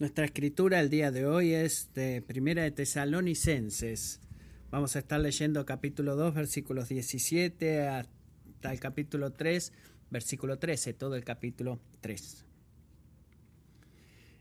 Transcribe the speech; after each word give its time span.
Nuestra 0.00 0.24
escritura 0.24 0.80
el 0.80 0.88
día 0.88 1.10
de 1.10 1.26
hoy 1.26 1.52
es 1.52 1.92
de 1.92 2.22
Primera 2.22 2.62
de 2.62 2.70
Tesalonicenses. 2.70 4.22
Vamos 4.70 4.96
a 4.96 5.00
estar 5.00 5.20
leyendo 5.20 5.66
capítulo 5.66 6.16
2, 6.16 6.32
versículos 6.32 6.88
17 6.88 7.86
hasta 7.86 8.72
el 8.72 8.80
capítulo 8.80 9.34
3, 9.34 9.74
versículo 10.08 10.58
13, 10.58 10.94
todo 10.94 11.16
el 11.16 11.24
capítulo 11.24 11.80
3. 12.00 12.46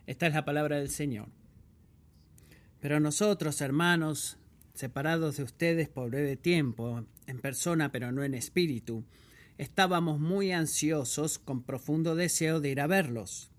Esta 0.07 0.27
es 0.27 0.33
la 0.33 0.45
palabra 0.45 0.77
del 0.77 0.89
Señor. 0.89 1.27
Pero 2.79 3.01
nosotros, 3.01 3.59
hermanos, 3.59 4.37
separados 4.73 5.35
de 5.35 5.43
ustedes 5.43 5.89
por 5.89 6.09
breve 6.09 6.37
tiempo, 6.37 7.03
en 7.27 7.39
persona 7.41 7.91
pero 7.91 8.13
no 8.13 8.23
en 8.23 8.33
espíritu, 8.33 9.03
estábamos 9.57 10.21
muy 10.21 10.53
ansiosos 10.53 11.37
con 11.37 11.63
profundo 11.63 12.15
deseo 12.15 12.61
de 12.61 12.69
ir 12.69 12.79
a 12.79 12.87
verlos 12.87 13.51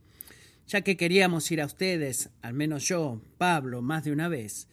ya 0.71 0.83
que 0.83 0.97
queríamos 0.97 1.51
ir 1.51 1.61
a 1.61 1.67
ustedes, 1.67 2.31
al 2.43 2.55
menos 2.55 2.85
yo, 2.85 3.21
Pablo, 3.39 3.83
más 3.83 4.05
de 4.05 4.13
una 4.13 4.29
vez, 4.29 4.69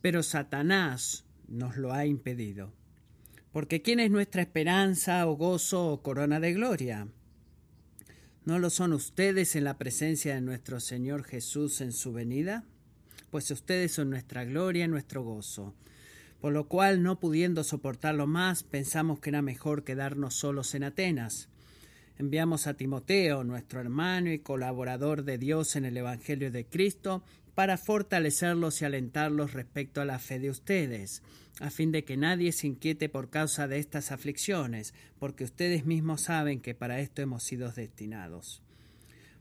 pero 0.00 0.24
Satanás 0.24 1.24
nos 1.46 1.76
lo 1.76 1.92
ha 1.92 2.06
impedido. 2.06 2.72
Porque 3.52 3.80
¿quién 3.80 4.00
es 4.00 4.10
nuestra 4.10 4.42
esperanza 4.42 5.24
o 5.28 5.36
gozo 5.36 5.92
o 5.92 6.02
corona 6.02 6.40
de 6.40 6.54
gloria? 6.54 7.06
¿No 8.44 8.58
lo 8.58 8.68
son 8.68 8.92
ustedes 8.92 9.54
en 9.54 9.62
la 9.62 9.78
presencia 9.78 10.34
de 10.34 10.40
nuestro 10.40 10.80
Señor 10.80 11.22
Jesús 11.22 11.80
en 11.82 11.92
su 11.92 12.12
venida? 12.12 12.64
Pues 13.30 13.48
ustedes 13.52 13.92
son 13.92 14.10
nuestra 14.10 14.44
gloria 14.44 14.86
y 14.86 14.88
nuestro 14.88 15.22
gozo. 15.22 15.72
Por 16.40 16.52
lo 16.52 16.66
cual, 16.66 17.04
no 17.04 17.20
pudiendo 17.20 17.62
soportarlo 17.62 18.26
más, 18.26 18.64
pensamos 18.64 19.20
que 19.20 19.30
era 19.30 19.42
mejor 19.42 19.84
quedarnos 19.84 20.34
solos 20.34 20.74
en 20.74 20.82
Atenas 20.82 21.48
enviamos 22.18 22.66
a 22.66 22.74
Timoteo, 22.74 23.44
nuestro 23.44 23.80
hermano 23.80 24.32
y 24.32 24.40
colaborador 24.40 25.24
de 25.24 25.38
Dios 25.38 25.76
en 25.76 25.84
el 25.84 25.96
Evangelio 25.96 26.50
de 26.50 26.66
Cristo, 26.66 27.22
para 27.54 27.78
fortalecerlos 27.78 28.82
y 28.82 28.84
alentarlos 28.84 29.52
respecto 29.52 30.00
a 30.00 30.04
la 30.04 30.18
fe 30.18 30.38
de 30.38 30.50
ustedes, 30.50 31.22
a 31.60 31.70
fin 31.70 31.90
de 31.90 32.04
que 32.04 32.16
nadie 32.16 32.52
se 32.52 32.66
inquiete 32.66 33.08
por 33.08 33.30
causa 33.30 33.66
de 33.66 33.78
estas 33.78 34.12
aflicciones, 34.12 34.94
porque 35.18 35.44
ustedes 35.44 35.84
mismos 35.84 36.22
saben 36.22 36.60
que 36.60 36.74
para 36.74 37.00
esto 37.00 37.22
hemos 37.22 37.42
sido 37.42 37.70
destinados. 37.72 38.62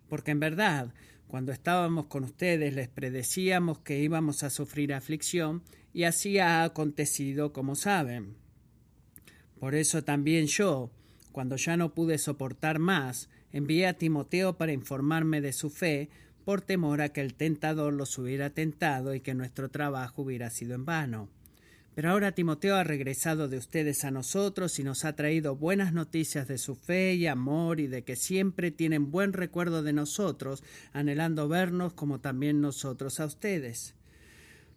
Porque 0.08 0.32
en 0.32 0.40
verdad, 0.40 0.94
cuando 1.28 1.52
estábamos 1.52 2.06
con 2.06 2.24
ustedes 2.24 2.74
les 2.74 2.88
predecíamos 2.88 3.80
que 3.80 4.00
íbamos 4.00 4.44
a 4.44 4.50
sufrir 4.50 4.94
aflicción, 4.94 5.64
y 5.94 6.04
así 6.04 6.38
ha 6.40 6.64
acontecido 6.64 7.54
como 7.54 7.76
saben. 7.76 8.36
Por 9.60 9.74
eso 9.74 10.04
también 10.04 10.46
yo, 10.46 10.92
cuando 11.38 11.56
ya 11.56 11.78
no 11.78 11.94
pude 11.94 12.18
soportar 12.18 12.80
más, 12.80 13.30
envié 13.52 13.86
a 13.86 13.94
Timoteo 13.94 14.58
para 14.58 14.72
informarme 14.72 15.40
de 15.40 15.54
su 15.54 15.70
fe, 15.70 16.10
por 16.44 16.62
temor 16.62 17.00
a 17.00 17.10
que 17.10 17.22
el 17.22 17.36
tentador 17.36 17.94
los 17.94 18.18
hubiera 18.18 18.50
tentado 18.50 19.14
y 19.14 19.20
que 19.20 19.36
nuestro 19.36 19.70
trabajo 19.70 20.24
hubiera 20.24 20.50
sido 20.50 20.74
en 20.74 20.86
vano. 20.86 21.30
Pero 21.94 22.10
ahora 22.10 22.32
Timoteo 22.32 22.76
ha 22.76 22.84
regresado 22.84 23.48
de 23.48 23.60
ustedes 23.60 24.04
a 24.04 24.10
nosotros 24.10 24.80
y 24.80 24.84
nos 24.84 25.06
ha 25.06 25.16
traído 25.16 25.56
buenas 25.56 25.94
noticias 25.94 26.48
de 26.48 26.58
su 26.58 26.74
fe 26.74 27.14
y 27.14 27.28
amor 27.28 27.80
y 27.80 27.86
de 27.86 28.04
que 28.04 28.16
siempre 28.16 28.72
tienen 28.72 29.12
buen 29.12 29.32
recuerdo 29.32 29.84
de 29.84 29.94
nosotros, 29.94 30.64
anhelando 30.92 31.48
vernos 31.48 31.94
como 31.94 32.20
también 32.20 32.62
nosotros 32.62 33.20
a 33.20 33.28
ustedes. 33.28 33.94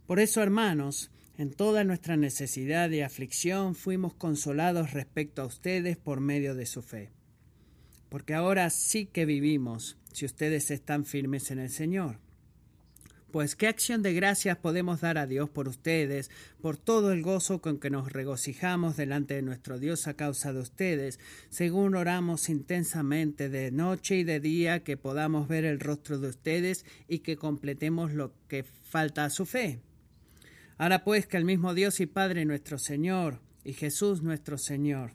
Por 0.06 0.20
eso, 0.20 0.42
hermanos, 0.42 1.11
en 1.41 1.55
toda 1.55 1.84
nuestra 1.84 2.19
necesidad 2.19 2.91
y 2.91 3.00
aflicción 3.00 3.74
fuimos 3.74 4.12
consolados 4.12 4.92
respecto 4.92 5.41
a 5.41 5.46
ustedes 5.46 5.96
por 5.96 6.20
medio 6.20 6.55
de 6.55 6.66
su 6.66 6.83
fe. 6.83 7.08
Porque 8.10 8.34
ahora 8.34 8.69
sí 8.69 9.06
que 9.06 9.24
vivimos, 9.24 9.96
si 10.12 10.27
ustedes 10.27 10.70
están 10.70 11.06
firmes 11.06 11.50
en 11.50 11.58
el 11.61 11.70
Señor. 11.70 12.18
Pues 13.30 13.56
qué 13.56 13.68
acción 13.68 14.02
de 14.02 14.12
gracias 14.12 14.58
podemos 14.58 15.00
dar 15.00 15.16
a 15.16 15.27
Dios 15.27 15.48
por 15.48 15.66
ustedes, 15.66 16.30
por 16.61 16.77
todo 16.77 17.11
el 17.11 17.22
gozo 17.22 17.62
con 17.62 17.78
que 17.78 17.88
nos 17.88 18.12
regocijamos 18.12 18.98
delante 18.98 19.33
de 19.33 19.40
nuestro 19.40 19.78
Dios 19.78 20.08
a 20.08 20.14
causa 20.14 20.52
de 20.52 20.61
ustedes, 20.61 21.18
según 21.48 21.95
oramos 21.95 22.51
intensamente 22.51 23.48
de 23.48 23.70
noche 23.70 24.17
y 24.17 24.24
de 24.24 24.40
día 24.40 24.84
que 24.84 24.98
podamos 24.98 25.48
ver 25.48 25.64
el 25.64 25.80
rostro 25.80 26.18
de 26.18 26.28
ustedes 26.28 26.84
y 27.08 27.20
que 27.20 27.36
completemos 27.39 28.12
lo 28.12 28.34
que 28.46 28.62
falta 28.62 29.24
a 29.24 29.30
su 29.30 29.46
fe. 29.46 29.80
Ahora 30.80 31.05
pues 31.05 31.27
que 31.27 31.36
el 31.36 31.45
mismo 31.45 31.74
Dios 31.74 32.01
y 32.01 32.07
Padre 32.07 32.46
nuestro 32.46 32.79
Señor 32.79 33.39
y 33.64 33.74
Jesús 33.74 34.23
nuestro 34.23 34.57
Señor 34.57 35.13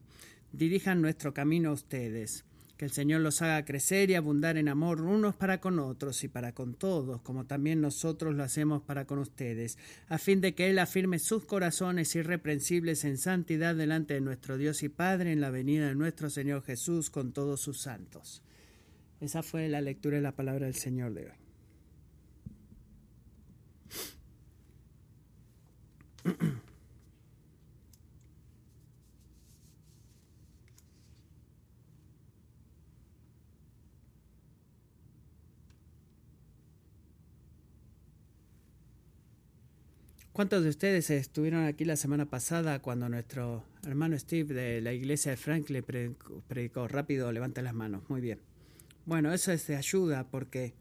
dirijan 0.51 1.01
nuestro 1.01 1.33
camino 1.33 1.71
a 1.71 1.73
ustedes. 1.73 2.45
Que 2.77 2.85
el 2.85 2.91
Señor 2.91 3.21
los 3.21 3.41
haga 3.41 3.65
crecer 3.65 4.11
y 4.11 4.13
abundar 4.13 4.57
en 4.57 4.67
amor 4.67 5.01
unos 5.01 5.35
para 5.35 5.59
con 5.59 5.79
otros 5.79 6.23
y 6.23 6.27
para 6.27 6.51
con 6.51 6.75
todos, 6.75 7.19
como 7.23 7.47
también 7.47 7.81
nosotros 7.81 8.35
lo 8.35 8.43
hacemos 8.43 8.83
para 8.83 9.05
con 9.05 9.17
ustedes, 9.17 9.79
a 10.07 10.19
fin 10.19 10.39
de 10.39 10.53
que 10.53 10.69
Él 10.69 10.77
afirme 10.77 11.17
sus 11.17 11.45
corazones 11.45 12.15
irreprensibles 12.15 13.03
en 13.03 13.17
santidad 13.17 13.73
delante 13.73 14.13
de 14.13 14.21
nuestro 14.21 14.59
Dios 14.59 14.83
y 14.83 14.89
Padre 14.89 15.31
en 15.31 15.41
la 15.41 15.49
venida 15.49 15.87
de 15.87 15.95
nuestro 15.95 16.29
Señor 16.29 16.61
Jesús 16.61 17.09
con 17.09 17.33
todos 17.33 17.59
sus 17.59 17.81
santos. 17.81 18.43
Esa 19.19 19.41
fue 19.41 19.67
la 19.67 19.81
lectura 19.81 20.17
de 20.17 20.21
la 20.21 20.35
palabra 20.35 20.67
del 20.67 20.75
Señor 20.75 21.15
de 21.15 21.25
hoy. 21.25 21.44
¿Cuántos 40.35 40.63
de 40.63 40.69
ustedes 40.69 41.09
estuvieron 41.11 41.63
aquí 41.63 41.85
la 41.85 41.95
semana 41.95 42.25
pasada 42.25 42.81
cuando 42.81 43.07
nuestro 43.07 43.63
hermano 43.87 44.19
Steve 44.19 44.53
de 44.53 44.81
la 44.81 44.91
iglesia 44.91 45.31
de 45.31 45.37
Franklin 45.37 45.81
predicó, 46.47 46.89
rápido? 46.89 47.31
Levanta 47.31 47.61
las 47.61 47.73
manos. 47.73 48.03
Muy 48.09 48.19
bien. 48.19 48.41
Bueno, 49.05 49.31
eso 49.31 49.53
es 49.53 49.65
de 49.67 49.77
ayuda 49.77 50.27
porque 50.29 50.73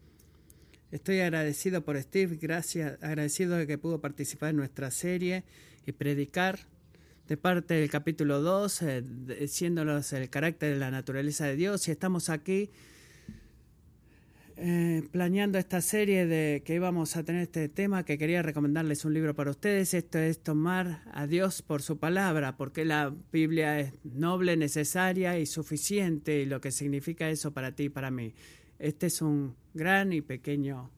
estoy 0.95 1.19
agradecido 1.19 1.83
por 1.83 2.01
Steve, 2.01 2.37
gracias, 2.41 2.97
agradecido 3.03 3.57
de 3.57 3.67
que 3.67 3.77
pudo 3.77 3.99
participar 3.99 4.51
en 4.51 4.55
nuestra 4.55 4.91
serie 4.91 5.43
y 5.85 5.91
predicar 5.91 6.59
de 7.27 7.35
parte 7.35 7.73
del 7.73 7.89
capítulo 7.89 8.41
2, 8.41 8.81
eh, 8.83 9.03
diciéndonos 9.39 10.13
el 10.13 10.29
carácter 10.29 10.73
de 10.73 10.79
la 10.79 10.91
naturaleza 10.91 11.45
de 11.45 11.57
Dios. 11.57 11.87
Y 11.87 11.91
estamos 11.91 12.29
aquí 12.29 12.69
eh, 14.55 15.03
planeando 15.11 15.57
esta 15.57 15.81
serie 15.81 16.27
de 16.27 16.63
que 16.65 16.75
íbamos 16.75 17.17
a 17.17 17.23
tener 17.23 17.41
este 17.41 17.67
tema, 17.67 18.05
que 18.05 18.17
quería 18.17 18.41
recomendarles 18.41 19.03
un 19.03 19.13
libro 19.13 19.35
para 19.35 19.51
ustedes. 19.51 19.93
Esto 19.93 20.17
es 20.19 20.39
tomar 20.39 21.03
a 21.11 21.27
Dios 21.27 21.61
por 21.61 21.81
su 21.81 21.97
palabra, 21.97 22.55
porque 22.55 22.85
la 22.85 23.13
Biblia 23.33 23.81
es 23.81 23.91
noble, 24.05 24.55
necesaria 24.55 25.37
y 25.39 25.45
suficiente, 25.45 26.39
y 26.41 26.45
lo 26.45 26.61
que 26.61 26.71
significa 26.71 27.29
eso 27.29 27.51
para 27.51 27.73
ti 27.73 27.83
y 27.85 27.89
para 27.89 28.11
mí. 28.11 28.33
Este 28.79 29.07
es 29.07 29.21
un 29.21 29.55
gran 29.75 30.13
y 30.13 30.21
pequeño 30.21 30.89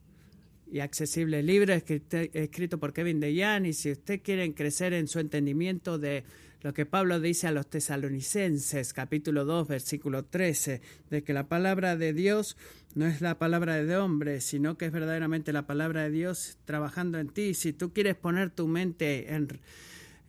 y 0.71 0.79
accesible 0.79 1.43
libro 1.43 1.73
escrito 1.73 2.77
por 2.77 2.93
Kevin 2.93 3.19
DeYan, 3.19 3.65
y 3.65 3.73
si 3.73 3.91
usted 3.91 4.21
quiere 4.21 4.53
crecer 4.53 4.93
en 4.93 5.07
su 5.07 5.19
entendimiento 5.19 5.97
de 5.97 6.23
lo 6.61 6.73
que 6.73 6.85
Pablo 6.85 7.19
dice 7.19 7.47
a 7.47 7.51
los 7.51 7.69
tesalonicenses, 7.69 8.93
capítulo 8.93 9.45
2, 9.45 9.67
versículo 9.67 10.25
13, 10.25 10.81
de 11.09 11.23
que 11.23 11.33
la 11.33 11.47
palabra 11.47 11.95
de 11.95 12.13
Dios 12.13 12.57
no 12.95 13.05
es 13.05 13.21
la 13.21 13.37
palabra 13.39 13.75
de 13.75 13.97
hombre, 13.97 14.41
sino 14.41 14.77
que 14.77 14.85
es 14.85 14.91
verdaderamente 14.91 15.53
la 15.53 15.65
palabra 15.65 16.03
de 16.03 16.11
Dios 16.11 16.57
trabajando 16.65 17.19
en 17.19 17.29
ti. 17.29 17.53
Si 17.53 17.73
tú 17.73 17.93
quieres 17.93 18.15
poner 18.15 18.49
tu 18.49 18.67
mente 18.67 19.33
en, 19.33 19.47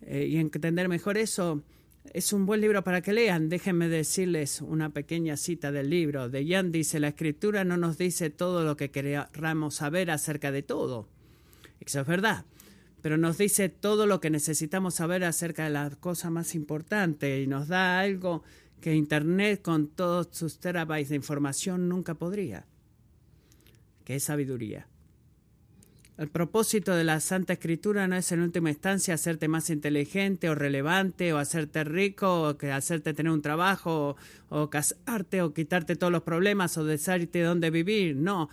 eh, 0.03 0.27
y 0.27 0.37
entender 0.37 0.89
mejor 0.89 1.19
eso, 1.19 1.65
es 2.13 2.33
un 2.33 2.47
buen 2.47 2.61
libro 2.61 2.83
para 2.85 3.03
que 3.03 3.13
lean. 3.13 3.49
Déjenme 3.49 3.89
decirles 3.89 4.61
una 4.61 4.91
pequeña 4.91 5.37
cita 5.37 5.73
del 5.73 5.91
libro. 5.91 6.29
De 6.29 6.47
Jan 6.47 6.73
dice, 6.73 7.01
la 7.01 7.09
escritura 7.09 7.65
no 7.65 7.77
nos 7.77 7.99
dice 7.99 8.31
todo 8.31 8.65
lo 8.65 8.77
que 8.77 8.91
queramos 8.91 9.77
saber 9.77 10.11
acerca 10.11 10.53
de 10.53 10.63
todo. 10.63 11.09
Eso 11.81 12.01
es 12.01 12.07
verdad 12.07 12.45
pero 13.03 13.17
nos 13.17 13.39
dice 13.39 13.69
todo 13.69 14.07
lo 14.07 14.21
que 14.21 14.31
necesitamos 14.31 14.95
saber 14.95 15.25
acerca 15.25 15.65
de 15.65 15.71
la 15.71 15.91
cosa 15.91 16.31
más 16.31 16.55
importante 16.55 17.41
y 17.41 17.47
nos 17.47 17.69
da 17.69 18.01
algo 18.01 18.43
que 18.81 18.95
Internet 18.95 19.63
con 19.63 19.89
todos 19.89 20.29
sus 20.33 20.59
terabytes 20.59 21.09
de 21.09 21.17
información 21.17 21.89
nunca 21.89 22.15
podría, 22.15 22.67
que 24.05 24.17
es 24.17 24.25
sabiduría. 24.25 24.87
El 26.19 26.31
propósito 26.31 26.97
de 26.97 27.05
la 27.05 27.21
Santa 27.21 27.53
Escritura 27.53 28.09
no 28.09 28.17
es 28.17 28.33
en 28.33 28.41
última 28.41 28.71
instancia 28.71 29.15
hacerte 29.15 29.47
más 29.47 29.71
inteligente 29.71 30.51
o 30.51 30.57
relevante 30.57 31.33
o 31.33 31.39
hacerte 31.39 31.85
rico 31.85 32.43
o 32.43 32.59
que 32.59 32.73
hacerte 32.73 33.15
tener 33.15 33.31
un 33.31 33.41
trabajo 33.41 34.17
o, 34.49 34.69
casarte 34.69 35.43
o 35.43 35.55
quitarte 35.55 35.95
todos 35.95 36.13
los 36.13 36.25
problemas 36.25 36.77
o 36.77 36.85
decirte 36.85 37.43
dónde 37.43 37.71
vivir. 37.71 38.17
No, 38.17 38.51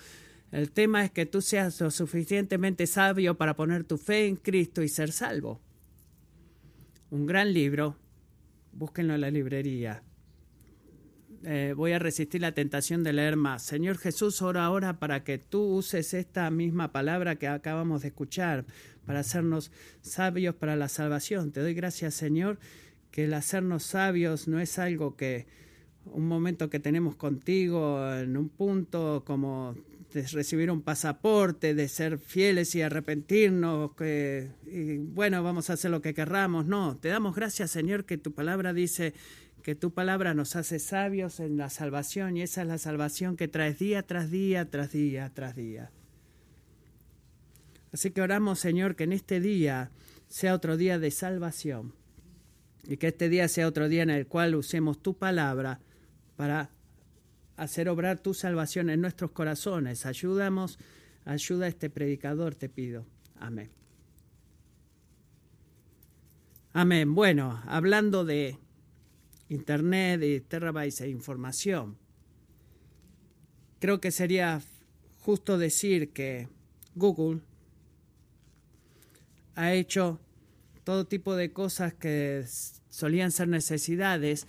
el 0.51 0.69
tema 0.69 1.05
es 1.05 1.09
que 1.09 1.25
tú 1.25 1.41
seas 1.41 1.81
lo 1.81 1.89
suficientemente 1.89 2.85
sabio 2.85 3.35
para 3.35 3.55
poner 3.55 3.83
tu 3.83 3.97
fe 3.97 4.27
en 4.27 4.35
Cristo 4.35 4.83
y 4.83 4.87
ser 4.87 5.11
salvo. 5.11 5.59
Un 7.09 7.25
gran 7.25 7.51
libro, 7.51 7.97
búsquenlo 8.73 9.15
en 9.15 9.21
la 9.21 9.31
librería. 9.31 10.03
Eh, 11.47 11.73
voy 11.75 11.91
a 11.91 11.99
resistir 11.99 12.41
la 12.41 12.53
tentación 12.53 13.03
de 13.03 13.13
leer 13.13 13.35
más. 13.35 13.61
Señor 13.61 13.99
Jesús, 13.99 14.41
ora 14.41 14.65
ahora 14.65 14.97
para 14.97 15.23
que 15.23 15.37
tú 15.37 15.61
uses 15.61 16.15
esta 16.15 16.49
misma 16.49 16.91
palabra 16.91 17.35
que 17.35 17.47
acabamos 17.47 18.01
de 18.01 18.07
escuchar, 18.07 18.65
para 19.05 19.19
hacernos 19.19 19.71
sabios 20.01 20.55
para 20.55 20.75
la 20.75 20.89
salvación. 20.89 21.51
Te 21.51 21.59
doy 21.59 21.75
gracias, 21.75 22.15
Señor, 22.15 22.57
que 23.11 23.25
el 23.25 23.35
hacernos 23.35 23.83
sabios 23.83 24.47
no 24.47 24.59
es 24.59 24.79
algo 24.79 25.15
que 25.15 25.45
un 26.05 26.27
momento 26.27 26.71
que 26.71 26.79
tenemos 26.79 27.15
contigo 27.15 28.11
en 28.11 28.37
un 28.37 28.49
punto 28.49 29.23
como 29.23 29.75
de 30.13 30.23
recibir 30.27 30.71
un 30.71 30.81
pasaporte, 30.81 31.75
de 31.75 31.87
ser 31.87 32.17
fieles 32.17 32.73
y 32.73 32.81
arrepentirnos, 32.81 33.93
que 33.93 34.49
y 34.65 34.97
bueno, 34.97 35.43
vamos 35.43 35.69
a 35.69 35.73
hacer 35.73 35.91
lo 35.91 36.01
que 36.01 36.15
querramos. 36.15 36.65
No, 36.65 36.97
te 36.97 37.09
damos 37.09 37.35
gracias, 37.35 37.69
Señor, 37.69 38.05
que 38.05 38.17
tu 38.17 38.31
palabra 38.31 38.73
dice 38.73 39.13
que 39.65 39.73
tu 39.73 39.95
palabra 39.95 40.35
nos 40.35 40.55
hace 40.55 40.77
sabios 40.77 41.39
en 41.39 41.57
la 41.57 41.71
salvación 41.71 42.37
y 42.37 42.43
esa 42.43 42.61
es 42.61 42.67
la 42.67 42.77
salvación 42.77 43.35
que 43.35 43.47
traes 43.47 43.79
día 43.79 44.03
tras 44.03 44.29
día, 44.29 44.69
tras 44.69 44.91
día, 44.91 45.31
tras 45.33 45.55
día. 45.55 45.89
Así 47.91 48.11
que 48.11 48.21
oramos, 48.21 48.59
Señor, 48.59 48.95
que 48.95 49.05
en 49.05 49.11
este 49.11 49.39
día 49.39 49.89
sea 50.27 50.53
otro 50.53 50.77
día 50.77 50.99
de 50.99 51.09
salvación 51.09 51.95
y 52.83 52.97
que 52.97 53.07
este 53.07 53.27
día 53.27 53.47
sea 53.47 53.67
otro 53.67 53.89
día 53.89 54.03
en 54.03 54.11
el 54.11 54.27
cual 54.27 54.53
usemos 54.53 55.01
tu 55.01 55.17
palabra 55.17 55.79
para 56.35 56.69
hacer 57.57 57.89
obrar 57.89 58.19
tu 58.19 58.35
salvación 58.35 58.91
en 58.91 59.01
nuestros 59.01 59.31
corazones. 59.31 60.05
Ayúdamos, 60.05 60.77
ayuda 61.25 61.65
a 61.65 61.69
este 61.69 61.89
predicador, 61.89 62.53
te 62.53 62.69
pido. 62.69 63.07
Amén. 63.39 63.71
Amén. 66.71 67.15
Bueno, 67.15 67.63
hablando 67.65 68.25
de 68.25 68.59
Internet 69.49 70.23
y 70.23 70.39
terabytes 70.41 70.99
de 70.99 71.09
información. 71.09 71.97
Creo 73.79 74.01
que 74.01 74.11
sería 74.11 74.61
justo 75.21 75.57
decir 75.57 76.11
que 76.11 76.47
Google 76.95 77.41
ha 79.55 79.73
hecho 79.73 80.19
todo 80.83 81.05
tipo 81.05 81.35
de 81.35 81.51
cosas 81.51 81.93
que 81.93 82.45
solían 82.89 83.31
ser 83.31 83.47
necesidades 83.47 84.47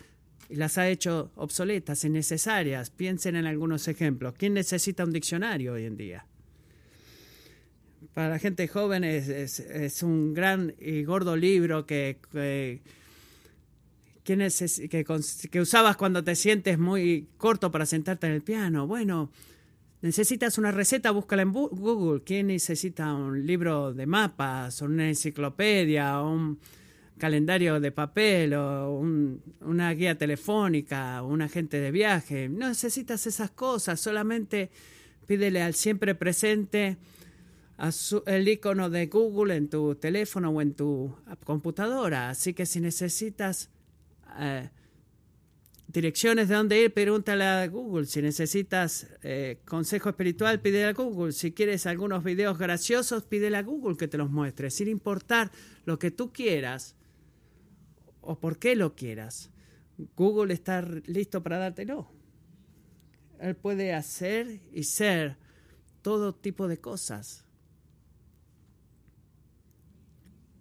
y 0.49 0.57
las 0.57 0.79
ha 0.79 0.89
hecho 0.89 1.33
obsoletas, 1.35 2.05
innecesarias. 2.05 2.91
Piensen 2.91 3.37
en 3.37 3.47
algunos 3.47 3.89
ejemplos. 3.89 4.35
¿Quién 4.37 4.55
necesita 4.55 5.05
un 5.05 5.13
diccionario 5.13 5.73
hoy 5.73 5.85
en 5.85 5.97
día? 5.97 6.27
Para 8.15 8.29
la 8.29 8.39
gente 8.39 8.69
joven 8.69 9.05
es, 9.05 10.03
un 10.03 10.33
gran 10.35 10.75
y 10.79 11.05
gordo 11.05 11.37
libro 11.37 11.87
que 11.87 12.19
que, 12.33 12.83
usabas 15.61 15.97
cuando 15.97 16.25
te 16.25 16.35
sientes 16.35 16.79
muy 16.79 17.29
corto 17.37 17.71
para 17.71 17.87
sentarte 17.87 18.27
en 18.27 18.33
el 18.33 18.43
piano. 18.43 18.87
Bueno, 18.87 19.31
necesitas 20.03 20.59
una 20.59 20.73
receta, 20.73 21.11
búscala 21.11 21.43
en 21.43 21.53
Google. 21.53 22.23
¿Quién 22.25 22.49
necesita 22.49 23.15
un 23.15 23.47
libro 23.47 23.93
de 23.93 24.07
mapas, 24.07 24.83
una 24.83 25.09
enciclopedia, 25.09 26.21
o 26.21 26.33
un 26.33 26.59
calendario 27.19 27.81
de 27.81 27.93
papel, 27.93 28.55
o 28.55 29.01
una 29.61 29.93
guía 29.93 30.17
telefónica, 30.19 31.23
un 31.23 31.43
agente 31.43 31.81
de 31.81 31.91
viaje? 31.91 32.49
No 32.49 32.69
necesitas 32.69 33.27
esas 33.27 33.51
cosas, 33.51 34.01
solamente 34.01 34.71
pídele 35.27 35.63
al 35.63 35.75
siempre 35.75 36.15
presente 36.15 36.99
el 38.27 38.49
icono 38.49 38.89
de 38.89 39.07
Google 39.07 39.55
en 39.57 39.69
tu 39.69 39.95
teléfono 39.97 40.51
o 40.51 40.61
en 40.63 40.75
tu 40.75 41.15
computadora. 41.45 42.31
Así 42.31 42.55
que 42.55 42.65
si 42.65 42.81
necesitas 42.81 43.71
eh, 44.39 44.71
direcciones 45.89 46.49
de 46.49 46.55
dónde 46.55 46.81
ir, 46.81 46.93
pregúntale 46.93 47.45
a 47.45 47.67
Google. 47.69 48.07
Si 48.07 48.21
necesitas 48.21 49.07
eh, 49.23 49.61
consejo 49.65 50.09
espiritual, 50.09 50.61
pídele 50.61 50.87
a 50.87 50.93
Google. 50.93 51.33
Si 51.33 51.53
quieres 51.53 51.87
algunos 51.87 52.25
videos 52.25 52.59
graciosos, 52.59 53.23
pídele 53.25 53.57
a 53.57 53.63
Google 53.63 53.97
que 53.97 54.09
te 54.09 54.19
los 54.19 54.31
muestre, 54.31 54.71
sin 54.71 54.89
importar 54.89 55.51
lo 55.85 55.99
que 55.99 56.11
tú 56.11 56.33
quieras 56.33 56.97
o 58.21 58.39
por 58.39 58.59
qué 58.59 58.77
lo 58.77 58.95
quieras. 58.95 59.51
Google 60.17 60.53
está 60.53 60.83
listo 61.07 61.43
para 61.43 61.59
dártelo. 61.59 62.11
Él 63.41 63.55
puede 63.57 63.95
hacer 63.95 64.61
y 64.73 64.85
ser 64.85 65.37
todo 66.03 66.35
tipo 66.35 66.69
de 66.69 66.79
cosas. 66.79 67.45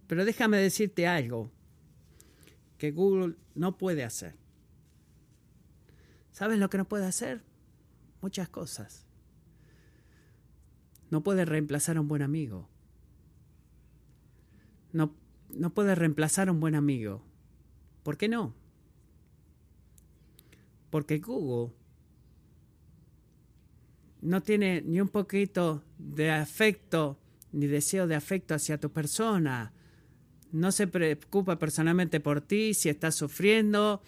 Pero 0.07 0.23
déjame 0.23 0.57
decirte 0.57 1.07
algo 1.07 1.51
que 2.77 2.91
Google 2.91 3.35
no 3.53 3.77
puede 3.77 4.03
hacer. 4.03 4.35
¿Sabes 6.31 6.59
lo 6.59 6.69
que 6.69 6.77
no 6.77 6.85
puede 6.85 7.05
hacer? 7.05 7.43
Muchas 8.21 8.49
cosas. 8.49 9.05
No 11.09 11.23
puede 11.23 11.45
reemplazar 11.45 11.97
a 11.97 12.01
un 12.01 12.07
buen 12.07 12.21
amigo. 12.21 12.67
No, 14.91 15.15
no 15.49 15.73
puede 15.73 15.95
reemplazar 15.95 16.49
a 16.49 16.51
un 16.51 16.59
buen 16.59 16.75
amigo. 16.75 17.23
¿Por 18.03 18.17
qué 18.17 18.27
no? 18.27 18.53
Porque 20.89 21.19
Google 21.19 21.73
no 24.21 24.41
tiene 24.41 24.81
ni 24.81 24.99
un 24.99 25.09
poquito 25.09 25.83
de 25.97 26.31
afecto 26.31 27.19
ni 27.51 27.67
deseo 27.67 28.07
de 28.07 28.15
afecto 28.15 28.53
hacia 28.53 28.79
tu 28.79 28.91
persona, 28.91 29.71
no 30.55 30.71
se 30.71 30.87
preocupa 30.87 31.59
personalmente 31.59 32.21
por 32.21 32.39
ti, 32.39 32.73
si 32.73 32.87
estás 32.87 33.15
sufriendo, 33.15 34.01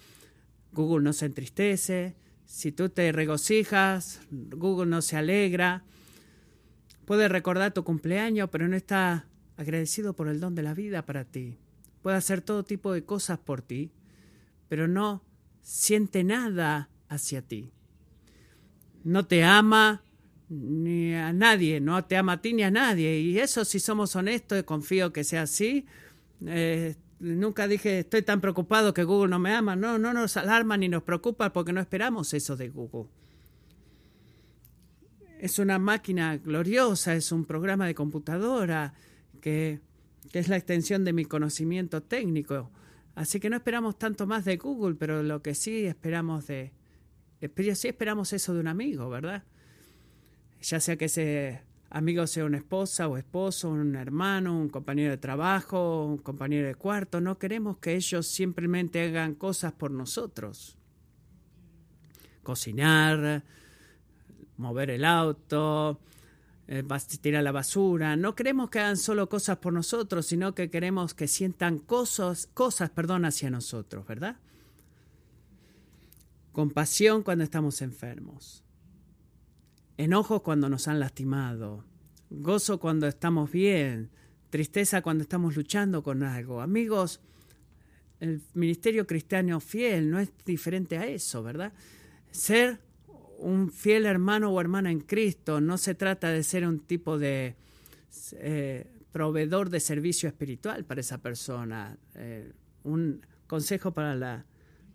Google 0.72 1.04
no 1.04 1.12
se 1.12 1.26
entristece, 1.26 2.16
si 2.46 2.72
tú 2.72 2.88
te 2.88 3.12
regocijas, 3.12 4.20
Google 4.30 4.86
no 4.86 5.02
se 5.02 5.18
alegra, 5.18 5.84
puede 7.04 7.28
recordar 7.28 7.74
tu 7.74 7.84
cumpleaños, 7.84 8.48
pero 8.50 8.66
no 8.66 8.76
está 8.76 9.26
agradecido 9.58 10.14
por 10.14 10.28
el 10.28 10.40
don 10.40 10.54
de 10.54 10.62
la 10.62 10.72
vida 10.72 11.04
para 11.04 11.24
ti. 11.24 11.58
Puede 12.00 12.16
hacer 12.16 12.40
todo 12.40 12.64
tipo 12.64 12.94
de 12.94 13.04
cosas 13.04 13.38
por 13.38 13.60
ti, 13.60 13.92
pero 14.70 14.88
no 14.88 15.22
siente 15.60 16.24
nada 16.24 16.88
hacia 17.10 17.42
ti. 17.42 17.70
No 19.04 19.26
te 19.26 19.44
ama 19.44 20.02
ni 20.48 21.14
a 21.14 21.34
nadie, 21.34 21.80
no 21.80 22.02
te 22.06 22.16
ama 22.16 22.32
a 22.32 22.40
ti 22.40 22.54
ni 22.54 22.62
a 22.62 22.70
nadie. 22.70 23.20
Y 23.20 23.38
eso 23.38 23.66
si 23.66 23.80
somos 23.80 24.16
honestos, 24.16 24.62
confío 24.62 25.12
que 25.12 25.24
sea 25.24 25.42
así, 25.42 25.84
eh, 26.46 26.96
nunca 27.20 27.66
dije 27.66 28.00
estoy 28.00 28.22
tan 28.22 28.40
preocupado 28.40 28.94
que 28.94 29.04
Google 29.04 29.30
no 29.30 29.38
me 29.38 29.54
ama. 29.54 29.76
No, 29.76 29.98
no 29.98 30.12
nos 30.12 30.36
alarma 30.36 30.76
ni 30.76 30.88
nos 30.88 31.02
preocupa 31.02 31.52
porque 31.52 31.72
no 31.72 31.80
esperamos 31.80 32.34
eso 32.34 32.56
de 32.56 32.68
Google. 32.68 33.10
Es 35.40 35.58
una 35.58 35.78
máquina 35.78 36.36
gloriosa, 36.36 37.14
es 37.14 37.30
un 37.30 37.44
programa 37.44 37.86
de 37.86 37.94
computadora 37.94 38.94
que, 39.40 39.80
que 40.32 40.38
es 40.40 40.48
la 40.48 40.56
extensión 40.56 41.04
de 41.04 41.12
mi 41.12 41.24
conocimiento 41.24 42.02
técnico. 42.02 42.70
Así 43.14 43.40
que 43.40 43.50
no 43.50 43.56
esperamos 43.56 43.98
tanto 43.98 44.26
más 44.26 44.44
de 44.44 44.56
Google, 44.56 44.94
pero 44.94 45.22
lo 45.22 45.42
que 45.42 45.54
sí 45.54 45.86
esperamos 45.86 46.46
de... 46.46 46.72
Sí 47.74 47.88
esperamos 47.88 48.32
eso 48.32 48.52
de 48.54 48.60
un 48.60 48.66
amigo, 48.66 49.08
¿verdad? 49.10 49.44
Ya 50.60 50.80
sea 50.80 50.96
que 50.96 51.08
se 51.08 51.62
amigo 51.90 52.26
sea 52.26 52.44
una 52.44 52.58
esposa 52.58 53.08
o 53.08 53.16
esposo, 53.16 53.70
un 53.70 53.96
hermano, 53.96 54.58
un 54.58 54.68
compañero 54.68 55.10
de 55.10 55.18
trabajo, 55.18 56.04
un 56.04 56.18
compañero 56.18 56.66
de 56.66 56.74
cuarto. 56.74 57.20
No 57.20 57.38
queremos 57.38 57.78
que 57.78 57.94
ellos 57.94 58.26
simplemente 58.26 59.02
hagan 59.02 59.34
cosas 59.34 59.72
por 59.72 59.90
nosotros. 59.90 60.76
Cocinar, 62.42 63.44
mover 64.56 64.90
el 64.90 65.04
auto, 65.04 66.00
eh, 66.66 66.84
tirar 67.20 67.42
la 67.42 67.52
basura. 67.52 68.16
No 68.16 68.34
queremos 68.34 68.70
que 68.70 68.80
hagan 68.80 68.96
solo 68.96 69.28
cosas 69.28 69.58
por 69.58 69.72
nosotros, 69.72 70.26
sino 70.26 70.54
que 70.54 70.70
queremos 70.70 71.14
que 71.14 71.28
sientan 71.28 71.78
cosas, 71.78 72.46
cosas 72.52 72.90
perdón, 72.90 73.24
hacia 73.24 73.50
nosotros, 73.50 74.06
¿verdad? 74.06 74.36
Compasión 76.52 77.22
cuando 77.22 77.44
estamos 77.44 77.82
enfermos 77.82 78.64
enojo 79.98 80.42
cuando 80.42 80.70
nos 80.70 80.88
han 80.88 81.00
lastimado, 81.00 81.84
gozo 82.30 82.80
cuando 82.80 83.06
estamos 83.06 83.50
bien, 83.50 84.10
tristeza 84.48 85.02
cuando 85.02 85.22
estamos 85.22 85.56
luchando 85.56 86.02
con 86.02 86.22
algo. 86.22 86.62
Amigos, 86.62 87.20
el 88.20 88.40
ministerio 88.54 89.06
cristiano 89.06 89.60
fiel 89.60 90.10
no 90.10 90.18
es 90.18 90.30
diferente 90.46 90.96
a 90.96 91.06
eso, 91.06 91.42
¿verdad? 91.42 91.72
Ser 92.30 92.80
un 93.38 93.70
fiel 93.70 94.06
hermano 94.06 94.50
o 94.50 94.60
hermana 94.60 94.90
en 94.90 95.00
Cristo 95.00 95.60
no 95.60 95.78
se 95.78 95.94
trata 95.94 96.30
de 96.30 96.42
ser 96.42 96.66
un 96.66 96.80
tipo 96.80 97.18
de 97.18 97.56
eh, 98.32 98.86
proveedor 99.12 99.68
de 99.68 99.80
servicio 99.80 100.28
espiritual 100.28 100.84
para 100.84 101.00
esa 101.00 101.18
persona. 101.18 101.96
Eh, 102.14 102.52
un 102.84 103.26
consejo 103.46 103.92
para 103.92 104.14
la 104.14 104.46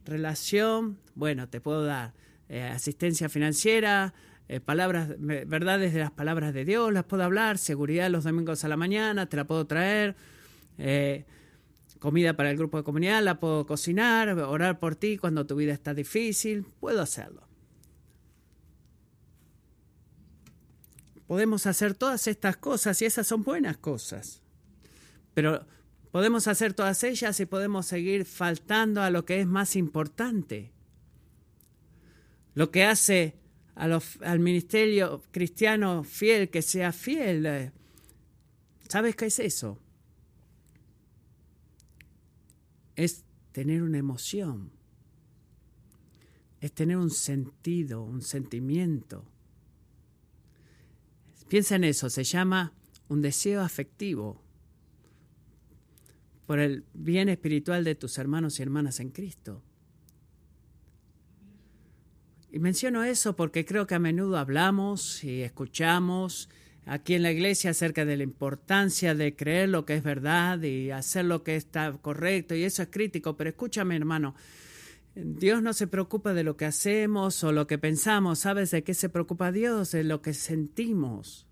relación, 0.05 0.97
bueno, 1.15 1.49
te 1.49 1.61
puedo 1.61 1.83
dar 1.83 2.13
eh, 2.49 2.63
asistencia 2.63 3.29
financiera, 3.29 4.13
eh, 4.53 4.59
palabras, 4.59 5.09
verdades 5.17 5.93
de 5.93 5.99
las 5.99 6.11
palabras 6.11 6.53
de 6.53 6.63
Dios, 6.63 6.93
las 6.93 7.05
puedo 7.05 7.23
hablar, 7.23 7.57
seguridad 7.57 8.07
los 8.11 8.23
domingos 8.23 8.63
a 8.63 8.67
la 8.67 8.77
mañana, 8.77 9.27
te 9.27 9.35
la 9.35 9.47
puedo 9.47 9.65
traer, 9.65 10.15
eh, 10.77 11.25
comida 11.97 12.35
para 12.35 12.51
el 12.51 12.57
grupo 12.57 12.77
de 12.77 12.83
comunidad, 12.83 13.23
la 13.23 13.39
puedo 13.39 13.65
cocinar, 13.65 14.29
orar 14.29 14.77
por 14.77 14.95
ti 14.95 15.17
cuando 15.17 15.47
tu 15.47 15.55
vida 15.55 15.73
está 15.73 15.95
difícil, 15.95 16.67
puedo 16.79 17.01
hacerlo. 17.01 17.47
Podemos 21.25 21.65
hacer 21.65 21.95
todas 21.95 22.27
estas 22.27 22.55
cosas 22.55 23.01
y 23.01 23.05
esas 23.05 23.25
son 23.25 23.41
buenas 23.41 23.77
cosas. 23.77 24.43
Pero 25.33 25.65
podemos 26.11 26.47
hacer 26.47 26.75
todas 26.75 27.03
ellas 27.03 27.39
y 27.39 27.47
podemos 27.47 27.87
seguir 27.87 28.25
faltando 28.25 29.01
a 29.01 29.09
lo 29.09 29.25
que 29.25 29.39
es 29.39 29.47
más 29.47 29.75
importante. 29.75 30.71
Lo 32.53 32.69
que 32.69 32.83
hace 32.83 33.41
al 33.75 34.39
ministerio 34.39 35.21
cristiano 35.31 36.03
fiel 36.03 36.49
que 36.49 36.61
sea 36.61 36.91
fiel. 36.91 37.71
¿Sabes 38.87 39.15
qué 39.15 39.25
es 39.25 39.39
eso? 39.39 39.79
Es 42.95 43.23
tener 43.51 43.81
una 43.81 43.97
emoción. 43.97 44.71
Es 46.61 46.71
tener 46.73 46.97
un 46.97 47.09
sentido, 47.09 48.03
un 48.03 48.21
sentimiento. 48.21 49.25
Piensa 51.49 51.75
en 51.75 51.83
eso, 51.83 52.09
se 52.09 52.23
llama 52.23 52.73
un 53.09 53.21
deseo 53.21 53.61
afectivo 53.61 54.41
por 56.45 56.59
el 56.59 56.85
bien 56.93 57.29
espiritual 57.29 57.83
de 57.83 57.95
tus 57.95 58.17
hermanos 58.17 58.59
y 58.59 58.63
hermanas 58.63 58.99
en 58.99 59.09
Cristo. 59.09 59.61
Y 62.53 62.59
menciono 62.59 63.03
eso 63.03 63.35
porque 63.35 63.65
creo 63.65 63.87
que 63.87 63.95
a 63.95 63.99
menudo 63.99 64.37
hablamos 64.37 65.23
y 65.23 65.41
escuchamos 65.41 66.49
aquí 66.85 67.15
en 67.15 67.23
la 67.23 67.31
iglesia 67.31 67.71
acerca 67.71 68.05
de 68.05 68.15
la 68.15 68.21
importancia 68.21 69.15
de 69.15 69.35
creer 69.35 69.69
lo 69.69 69.85
que 69.85 69.95
es 69.95 70.03
verdad 70.03 70.61
y 70.61 70.91
hacer 70.91 71.25
lo 71.25 71.41
que 71.41 71.55
está 71.55 71.91
correcto, 71.93 72.53
y 72.53 72.63
eso 72.63 72.83
es 72.83 72.89
crítico, 72.91 73.35
pero 73.35 73.49
escúchame 73.49 73.95
hermano, 73.95 74.35
Dios 75.15 75.63
no 75.63 75.73
se 75.73 75.87
preocupa 75.87 76.35
de 76.35 76.43
lo 76.43 76.55
que 76.55 76.65
hacemos 76.65 77.43
o 77.43 77.51
lo 77.51 77.65
que 77.65 77.79
pensamos. 77.79 78.37
¿Sabes 78.37 78.69
de 78.69 78.83
qué 78.83 78.93
se 78.93 79.09
preocupa 79.09 79.51
Dios? 79.51 79.89
De 79.89 80.03
lo 80.03 80.21
que 80.21 80.35
sentimos. 80.35 81.47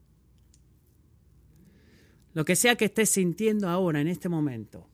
Lo 2.35 2.45
que 2.45 2.55
sea 2.55 2.75
que 2.75 2.85
estés 2.85 3.09
sintiendo 3.09 3.69
ahora, 3.69 4.01
en 4.01 4.07
este 4.07 4.29
momento. 4.29 4.90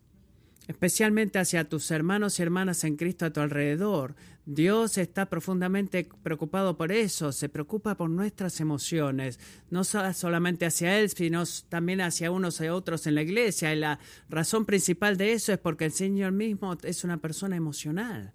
Especialmente 0.67 1.39
hacia 1.39 1.69
tus 1.69 1.89
hermanos 1.91 2.39
y 2.39 2.43
hermanas 2.43 2.83
en 2.83 2.97
Cristo 2.97 3.25
a 3.25 3.31
tu 3.31 3.39
alrededor. 3.39 4.15
Dios 4.45 4.97
está 4.97 5.27
profundamente 5.27 6.09
preocupado 6.23 6.77
por 6.77 6.91
eso. 6.91 7.31
Se 7.31 7.47
preocupa 7.47 7.95
por 7.95 8.09
nuestras 8.09 8.59
emociones. 8.59 9.39
No 9.69 9.85
solamente 9.85 10.65
hacia 10.65 10.99
Él, 10.99 11.09
sino 11.09 11.43
también 11.69 12.01
hacia 12.01 12.31
unos 12.31 12.59
y 12.59 12.67
otros 12.67 13.07
en 13.07 13.15
la 13.15 13.21
iglesia. 13.21 13.73
Y 13.73 13.79
la 13.79 13.99
razón 14.29 14.65
principal 14.65 15.15
de 15.15 15.33
eso 15.33 15.53
es 15.53 15.57
porque 15.57 15.85
el 15.85 15.93
Señor 15.93 16.33
mismo 16.33 16.77
es 16.83 17.05
una 17.05 17.17
persona 17.17 17.55
emocional. 17.55 18.33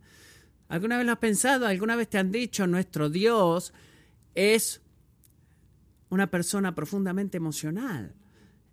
¿Alguna 0.68 0.96
vez 0.96 1.04
lo 1.04 1.12
has 1.12 1.18
pensado? 1.18 1.66
¿Alguna 1.66 1.96
vez 1.96 2.08
te 2.08 2.16
han 2.16 2.32
dicho 2.32 2.66
nuestro 2.66 3.10
Dios 3.10 3.74
es 4.34 4.80
una 6.08 6.30
persona 6.30 6.74
profundamente 6.74 7.36
emocional? 7.36 8.14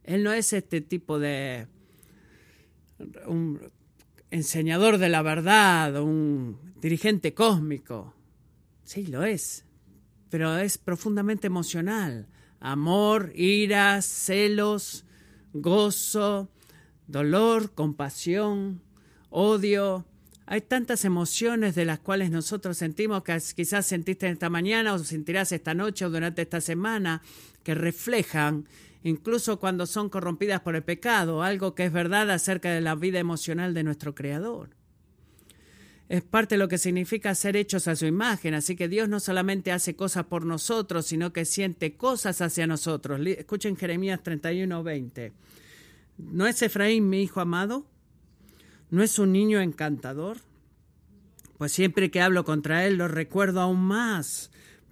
Él 0.06 0.24
no 0.24 0.32
es 0.32 0.54
este 0.54 0.80
tipo 0.80 1.20
de 1.20 1.68
un 3.26 3.60
enseñador 4.32 4.98
de 4.98 5.10
la 5.10 5.22
verdad, 5.22 6.02
un 6.02 6.58
dirigente 6.82 7.34
cósmico. 7.34 8.14
Sí, 8.84 9.06
lo 9.06 9.24
es, 9.24 9.66
pero 10.30 10.58
es 10.58 10.78
profundamente 10.78 11.48
emocional. 11.48 12.28
Amor, 12.60 13.32
ira, 13.36 14.02
celos, 14.02 15.06
gozo, 15.54 16.50
dolor, 17.08 17.74
compasión, 17.74 18.82
odio, 19.30 20.06
hay 20.52 20.62
tantas 20.62 21.06
emociones 21.06 21.76
de 21.76 21.86
las 21.86 22.00
cuales 22.00 22.32
nosotros 22.32 22.76
sentimos 22.76 23.22
que 23.22 23.38
quizás 23.56 23.86
sentiste 23.86 24.28
esta 24.28 24.50
mañana 24.50 24.96
o 24.96 24.98
sentirás 24.98 25.52
esta 25.52 25.76
noche 25.76 26.06
o 26.06 26.10
durante 26.10 26.42
esta 26.42 26.60
semana 26.60 27.22
que 27.62 27.76
reflejan, 27.76 28.68
incluso 29.04 29.60
cuando 29.60 29.86
son 29.86 30.10
corrompidas 30.10 30.62
por 30.62 30.76
el 30.76 30.84
pecado, 30.84 31.44
algo 31.44 31.76
que 31.76 31.86
es 31.86 31.92
verdad 31.92 32.30
acerca 32.32 32.72
de 32.72 32.82
la 32.82 32.96
vida 32.96 33.20
emocional 33.20 33.74
de 33.74 33.84
nuestro 33.84 34.16
Creador. 34.16 34.70
Es 36.10 36.24
parte 36.24 36.56
de 36.56 36.60
lo 36.60 36.68
que 36.68 36.80
significa 36.80 37.36
ser 37.36 37.56
hechos 37.56 37.88
a 37.88 37.96
su 37.96 38.08
imagen, 38.08 38.56
así 38.56 38.76
que 38.76 38.88
Dios 38.88 39.08
no 39.08 39.20
solamente 39.20 39.72
hace 39.72 39.96
cosas 39.96 40.26
por 40.26 40.44
nosotros, 40.44 41.06
sino 41.06 41.32
que 41.32 41.46
siente 41.46 41.96
cosas 41.98 42.42
hacia 42.42 42.66
nosotros. 42.66 43.22
Escuchen 43.26 43.78
Jeremías 43.78 44.24
31, 44.24 44.84
20. 44.84 45.34
¿No 46.18 46.48
es 46.48 46.62
Efraín 46.64 47.10
mi 47.10 47.22
hijo 47.22 47.42
amado? 47.42 47.86
¿No 48.90 49.04
es 49.04 49.20
un 49.20 49.32
niño 49.32 49.62
encantador? 49.62 50.38
Pues 51.60 51.74
siempre 51.74 52.10
que 52.10 52.22
hablo 52.22 52.44
contra 52.44 52.88
él 52.88 52.96
lo 52.96 53.08
recuerdo 53.08 53.62
aún 53.62 53.82
más. 53.82 54.50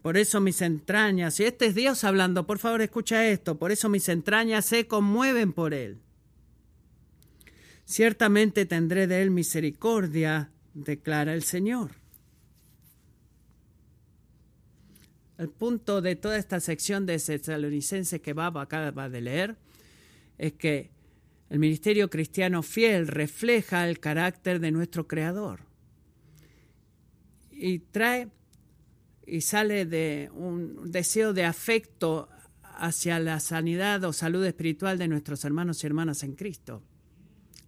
Por 0.08 0.16
eso 0.16 0.40
mis 0.40 0.62
entrañas, 0.62 1.38
y 1.42 1.44
este 1.44 1.66
es 1.66 1.76
Dios 1.76 2.06
hablando, 2.06 2.48
por 2.48 2.60
favor 2.60 2.82
escucha 2.82 3.28
esto, 3.28 3.60
por 3.60 3.74
eso 3.74 3.90
mis 3.90 4.08
entrañas 4.08 4.64
se 4.64 4.88
conmueven 4.88 5.52
por 5.52 5.74
él. 5.74 6.00
Ciertamente 7.84 8.66
tendré 8.66 9.08
de 9.08 9.22
él 9.22 9.32
misericordia, 9.32 10.50
declara 10.74 11.34
el 11.34 11.44
Señor. 11.44 11.92
El 15.38 15.50
punto 15.50 16.02
de 16.02 16.16
toda 16.16 16.38
esta 16.38 16.62
sección 16.62 17.06
de 17.06 17.20
Tesalonicenses 17.20 18.22
que 18.22 18.32
va 18.32 18.46
acaba 18.48 19.10
de 19.10 19.20
leer 19.20 19.58
es 20.38 20.54
que 20.54 20.90
el 21.50 21.60
ministerio 21.60 22.10
cristiano 22.10 22.64
fiel 22.64 23.10
refleja 23.10 23.90
el 23.90 24.00
carácter 24.00 24.62
de 24.62 24.72
nuestro 24.72 25.06
Creador 25.06 25.66
y 27.52 27.80
trae 27.80 28.30
y 29.28 29.42
sale 29.42 29.86
de 29.86 30.32
un 30.34 30.92
deseo 30.92 31.34
de 31.34 31.46
afecto 31.46 32.30
hacia 32.64 33.20
la 33.20 33.40
sanidad 33.40 34.04
o 34.06 34.14
salud 34.14 34.46
espiritual 34.46 34.98
de 34.98 35.08
nuestros 35.08 35.44
hermanos 35.46 35.84
y 35.84 35.88
hermanas 35.88 36.24
en 36.24 36.34
Cristo. 36.34 36.82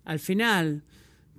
Al 0.06 0.20
final, 0.20 0.84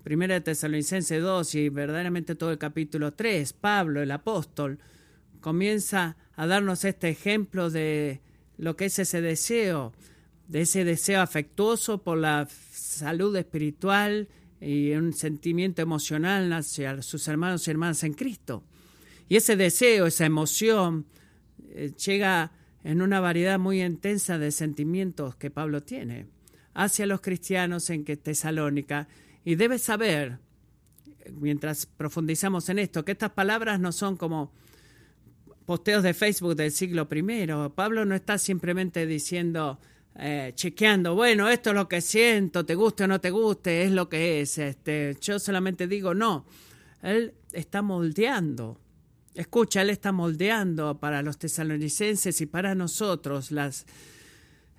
1 0.05 0.43
Tesalonicense 0.43 1.19
2 1.19 1.55
y 1.55 1.69
verdaderamente 1.71 2.35
todo 2.35 2.53
el 2.53 2.59
capítulo 2.59 3.15
3, 3.15 3.53
Pablo, 3.55 4.03
el 4.03 4.11
apóstol, 4.11 4.79
comienza 5.41 6.17
a 6.37 6.47
darnos 6.47 6.85
este 6.85 7.09
ejemplo 7.09 7.71
de 7.71 8.21
lo 8.59 8.77
que 8.77 8.85
es 8.85 8.99
ese 8.99 9.21
deseo 9.23 9.93
de 10.51 10.63
ese 10.63 10.85
deseo 10.85 11.21
afectuoso 11.21 12.03
por 12.03 12.19
la 12.19 12.49
salud 12.73 13.37
espiritual 13.37 14.29
y 14.61 14.91
un 14.93 15.13
sentimiento 15.13 15.81
emocional 15.81 16.53
hacia 16.53 17.03
sus 17.03 17.29
hermanos 17.29 17.67
y 17.67 17.71
hermanas 17.71 18.03
en 18.03 18.15
Cristo. 18.15 18.65
Y 19.31 19.37
ese 19.37 19.55
deseo, 19.55 20.09
esa 20.09 20.27
emoción, 20.27 21.07
eh, 21.71 21.93
llega 22.05 22.51
en 22.83 23.01
una 23.01 23.21
variedad 23.21 23.61
muy 23.61 23.81
intensa 23.81 24.39
de 24.39 24.51
sentimientos 24.51 25.37
que 25.37 25.53
Pablo 25.53 25.85
tiene 25.85 26.27
hacia 26.75 27.07
los 27.07 27.21
cristianos 27.21 27.91
en 27.91 28.05
Tesalónica. 28.05 29.07
Y 29.45 29.55
debes 29.55 29.83
saber, 29.83 30.41
mientras 31.33 31.87
profundizamos 31.87 32.69
en 32.71 32.81
esto, 32.81 33.05
que 33.05 33.13
estas 33.13 33.31
palabras 33.31 33.79
no 33.79 33.93
son 33.93 34.17
como 34.17 34.53
posteos 35.65 36.03
de 36.03 36.13
Facebook 36.13 36.57
del 36.57 36.73
siglo 36.73 37.09
I. 37.09 37.47
Pablo 37.77 38.05
no 38.05 38.17
está 38.17 38.37
simplemente 38.37 39.07
diciendo, 39.07 39.79
eh, 40.17 40.51
chequeando, 40.57 41.15
bueno, 41.15 41.49
esto 41.49 41.71
es 41.71 41.77
lo 41.77 41.89
que 41.89 42.01
siento, 42.01 42.67
te 42.67 42.75
guste 42.75 43.05
o 43.05 43.07
no 43.07 43.21
te 43.21 43.31
guste, 43.31 43.85
es 43.85 43.93
lo 43.93 44.09
que 44.09 44.41
es. 44.41 44.59
Este, 44.59 45.17
yo 45.21 45.39
solamente 45.39 45.87
digo, 45.87 46.15
no, 46.15 46.47
él 47.01 47.33
está 47.53 47.81
moldeando. 47.81 48.81
Escucha, 49.35 49.83
él 49.83 49.91
está 49.91 50.13
moldeando 50.13 50.99
para 50.99 51.23
los 51.23 51.39
tesalonicenses 51.39 52.41
y 52.41 52.47
para 52.47 52.75
nosotros 52.75 53.53
las, 53.53 53.87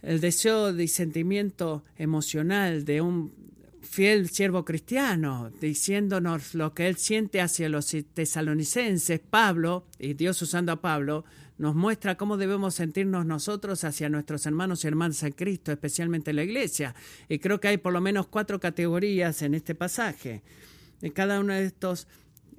el 0.02 0.20
deseo 0.20 0.78
y 0.78 0.88
sentimiento 0.88 1.86
emocional 1.98 2.84
de 2.84 3.02
un 3.02 3.34
fiel 3.82 4.30
siervo 4.30 4.64
cristiano, 4.64 5.52
diciéndonos 5.60 6.54
lo 6.54 6.74
que 6.74 6.88
él 6.88 6.98
siente 6.98 7.42
hacia 7.42 7.70
los 7.70 7.96
tesalonicenses. 8.14 9.20
Pablo, 9.20 9.88
y 9.98 10.14
Dios 10.14 10.42
usando 10.42 10.72
a 10.72 10.82
Pablo, 10.82 11.26
nos 11.58 11.76
muestra 11.76 12.16
cómo 12.16 12.38
debemos 12.38 12.76
sentirnos 12.76 13.26
nosotros 13.26 13.84
hacia 13.84 14.10
nuestros 14.10 14.46
hermanos 14.46 14.84
y 14.84 14.88
hermanas 14.88 15.24
en 15.24 15.34
Cristo, 15.34 15.72
especialmente 15.72 16.32
en 16.32 16.38
la 16.38 16.44
iglesia. 16.44 16.96
Y 17.30 17.40
creo 17.40 17.60
que 17.60 17.70
hay 17.70 17.78
por 17.78 17.94
lo 17.94 18.02
menos 18.02 18.28
cuatro 18.28 18.60
categorías 18.60 19.42
en 19.44 19.54
este 19.54 19.76
pasaje. 19.76 20.42
En 21.02 21.12
cada 21.12 21.40
uno 21.40 21.54
de 21.54 21.66
estos 21.66 22.08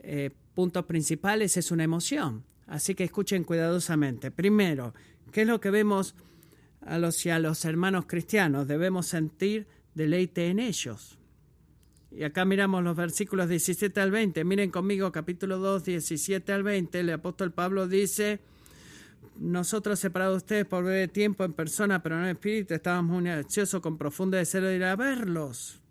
eh, 0.02 0.30
puntos 0.54 0.85
principales 0.85 1.56
es 1.56 1.71
una 1.71 1.85
emoción. 1.85 2.44
Así 2.66 2.94
que 2.94 3.04
escuchen 3.04 3.44
cuidadosamente. 3.44 4.30
Primero, 4.30 4.94
¿qué 5.32 5.42
es 5.42 5.47
lo 5.47 5.61
que 5.61 5.71
vemos 5.71 6.14
a 6.80 6.99
los, 6.99 7.26
a 7.26 7.38
los 7.38 7.64
hermanos 7.64 8.06
cristianos? 8.06 8.68
Debemos 8.68 9.06
sentir 9.06 9.66
deleite 9.94 10.49
en 10.49 10.59
ellos. 10.59 11.18
Y 12.11 12.25
acá 12.25 12.44
miramos 12.44 12.85
los 12.85 12.97
versículos 12.97 13.49
17 13.49 14.00
al 14.00 14.11
20. 14.11 14.44
Miren 14.44 14.71
conmigo 14.71 15.11
capítulo 15.12 15.59
2, 15.59 15.85
17 15.85 16.52
al 16.52 16.62
20. 16.62 17.00
El 17.00 17.11
apóstol 17.11 17.52
Pablo 17.52 17.88
dice, 17.88 18.40
nosotros 19.38 19.99
separados 19.99 20.35
de 20.35 20.38
ustedes 20.38 20.66
por 20.66 20.85
breve 20.85 21.09
tiempo 21.09 21.44
en 21.44 21.54
persona, 21.54 22.02
pero 22.02 22.16
no 22.16 22.25
en 22.25 22.30
espíritu, 22.30 22.75
estábamos 22.75 23.21
muy 23.21 23.30
ansiosos 23.30 23.80
con 23.80 23.97
profundo 23.97 24.37
deseo 24.37 24.62
de 24.62 24.76
ir 24.76 24.85
a 24.85 24.97
verlos. 24.97 25.82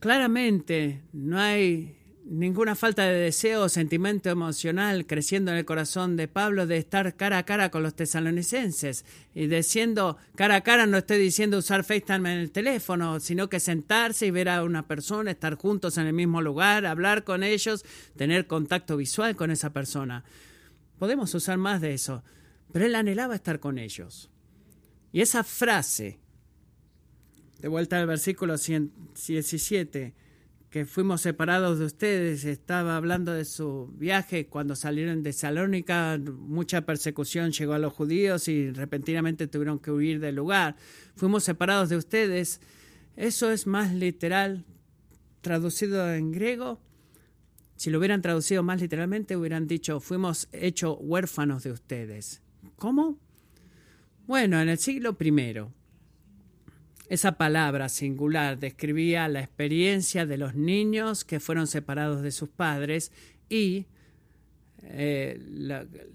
Claramente 0.00 1.02
no 1.12 1.38
hay 1.38 1.96
ninguna 2.24 2.76
falta 2.76 3.04
de 3.04 3.18
deseo 3.18 3.64
o 3.64 3.68
sentimiento 3.68 4.30
emocional 4.30 5.04
creciendo 5.04 5.50
en 5.50 5.58
el 5.58 5.64
corazón 5.64 6.16
de 6.16 6.28
Pablo 6.28 6.66
de 6.66 6.78
estar 6.78 7.16
cara 7.16 7.38
a 7.38 7.42
cara 7.44 7.70
con 7.70 7.82
los 7.82 7.94
tesalonicenses. 7.94 9.04
Y 9.34 9.46
diciendo 9.46 10.16
cara 10.36 10.56
a 10.56 10.60
cara 10.62 10.86
no 10.86 10.98
estoy 10.98 11.18
diciendo 11.18 11.58
usar 11.58 11.84
FaceTime 11.84 12.32
en 12.32 12.38
el 12.38 12.50
teléfono, 12.50 13.20
sino 13.20 13.48
que 13.48 13.60
sentarse 13.60 14.26
y 14.26 14.30
ver 14.30 14.48
a 14.48 14.62
una 14.62 14.86
persona, 14.86 15.32
estar 15.32 15.56
juntos 15.56 15.98
en 15.98 16.06
el 16.06 16.12
mismo 16.12 16.40
lugar, 16.40 16.86
hablar 16.86 17.24
con 17.24 17.42
ellos, 17.42 17.84
tener 18.16 18.46
contacto 18.46 18.96
visual 18.96 19.36
con 19.36 19.50
esa 19.50 19.72
persona. 19.72 20.24
Podemos 20.98 21.34
usar 21.34 21.58
más 21.58 21.80
de 21.80 21.94
eso, 21.94 22.22
pero 22.72 22.86
él 22.86 22.94
anhelaba 22.94 23.34
estar 23.34 23.58
con 23.58 23.78
ellos. 23.78 24.30
Y 25.12 25.20
esa 25.20 25.42
frase, 25.42 26.20
de 27.60 27.68
vuelta 27.68 28.00
al 28.00 28.06
versículo 28.06 28.56
17, 28.56 30.14
que 30.70 30.86
fuimos 30.86 31.20
separados 31.20 31.78
de 31.78 31.84
ustedes, 31.84 32.44
estaba 32.44 32.96
hablando 32.96 33.32
de 33.32 33.44
su 33.44 33.92
viaje 33.98 34.46
cuando 34.46 34.76
salieron 34.76 35.22
de 35.22 35.32
Salónica, 35.32 36.18
mucha 36.18 36.86
persecución 36.86 37.50
llegó 37.50 37.74
a 37.74 37.78
los 37.78 37.92
judíos 37.92 38.48
y 38.48 38.70
repentinamente 38.70 39.48
tuvieron 39.48 39.78
que 39.78 39.90
huir 39.90 40.20
del 40.20 40.36
lugar. 40.36 40.76
Fuimos 41.16 41.44
separados 41.44 41.88
de 41.88 41.96
ustedes. 41.96 42.60
Eso 43.16 43.50
es 43.50 43.66
más 43.66 43.92
literal, 43.92 44.64
traducido 45.40 46.14
en 46.14 46.30
griego. 46.30 46.80
Si 47.76 47.90
lo 47.90 47.98
hubieran 47.98 48.22
traducido 48.22 48.62
más 48.62 48.80
literalmente, 48.80 49.36
hubieran 49.36 49.66
dicho, 49.66 50.00
fuimos 50.00 50.48
hechos 50.52 50.96
huérfanos 51.00 51.64
de 51.64 51.72
ustedes. 51.72 52.42
¿Cómo? 52.76 53.18
Bueno, 54.26 54.60
en 54.60 54.68
el 54.68 54.78
siglo 54.78 55.18
primero, 55.18 55.72
esa 57.10 57.32
palabra 57.32 57.88
singular 57.88 58.60
describía 58.60 59.26
la 59.26 59.40
experiencia 59.40 60.26
de 60.26 60.38
los 60.38 60.54
niños 60.54 61.24
que 61.24 61.40
fueron 61.40 61.66
separados 61.66 62.22
de 62.22 62.30
sus 62.30 62.48
padres 62.48 63.10
y 63.48 63.86
eh, 64.84 65.36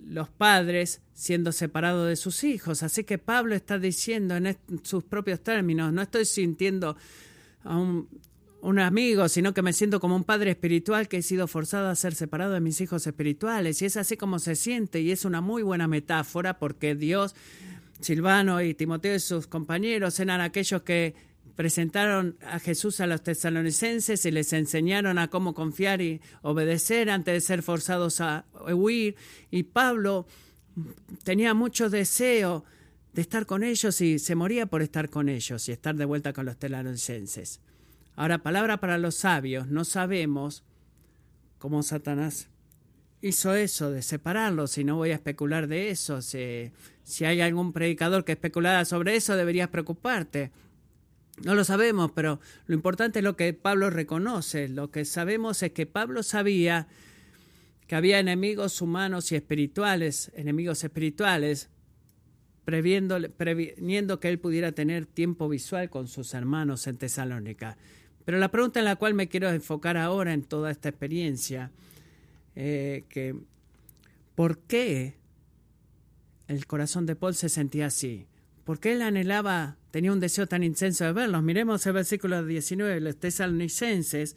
los 0.07 0.29
padres 0.29 1.01
siendo 1.13 1.51
separados 1.51 2.07
de 2.07 2.15
sus 2.15 2.45
hijos. 2.45 2.81
Así 2.81 3.03
que 3.03 3.17
Pablo 3.17 3.55
está 3.55 3.77
diciendo 3.77 4.37
en 4.37 4.57
sus 4.83 5.03
propios 5.03 5.41
términos, 5.41 5.91
no 5.91 6.01
estoy 6.01 6.23
sintiendo 6.23 6.95
a 7.65 7.75
un, 7.75 8.07
un, 8.61 8.79
amigo, 8.79 9.27
sino 9.27 9.53
que 9.53 9.61
me 9.61 9.73
siento 9.73 9.99
como 9.99 10.15
un 10.15 10.23
padre 10.23 10.51
espiritual 10.51 11.09
que 11.09 11.17
he 11.17 11.21
sido 11.21 11.47
forzado 11.47 11.89
a 11.89 11.95
ser 11.95 12.15
separado 12.15 12.53
de 12.53 12.61
mis 12.61 12.79
hijos 12.79 13.05
espirituales. 13.05 13.81
Y 13.81 13.85
es 13.85 13.97
así 13.97 14.15
como 14.15 14.39
se 14.39 14.55
siente 14.55 15.01
y 15.01 15.11
es 15.11 15.25
una 15.25 15.41
muy 15.41 15.61
buena 15.61 15.89
metáfora 15.89 16.57
porque 16.57 16.95
Dios 16.95 17.35
Silvano 17.99 18.61
y 18.61 18.73
Timoteo 18.73 19.15
y 19.15 19.19
sus 19.19 19.47
compañeros 19.47 20.19
eran 20.19 20.41
aquellos 20.41 20.81
que 20.83 21.15
presentaron 21.55 22.37
a 22.45 22.59
Jesús 22.59 22.99
a 22.99 23.07
los 23.07 23.23
tesalonicenses 23.23 24.25
y 24.25 24.31
les 24.31 24.51
enseñaron 24.53 25.17
a 25.17 25.29
cómo 25.29 25.53
confiar 25.53 26.01
y 26.01 26.21
obedecer 26.41 27.09
antes 27.09 27.33
de 27.33 27.41
ser 27.41 27.63
forzados 27.63 28.19
a 28.19 28.45
huir. 28.73 29.15
Y 29.51 29.63
Pablo 29.63 30.27
tenía 31.23 31.53
mucho 31.53 31.89
deseo 31.89 32.65
de 33.13 33.21
estar 33.21 33.45
con 33.45 33.63
ellos 33.63 34.01
y 34.01 34.19
se 34.19 34.35
moría 34.35 34.65
por 34.65 34.81
estar 34.81 35.09
con 35.09 35.29
ellos 35.29 35.69
y 35.69 35.71
estar 35.71 35.95
de 35.95 36.05
vuelta 36.05 36.33
con 36.33 36.45
los 36.45 36.57
tesalonicenses. 36.57 37.61
Ahora, 38.17 38.39
palabra 38.39 38.79
para 38.79 38.97
los 38.97 39.15
sabios, 39.15 39.67
no 39.67 39.85
sabemos 39.85 40.63
cómo 41.57 41.83
Satanás 41.83 42.49
hizo 43.27 43.55
eso 43.55 43.89
de 43.89 44.03
separarlos 44.03 44.77
y 44.77 44.83
no 44.83 44.97
voy 44.97 45.09
a 45.09 45.15
especular 45.15 45.67
de 45.67 45.89
eso. 45.89 46.21
Si, 46.21 46.71
si 47.03 47.25
hay 47.25 47.41
algún 47.41 47.73
predicador 47.73 48.23
que 48.23 48.33
especulara 48.33 48.85
sobre 48.85 49.15
eso, 49.15 49.35
deberías 49.35 49.69
preocuparte. 49.69 50.51
No 51.43 51.55
lo 51.55 51.63
sabemos, 51.63 52.11
pero 52.11 52.39
lo 52.67 52.75
importante 52.75 53.19
es 53.19 53.23
lo 53.23 53.35
que 53.35 53.51
Pablo 53.53 53.89
reconoce. 53.89 54.69
Lo 54.69 54.91
que 54.91 55.05
sabemos 55.05 55.63
es 55.63 55.71
que 55.71 55.87
Pablo 55.87 56.21
sabía 56.21 56.87
que 57.87 57.95
había 57.95 58.19
enemigos 58.19 58.79
humanos 58.79 59.31
y 59.31 59.35
espirituales, 59.35 60.31
enemigos 60.35 60.83
espirituales, 60.83 61.69
previniendo 62.63 64.19
que 64.19 64.29
él 64.29 64.39
pudiera 64.39 64.71
tener 64.71 65.07
tiempo 65.07 65.49
visual 65.49 65.89
con 65.89 66.07
sus 66.07 66.35
hermanos 66.35 66.85
en 66.85 66.97
Tesalónica. 66.97 67.75
Pero 68.23 68.37
la 68.37 68.49
pregunta 68.49 68.79
en 68.79 68.85
la 68.85 68.97
cual 68.97 69.15
me 69.15 69.27
quiero 69.27 69.49
enfocar 69.49 69.97
ahora 69.97 70.33
en 70.33 70.43
toda 70.43 70.69
esta 70.69 70.89
experiencia 70.89 71.71
eh, 72.55 73.05
que 73.09 73.35
por 74.35 74.59
qué 74.59 75.17
el 76.47 76.65
corazón 76.67 77.05
de 77.05 77.15
Paul 77.15 77.35
se 77.35 77.49
sentía 77.49 77.87
así. 77.87 78.27
¿Por 78.63 78.79
qué 78.79 78.93
él 78.93 79.01
anhelaba, 79.01 79.77
tenía 79.91 80.11
un 80.11 80.19
deseo 80.19 80.47
tan 80.47 80.63
intenso 80.63 81.05
de 81.05 81.13
verlos? 81.13 81.43
Miremos 81.43 81.85
el 81.85 81.93
versículo 81.93 82.43
19. 82.43 82.99
Los 82.99 83.17
tesalonicenses 83.17 84.35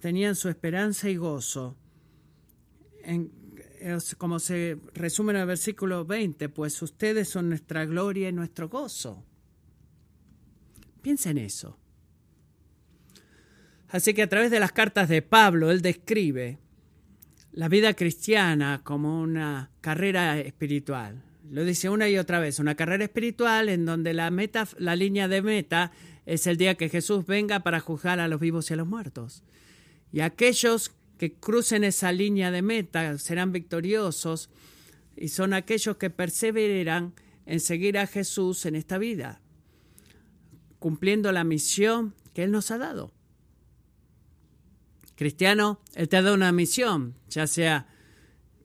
tenían 0.00 0.34
su 0.34 0.48
esperanza 0.48 1.08
y 1.08 1.16
gozo. 1.16 1.76
En, 3.02 3.32
como 4.18 4.38
se 4.38 4.78
resume 4.94 5.32
en 5.32 5.38
el 5.38 5.46
versículo 5.46 6.04
20, 6.04 6.48
pues 6.48 6.80
ustedes 6.82 7.28
son 7.28 7.48
nuestra 7.48 7.84
gloria 7.86 8.28
y 8.28 8.32
nuestro 8.32 8.68
gozo. 8.68 9.24
Piensa 11.02 11.30
en 11.30 11.38
eso. 11.38 11.78
Así 13.88 14.12
que 14.14 14.22
a 14.22 14.28
través 14.28 14.50
de 14.50 14.60
las 14.60 14.72
cartas 14.72 15.08
de 15.08 15.22
Pablo, 15.22 15.70
él 15.70 15.82
describe 15.82 16.58
la 17.52 17.68
vida 17.68 17.94
cristiana 17.94 18.80
como 18.84 19.20
una 19.20 19.70
carrera 19.80 20.38
espiritual. 20.38 21.22
Lo 21.50 21.64
dice 21.64 21.88
una 21.88 22.08
y 22.08 22.16
otra 22.16 22.38
vez, 22.38 22.60
una 22.60 22.76
carrera 22.76 23.04
espiritual 23.04 23.68
en 23.68 23.84
donde 23.84 24.14
la 24.14 24.30
meta, 24.30 24.68
la 24.78 24.94
línea 24.94 25.26
de 25.26 25.42
meta 25.42 25.90
es 26.26 26.46
el 26.46 26.56
día 26.56 26.76
que 26.76 26.88
Jesús 26.88 27.26
venga 27.26 27.60
para 27.60 27.80
juzgar 27.80 28.20
a 28.20 28.28
los 28.28 28.40
vivos 28.40 28.70
y 28.70 28.74
a 28.74 28.76
los 28.76 28.86
muertos. 28.86 29.42
Y 30.12 30.20
aquellos 30.20 30.92
que 31.18 31.32
crucen 31.32 31.82
esa 31.82 32.12
línea 32.12 32.50
de 32.50 32.62
meta 32.62 33.18
serán 33.18 33.52
victoriosos 33.52 34.48
y 35.16 35.28
son 35.28 35.52
aquellos 35.52 35.96
que 35.96 36.08
perseveran 36.08 37.14
en 37.46 37.58
seguir 37.58 37.98
a 37.98 38.06
Jesús 38.06 38.64
en 38.64 38.76
esta 38.76 38.96
vida, 38.96 39.40
cumpliendo 40.78 41.32
la 41.32 41.42
misión 41.42 42.14
que 42.32 42.44
Él 42.44 42.52
nos 42.52 42.70
ha 42.70 42.78
dado. 42.78 43.12
Cristiano, 45.20 45.78
Él 45.96 46.08
te 46.08 46.22
da 46.22 46.32
una 46.32 46.50
misión, 46.50 47.14
ya 47.28 47.46
sea 47.46 47.86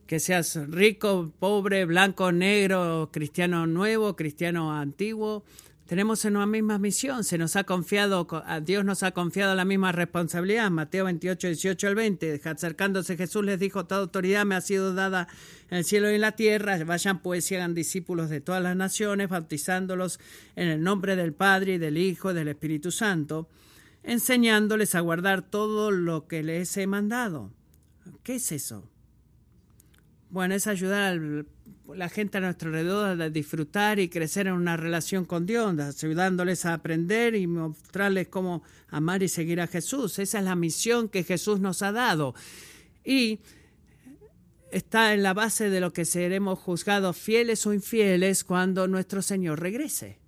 que 0.07 0.21
seas 0.21 0.55
rico, 0.69 1.33
pobre, 1.37 1.83
blanco, 1.83 2.31
negro, 2.31 3.09
cristiano 3.11 3.67
nuevo, 3.67 4.15
cristiano 4.15 4.71
antiguo. 4.71 5.43
Tenemos 5.85 6.23
una 6.23 6.45
misma 6.45 6.79
misión, 6.79 7.25
se 7.25 7.37
nos 7.37 7.57
ha 7.57 7.65
confiado, 7.65 8.25
Dios 8.63 8.85
nos 8.85 9.03
ha 9.03 9.11
confiado 9.11 9.53
la 9.53 9.65
misma 9.65 9.91
responsabilidad. 9.91 10.71
Mateo 10.71 11.03
28, 11.03 11.47
18 11.47 11.87
al 11.89 11.95
20, 11.95 12.41
acercándose 12.45 13.17
Jesús 13.17 13.43
les 13.43 13.59
dijo, 13.59 13.85
toda 13.85 13.99
autoridad 13.99 14.45
me 14.45 14.55
ha 14.55 14.61
sido 14.61 14.93
dada 14.93 15.27
en 15.69 15.79
el 15.79 15.83
cielo 15.83 16.09
y 16.09 16.15
en 16.15 16.21
la 16.21 16.37
tierra, 16.37 16.81
vayan 16.85 17.21
pues 17.21 17.51
y 17.51 17.55
hagan 17.55 17.73
discípulos 17.73 18.29
de 18.29 18.39
todas 18.39 18.63
las 18.63 18.77
naciones, 18.77 19.27
bautizándolos 19.27 20.21
en 20.55 20.69
el 20.69 20.81
nombre 20.81 21.17
del 21.17 21.33
Padre 21.33 21.73
y 21.73 21.77
del 21.79 21.97
Hijo 21.97 22.31
y 22.31 22.33
del 22.33 22.47
Espíritu 22.47 22.91
Santo 22.91 23.49
enseñándoles 24.05 24.95
a 24.95 25.01
guardar 25.01 25.41
todo 25.41 25.91
lo 25.91 26.27
que 26.27 26.43
les 26.43 26.77
he 26.77 26.87
mandado. 26.87 27.51
¿Qué 28.23 28.35
es 28.35 28.51
eso? 28.51 28.89
Bueno, 30.29 30.53
es 30.55 30.67
ayudar 30.67 31.13
a 31.13 31.95
la 31.95 32.09
gente 32.09 32.37
a 32.37 32.41
nuestro 32.41 32.69
alrededor 32.69 33.21
a 33.21 33.29
disfrutar 33.29 33.99
y 33.99 34.09
crecer 34.09 34.47
en 34.47 34.53
una 34.53 34.77
relación 34.77 35.25
con 35.25 35.45
Dios, 35.45 35.75
ayudándoles 36.03 36.65
a 36.65 36.73
aprender 36.73 37.35
y 37.35 37.47
mostrarles 37.47 38.27
cómo 38.27 38.63
amar 38.89 39.23
y 39.23 39.27
seguir 39.27 39.61
a 39.61 39.67
Jesús. 39.67 40.19
Esa 40.19 40.39
es 40.39 40.45
la 40.45 40.55
misión 40.55 41.09
que 41.09 41.23
Jesús 41.23 41.59
nos 41.59 41.81
ha 41.81 41.91
dado. 41.91 42.35
Y 43.03 43.39
está 44.71 45.13
en 45.13 45.23
la 45.23 45.33
base 45.33 45.69
de 45.69 45.79
lo 45.79 45.93
que 45.93 46.05
seremos 46.05 46.59
juzgados 46.59 47.17
fieles 47.17 47.65
o 47.65 47.73
infieles 47.73 48.43
cuando 48.43 48.87
nuestro 48.87 49.21
Señor 49.21 49.61
regrese. 49.61 50.24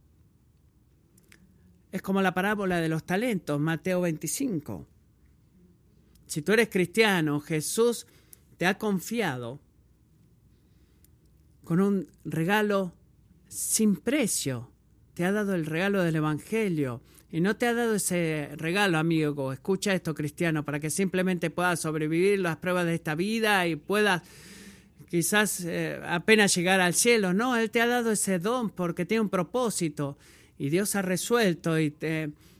Es 1.91 2.01
como 2.01 2.21
la 2.21 2.33
parábola 2.33 2.79
de 2.79 2.89
los 2.89 3.05
talentos, 3.05 3.59
Mateo 3.59 4.01
25. 4.01 4.85
Si 6.25 6.41
tú 6.41 6.51
eres 6.51 6.69
cristiano, 6.69 7.39
Jesús 7.39 8.05
te 8.57 8.65
ha 8.65 8.77
confiado 8.77 9.59
con 11.63 11.79
un 11.79 12.07
regalo 12.25 12.93
sin 13.47 13.95
precio. 13.95 14.69
Te 15.13 15.25
ha 15.25 15.31
dado 15.31 15.55
el 15.55 15.65
regalo 15.65 16.03
del 16.03 16.17
Evangelio. 16.17 17.01
Y 17.31 17.41
no 17.41 17.55
te 17.55 17.67
ha 17.67 17.73
dado 17.73 17.95
ese 17.95 18.49
regalo, 18.55 18.97
amigo. 18.97 19.51
Escucha 19.51 19.93
esto, 19.93 20.13
cristiano, 20.13 20.63
para 20.63 20.79
que 20.79 20.89
simplemente 20.89 21.49
puedas 21.49 21.79
sobrevivir 21.79 22.39
las 22.39 22.57
pruebas 22.57 22.85
de 22.85 22.95
esta 22.95 23.15
vida 23.15 23.67
y 23.67 23.75
puedas 23.75 24.21
quizás 25.09 25.61
eh, 25.65 25.99
apenas 26.05 26.53
llegar 26.55 26.79
al 26.79 26.93
cielo. 26.93 27.33
No, 27.33 27.55
Él 27.55 27.71
te 27.71 27.81
ha 27.81 27.87
dado 27.87 28.11
ese 28.11 28.39
don 28.39 28.69
porque 28.69 29.05
tiene 29.05 29.21
un 29.21 29.29
propósito 29.29 30.17
y 30.57 30.69
Dios 30.69 30.95
ha 30.95 31.01
resuelto 31.01 31.79
y 31.79 31.95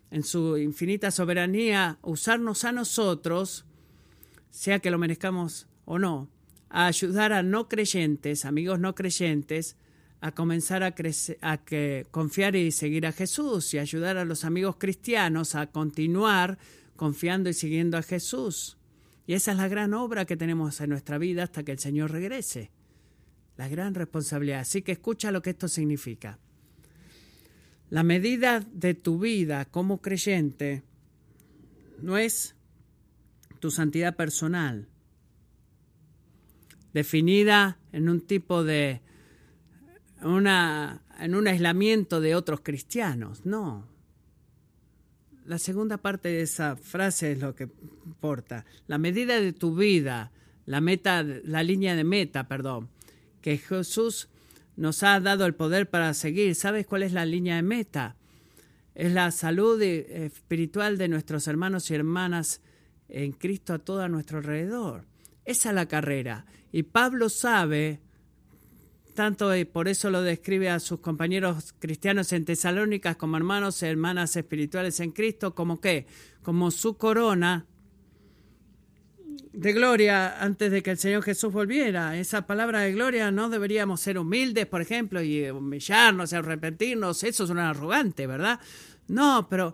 en 0.10 0.24
su 0.24 0.58
infinita 0.58 1.12
soberanía 1.12 2.00
usarnos 2.02 2.64
a 2.64 2.72
nosotros, 2.72 3.66
sea 4.50 4.80
que 4.80 4.92
lo 4.92 4.98
merezcamos 4.98 5.68
o 5.86 6.00
no, 6.00 6.30
a 6.70 6.88
ayudar 6.88 7.34
a 7.34 7.44
no 7.44 7.68
creyentes, 7.68 8.46
amigos 8.46 8.80
no 8.80 8.96
creyentes, 8.96 9.76
a 10.20 10.32
comenzar 10.32 10.84
a, 10.84 10.96
a 11.42 11.58
que, 11.58 12.08
confiar 12.12 12.56
y 12.56 12.72
seguir 12.72 13.06
a 13.06 13.12
Jesús 13.12 13.74
y 13.74 13.80
ayudar 13.80 14.18
a 14.18 14.26
los 14.26 14.46
amigos 14.46 14.78
cristianos 14.78 15.56
a 15.56 15.68
continuar 15.68 16.58
confiando 16.96 17.50
y 17.50 17.54
siguiendo 17.54 17.98
a 17.98 18.02
Jesús. 18.02 18.78
Y 19.28 19.34
esa 19.34 19.52
es 19.52 19.58
la 19.58 19.68
gran 19.68 19.94
obra 19.94 20.26
que 20.26 20.38
tenemos 20.38 20.80
en 20.82 20.90
nuestra 20.90 21.18
vida 21.18 21.44
hasta 21.44 21.64
que 21.64 21.74
el 21.74 21.80
Señor 21.80 22.12
regrese. 22.12 22.72
La 23.58 23.68
gran 23.68 23.94
responsabilidad. 23.94 24.62
Así 24.62 24.82
que 24.82 24.94
escucha 24.94 25.32
lo 25.32 25.42
que 25.42 25.52
esto 25.52 25.68
significa. 25.68 26.40
La 27.90 28.04
medida 28.04 28.60
de 28.74 28.94
tu 28.94 29.20
vida 29.20 29.66
como 29.66 30.02
creyente 30.02 30.84
no 32.02 32.18
es 32.18 32.56
tu 33.60 33.72
santidad 33.72 34.16
personal, 34.16 34.88
definida 36.94 37.80
en 37.92 38.10
un 38.10 38.22
tipo 38.22 38.64
de 38.64 39.02
una, 40.22 41.02
en 41.20 41.36
un 41.36 41.48
aislamiento 41.48 42.20
de 42.20 42.36
otros 42.36 42.62
cristianos, 42.62 43.46
no. 43.46 43.88
La 45.46 45.58
segunda 45.58 45.98
parte 45.98 46.28
de 46.28 46.42
esa 46.42 46.76
frase 46.76 47.32
es 47.32 47.40
lo 47.40 47.56
que 47.56 47.70
importa. 48.06 48.66
La 48.88 48.98
medida 48.98 49.40
de 49.40 49.54
tu 49.54 49.76
vida, 49.76 50.32
la 50.66 50.82
meta, 50.82 51.24
la 51.24 51.64
línea 51.64 51.96
de 51.96 52.04
meta, 52.04 52.50
perdón, 52.50 52.90
que 53.42 53.58
Jesús 53.58 54.28
nos 54.78 55.04
ha 55.04 55.20
dado 55.20 55.46
el 55.46 55.56
poder 55.56 55.90
para 55.90 56.14
seguir. 56.14 56.56
¿Sabes 56.56 56.86
cuál 56.86 57.04
es 57.04 57.12
la 57.12 57.26
línea 57.26 57.58
de 57.58 57.64
meta? 57.64 58.16
Es 58.96 59.12
la 59.12 59.32
salud 59.32 59.82
espiritual 59.82 60.98
de 60.98 61.10
nuestros 61.10 61.48
hermanos 61.48 61.92
y 61.92 61.96
hermanas 61.96 62.62
en 63.10 63.32
Cristo 63.34 63.74
a 63.74 63.80
todo 63.80 64.08
nuestro 64.08 64.38
alrededor. 64.38 65.06
Esa 65.46 65.70
es 65.70 65.76
la 65.76 65.88
carrera. 65.88 66.46
Y 66.72 66.84
Pablo 66.84 67.30
sabe, 67.30 68.02
tanto 69.16 69.56
y 69.56 69.66
por 69.66 69.88
eso 69.88 70.10
lo 70.10 70.22
describe 70.22 70.70
a 70.70 70.80
sus 70.80 71.00
compañeros 71.00 71.74
cristianos 71.80 72.32
en 72.34 72.46
Tesalónicas 72.46 73.18
como 73.18 73.38
hermanos 73.38 73.82
y 73.82 73.88
hermanas 73.88 74.36
espirituales 74.36 75.00
en 75.00 75.12
Cristo, 75.12 75.56
como 75.56 75.82
qué, 75.82 76.06
como 76.44 76.70
su 76.70 76.98
corona 76.98 77.66
de 79.58 79.74
gloria 79.74 80.40
antes 80.40 80.72
de 80.72 80.84
que 80.84 80.92
el 80.92 81.00
Señor 81.00 81.24
Jesús 81.24 81.52
volviera. 81.52 82.16
Esa 82.16 82.46
palabra 82.46 82.82
de 82.82 82.92
gloria 82.92 83.32
no 83.32 83.50
deberíamos 83.50 84.00
ser 84.00 84.20
humildes, 84.20 84.68
por 84.68 84.82
ejemplo, 84.82 85.22
y 85.24 85.50
humillarnos, 85.50 86.32
arrepentirnos. 86.32 87.24
Eso 87.24 87.44
es 87.44 87.50
un 87.50 87.58
arrogante, 87.58 88.28
¿verdad? 88.28 88.60
No, 89.08 89.48
pero 89.50 89.74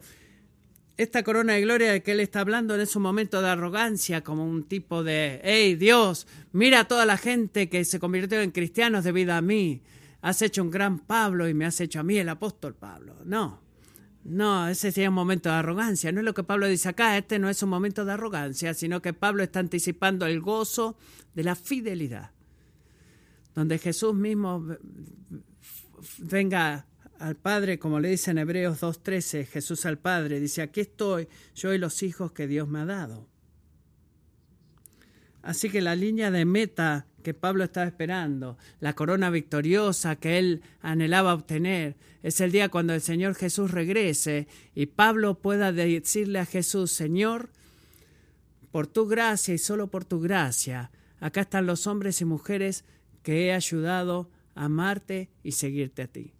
esta 0.95 1.23
corona 1.23 1.53
de 1.53 1.61
gloria 1.61 1.91
de 1.91 2.01
que 2.01 2.13
él 2.13 2.21
está 2.21 2.39
hablando 2.39 2.75
en 2.75 2.87
un 2.95 3.01
momento 3.01 3.41
de 3.41 3.49
arrogancia, 3.49 4.23
como 4.23 4.47
un 4.47 4.63
tipo 4.63 5.03
de, 5.03 5.41
hey 5.43 5.75
Dios, 5.75 6.27
mira 6.53 6.81
a 6.81 6.87
toda 6.87 7.05
la 7.05 7.17
gente 7.17 7.67
que 7.67 7.83
se 7.83 7.99
convirtió 7.99 8.39
en 8.39 8.51
cristianos 8.51 9.03
debido 9.03 9.33
a 9.33 9.41
mí. 9.41 9.81
Has 10.21 10.41
hecho 10.41 10.61
un 10.61 10.71
gran 10.71 10.99
Pablo 10.99 11.49
y 11.49 11.53
me 11.53 11.65
has 11.65 11.81
hecho 11.81 11.99
a 11.99 12.03
mí 12.03 12.17
el 12.17 12.29
apóstol 12.29 12.73
Pablo. 12.73 13.17
No, 13.25 13.62
no, 14.23 14.69
ese 14.69 14.91
sería 14.91 15.09
un 15.09 15.15
momento 15.15 15.49
de 15.49 15.55
arrogancia. 15.55 16.11
No 16.11 16.19
es 16.19 16.25
lo 16.25 16.33
que 16.33 16.43
Pablo 16.43 16.67
dice 16.67 16.89
acá, 16.89 17.17
este 17.17 17.39
no 17.39 17.49
es 17.49 17.61
un 17.61 17.69
momento 17.69 18.05
de 18.05 18.13
arrogancia, 18.13 18.73
sino 18.73 19.01
que 19.01 19.13
Pablo 19.13 19.43
está 19.43 19.59
anticipando 19.59 20.25
el 20.25 20.39
gozo 20.39 20.97
de 21.33 21.43
la 21.43 21.55
fidelidad. 21.55 22.31
Donde 23.53 23.77
Jesús 23.79 24.15
mismo 24.15 24.65
venga 26.19 26.87
al 27.19 27.35
Padre, 27.35 27.79
como 27.79 27.99
le 27.99 28.09
dice 28.09 28.31
en 28.31 28.37
Hebreos 28.37 28.81
2.13, 28.81 29.45
Jesús 29.45 29.85
al 29.85 29.97
Padre, 29.97 30.39
dice, 30.39 30.61
aquí 30.61 30.81
estoy, 30.81 31.27
yo 31.53 31.73
y 31.73 31.77
los 31.77 32.01
hijos 32.01 32.31
que 32.31 32.47
Dios 32.47 32.67
me 32.67 32.79
ha 32.79 32.85
dado. 32.85 33.27
Así 35.41 35.69
que 35.69 35.81
la 35.81 35.95
línea 35.95 36.31
de 36.31 36.45
meta 36.45 37.07
que 37.23 37.33
Pablo 37.33 37.63
estaba 37.63 37.87
esperando, 37.87 38.57
la 38.79 38.93
corona 38.93 39.29
victoriosa 39.29 40.17
que 40.17 40.37
él 40.37 40.61
anhelaba 40.81 41.33
obtener, 41.33 41.95
es 42.21 42.39
el 42.41 42.51
día 42.51 42.69
cuando 42.69 42.93
el 42.93 43.01
Señor 43.01 43.35
Jesús 43.35 43.71
regrese 43.71 44.47
y 44.75 44.85
Pablo 44.85 45.39
pueda 45.39 45.71
decirle 45.71 46.39
a 46.39 46.45
Jesús, 46.45 46.91
Señor, 46.91 47.49
por 48.71 48.87
tu 48.87 49.07
gracia 49.07 49.53
y 49.53 49.57
solo 49.57 49.87
por 49.87 50.05
tu 50.05 50.19
gracia, 50.19 50.91
acá 51.19 51.41
están 51.41 51.65
los 51.65 51.87
hombres 51.87 52.21
y 52.21 52.25
mujeres 52.25 52.85
que 53.23 53.47
he 53.47 53.53
ayudado 53.53 54.29
a 54.55 54.65
amarte 54.65 55.29
y 55.43 55.53
seguirte 55.53 56.03
a 56.03 56.07
ti. 56.07 56.33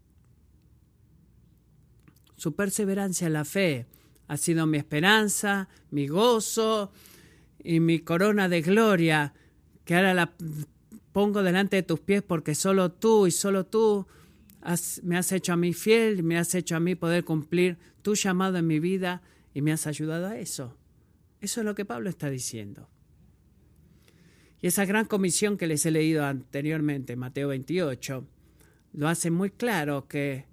Su 2.36 2.56
perseverancia 2.56 3.28
en 3.28 3.34
la 3.34 3.46
fe 3.46 3.88
ha 4.28 4.38
sido 4.38 4.68
mi 4.68 4.78
esperanza, 4.78 5.70
mi 5.92 6.08
gozo 6.08 6.92
y 7.64 7.80
mi 7.80 8.00
corona 8.00 8.50
de 8.50 8.62
gloria, 8.62 9.34
que 9.86 9.96
ahora 9.96 10.14
la 10.14 10.34
pongo 11.14 11.44
delante 11.44 11.78
de 11.78 11.84
tus 11.84 12.00
pies 12.02 12.24
porque 12.24 12.56
solo 12.56 12.92
tú 12.92 13.28
y 13.28 13.32
solo 13.32 13.66
tú 13.66 14.08
me 15.04 15.18
has 15.18 15.32
hecho 15.32 15.54
a 15.54 15.58
mí 15.58 15.74
fiel, 15.74 16.24
me 16.24 16.38
has 16.38 16.56
hecho 16.56 16.76
a 16.76 16.80
mí 16.80 16.96
poder 16.96 17.24
cumplir 17.24 17.78
tu 18.02 18.16
llamado 18.16 18.58
en 18.58 18.68
mi 18.68 18.80
vida 18.80 19.22
y 19.54 19.62
me 19.62 19.72
has 19.72 19.88
ayudado 19.88 20.28
a 20.28 20.38
eso. 20.38 20.76
Eso 21.40 21.62
es 21.62 21.66
lo 21.66 21.76
que 21.76 21.86
Pablo 21.86 22.10
está 22.10 22.30
diciendo. 22.30 22.90
Y 24.62 24.68
esa 24.68 24.86
gran 24.86 25.06
comisión 25.06 25.58
que 25.58 25.68
les 25.68 25.86
he 25.86 25.92
leído 25.92 26.26
anteriormente, 26.26 27.16
Mateo 27.16 27.50
28, 27.50 28.26
lo 28.94 29.08
hace 29.10 29.30
muy 29.30 29.50
claro 29.50 30.08
que 30.08 30.46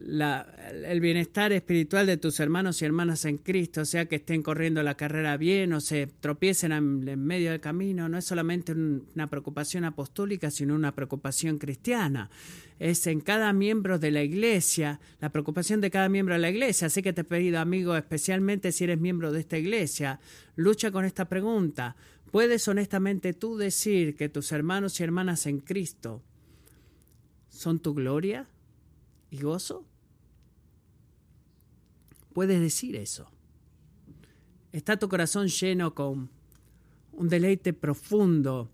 el 0.00 1.00
bienestar 1.00 1.52
espiritual 1.52 2.06
de 2.06 2.16
tus 2.16 2.40
hermanos 2.40 2.80
y 2.80 2.84
hermanas 2.84 3.24
en 3.24 3.38
Cristo, 3.38 3.84
sea 3.84 4.06
que 4.06 4.16
estén 4.16 4.42
corriendo 4.42 4.82
la 4.82 4.96
carrera 4.96 5.36
bien 5.36 5.72
o 5.72 5.80
se 5.80 6.06
tropiecen 6.06 6.72
en, 6.72 7.24
medio 7.24 7.50
del 7.50 7.60
camino, 7.60 8.08
no 8.08 8.18
es 8.18 8.24
solamente 8.24 8.72
una 8.72 9.28
preocupación 9.28 9.84
apostólica, 9.84 10.50
sino 10.50 10.74
una 10.74 10.94
preocupación 10.94 11.58
cristiana. 11.58 12.30
Es 12.78 13.06
en 13.06 13.20
cada 13.20 13.52
miembro 13.52 13.98
de 13.98 14.10
la 14.10 14.22
iglesia, 14.22 15.00
la 15.20 15.30
preocupación 15.30 15.80
de 15.80 15.90
cada 15.90 16.08
miembro 16.08 16.34
de 16.34 16.40
la 16.40 16.50
iglesia. 16.50 16.88
Así 16.88 17.02
que 17.02 17.12
te 17.12 17.20
he 17.20 17.24
pedido, 17.24 17.60
amigo, 17.60 17.96
especialmente 17.96 18.72
si 18.72 18.84
eres 18.84 18.98
miembro 18.98 19.32
de 19.32 19.40
esta 19.40 19.58
iglesia, 19.58 20.20
lucha 20.56 20.90
con 20.90 21.04
esta 21.04 21.28
pregunta. 21.28 21.96
¿Puedes 22.30 22.66
honestamente 22.66 23.34
tú 23.34 23.56
decir 23.56 24.16
que 24.16 24.28
tus 24.28 24.52
hermanos 24.52 24.98
y 24.98 25.04
hermanas 25.04 25.46
en 25.46 25.60
Cristo 25.60 26.22
son 27.50 27.78
tu 27.78 27.94
gloria? 27.94 28.48
Y 29.32 29.40
gozo? 29.40 29.84
Puedes 32.34 32.60
decir 32.60 32.96
eso. 32.96 33.28
¿Está 34.72 34.98
tu 34.98 35.08
corazón 35.08 35.48
lleno 35.48 35.94
con 35.94 36.30
un 37.12 37.28
deleite 37.28 37.72
profundo 37.72 38.70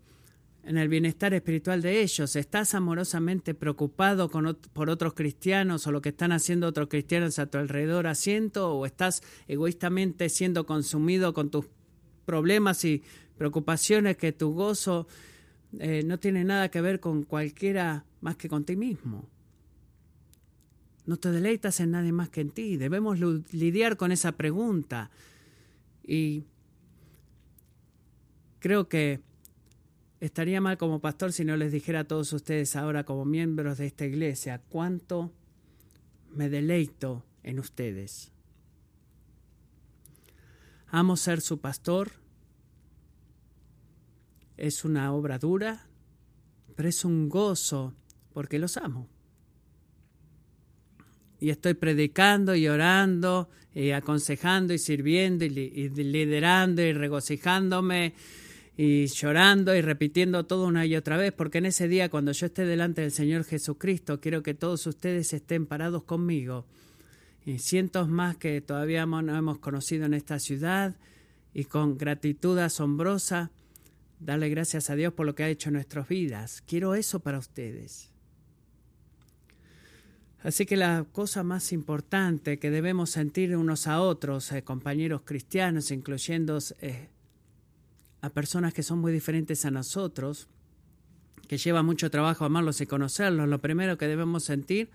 en 0.63 0.77
el 0.77 0.89
bienestar 0.89 1.33
espiritual 1.33 1.81
de 1.81 2.01
ellos? 2.01 2.35
¿Estás 2.35 2.73
amorosamente 2.73 3.53
preocupado 3.53 4.29
por 4.29 4.89
otros 4.89 5.13
cristianos 5.13 5.87
o 5.87 5.91
lo 5.93 6.01
que 6.01 6.09
están 6.09 6.33
haciendo 6.33 6.67
otros 6.67 6.89
cristianos 6.89 7.39
a 7.39 7.45
tu 7.45 7.57
alrededor 7.57 8.05
asiento? 8.05 8.73
¿O 8.73 8.85
estás 8.85 9.23
egoístamente 9.47 10.27
siendo 10.27 10.65
consumido 10.65 11.33
con 11.33 11.49
tus 11.49 11.67
problemas 12.25 12.83
y 12.83 13.01
preocupaciones 13.37 14.17
que 14.17 14.33
tu 14.33 14.53
gozo 14.53 15.07
eh, 15.79 16.03
no 16.05 16.19
tiene 16.19 16.43
nada 16.43 16.69
que 16.69 16.81
ver 16.81 16.99
con 16.99 17.23
cualquiera 17.23 18.05
más 18.19 18.35
que 18.35 18.49
con 18.49 18.65
ti 18.65 18.75
mismo? 18.75 19.29
No 21.09 21.17
te 21.17 21.31
deleitas 21.31 21.79
en 21.79 21.89
nadie 21.89 22.11
más 22.11 22.29
que 22.29 22.41
en 22.41 22.51
ti. 22.51 22.77
Debemos 22.77 23.19
lidiar 23.51 23.97
con 23.97 24.11
esa 24.11 24.33
pregunta. 24.33 25.09
Y 26.03 26.43
creo 28.59 28.87
que 28.87 29.19
estaría 30.19 30.61
mal 30.61 30.77
como 30.77 31.01
pastor 31.01 31.33
si 31.33 31.43
no 31.43 31.57
les 31.57 31.71
dijera 31.71 32.01
a 32.01 32.03
todos 32.03 32.31
ustedes 32.31 32.75
ahora 32.75 33.05
como 33.05 33.25
miembros 33.25 33.79
de 33.79 33.87
esta 33.87 34.05
iglesia 34.05 34.61
cuánto 34.69 35.33
me 36.29 36.47
deleito 36.47 37.25
en 37.41 37.57
ustedes. 37.57 38.31
Amo 40.89 41.17
ser 41.17 41.41
su 41.41 41.59
pastor. 41.59 42.11
Es 44.57 44.85
una 44.85 45.11
obra 45.11 45.39
dura, 45.39 45.87
pero 46.75 46.87
es 46.87 47.03
un 47.03 47.29
gozo 47.29 47.95
porque 48.31 48.59
los 48.59 48.77
amo 48.77 49.09
y 51.39 51.49
estoy 51.49 51.73
predicando 51.73 52.55
y 52.55 52.67
orando 52.67 53.49
y 53.73 53.91
aconsejando 53.91 54.73
y 54.73 54.79
sirviendo 54.79 55.45
y, 55.45 55.49
liderando 55.49 56.81
y 56.81 56.93
regocijándome 56.93 58.13
y 58.75 59.07
llorando 59.07 59.75
y 59.75 59.81
repitiendo 59.81 60.45
todo 60.45 60.65
una 60.65 60.85
y 60.85 60.95
otra 60.95 61.17
vez, 61.17 61.33
porque 61.33 61.57
en 61.57 61.65
ese 61.65 61.87
día 61.87 62.09
cuando 62.09 62.31
yo 62.31 62.45
esté 62.45 62.65
delante 62.65 63.01
del 63.01 63.11
Señor 63.11 63.43
Jesucristo, 63.43 64.19
quiero 64.19 64.41
que 64.41 64.53
todos 64.53 64.87
ustedes 64.87 65.33
estén 65.33 65.65
parados 65.65 66.03
conmigo. 66.03 66.65
Y 67.45 67.59
cientos 67.59 68.07
más 68.07 68.37
que 68.37 68.61
todavía 68.61 69.05
no 69.05 69.35
hemos 69.35 69.59
conocido 69.59 70.05
en 70.05 70.13
esta 70.13 70.39
ciudad 70.39 70.95
y 71.53 71.65
con 71.65 71.97
gratitud 71.97 72.57
asombrosa, 72.59 73.51
darle 74.19 74.49
gracias 74.49 74.89
a 74.89 74.95
Dios 74.95 75.13
por 75.13 75.25
lo 75.25 75.35
que 75.35 75.43
ha 75.43 75.49
hecho 75.49 75.69
en 75.69 75.73
nuestras 75.73 76.07
vidas. 76.07 76.61
Quiero 76.65 76.95
eso 76.95 77.19
para 77.19 77.39
ustedes. 77.39 78.11
Así 80.41 80.65
que 80.65 80.77
la 80.77 81.05
cosa 81.11 81.43
más 81.43 81.73
importante 81.73 82.59
que 82.59 82.71
debemos 82.71 83.09
sentir 83.09 83.55
unos 83.57 83.87
a 83.87 84.01
otros, 84.01 84.51
eh, 84.51 84.63
compañeros 84.63 85.23
cristianos, 85.25 85.91
incluyendo 85.91 86.59
eh, 86.79 87.09
a 88.21 88.29
personas 88.29 88.73
que 88.73 88.83
son 88.83 88.99
muy 88.99 89.11
diferentes 89.11 89.65
a 89.65 89.71
nosotros, 89.71 90.47
que 91.47 91.57
lleva 91.57 91.83
mucho 91.83 92.09
trabajo 92.09 92.45
amarlos 92.45 92.79
y 92.79 92.85
conocerlos, 92.85 93.49
lo 93.49 93.59
primero 93.59 93.97
que 93.97 94.07
debemos 94.07 94.43
sentir 94.43 94.89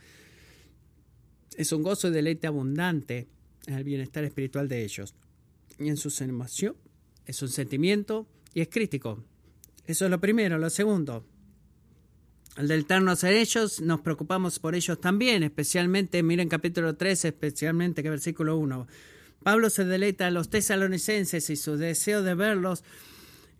es 1.56 1.72
un 1.72 1.82
gozo 1.82 2.08
y 2.08 2.10
deleite 2.12 2.46
abundante 2.46 3.28
en 3.66 3.74
el 3.74 3.84
bienestar 3.84 4.24
espiritual 4.24 4.68
de 4.68 4.84
ellos. 4.84 5.14
y 5.78 5.88
en 5.88 5.96
su 5.96 6.12
emoción. 6.22 6.76
Es 7.26 7.42
un 7.42 7.48
sentimiento 7.48 8.28
y 8.52 8.60
es 8.60 8.68
crítico. 8.68 9.24
Eso 9.86 10.04
es 10.04 10.10
lo 10.10 10.20
primero. 10.20 10.56
Lo 10.56 10.70
segundo, 10.70 11.26
al 12.56 12.68
deleitarnos 12.68 13.24
en 13.24 13.34
ellos, 13.34 13.80
nos 13.80 14.00
preocupamos 14.00 14.58
por 14.60 14.74
ellos 14.74 15.00
también, 15.00 15.42
especialmente, 15.42 16.22
miren 16.22 16.48
capítulo 16.48 16.94
3, 16.94 17.24
especialmente 17.24 18.02
que 18.02 18.10
versículo 18.10 18.56
1. 18.58 18.86
Pablo 19.42 19.70
se 19.70 19.84
deleita 19.84 20.28
a 20.28 20.30
los 20.30 20.50
tesalonicenses 20.50 21.50
y 21.50 21.56
su 21.56 21.76
deseo 21.76 22.22
de 22.22 22.34
verlos 22.34 22.84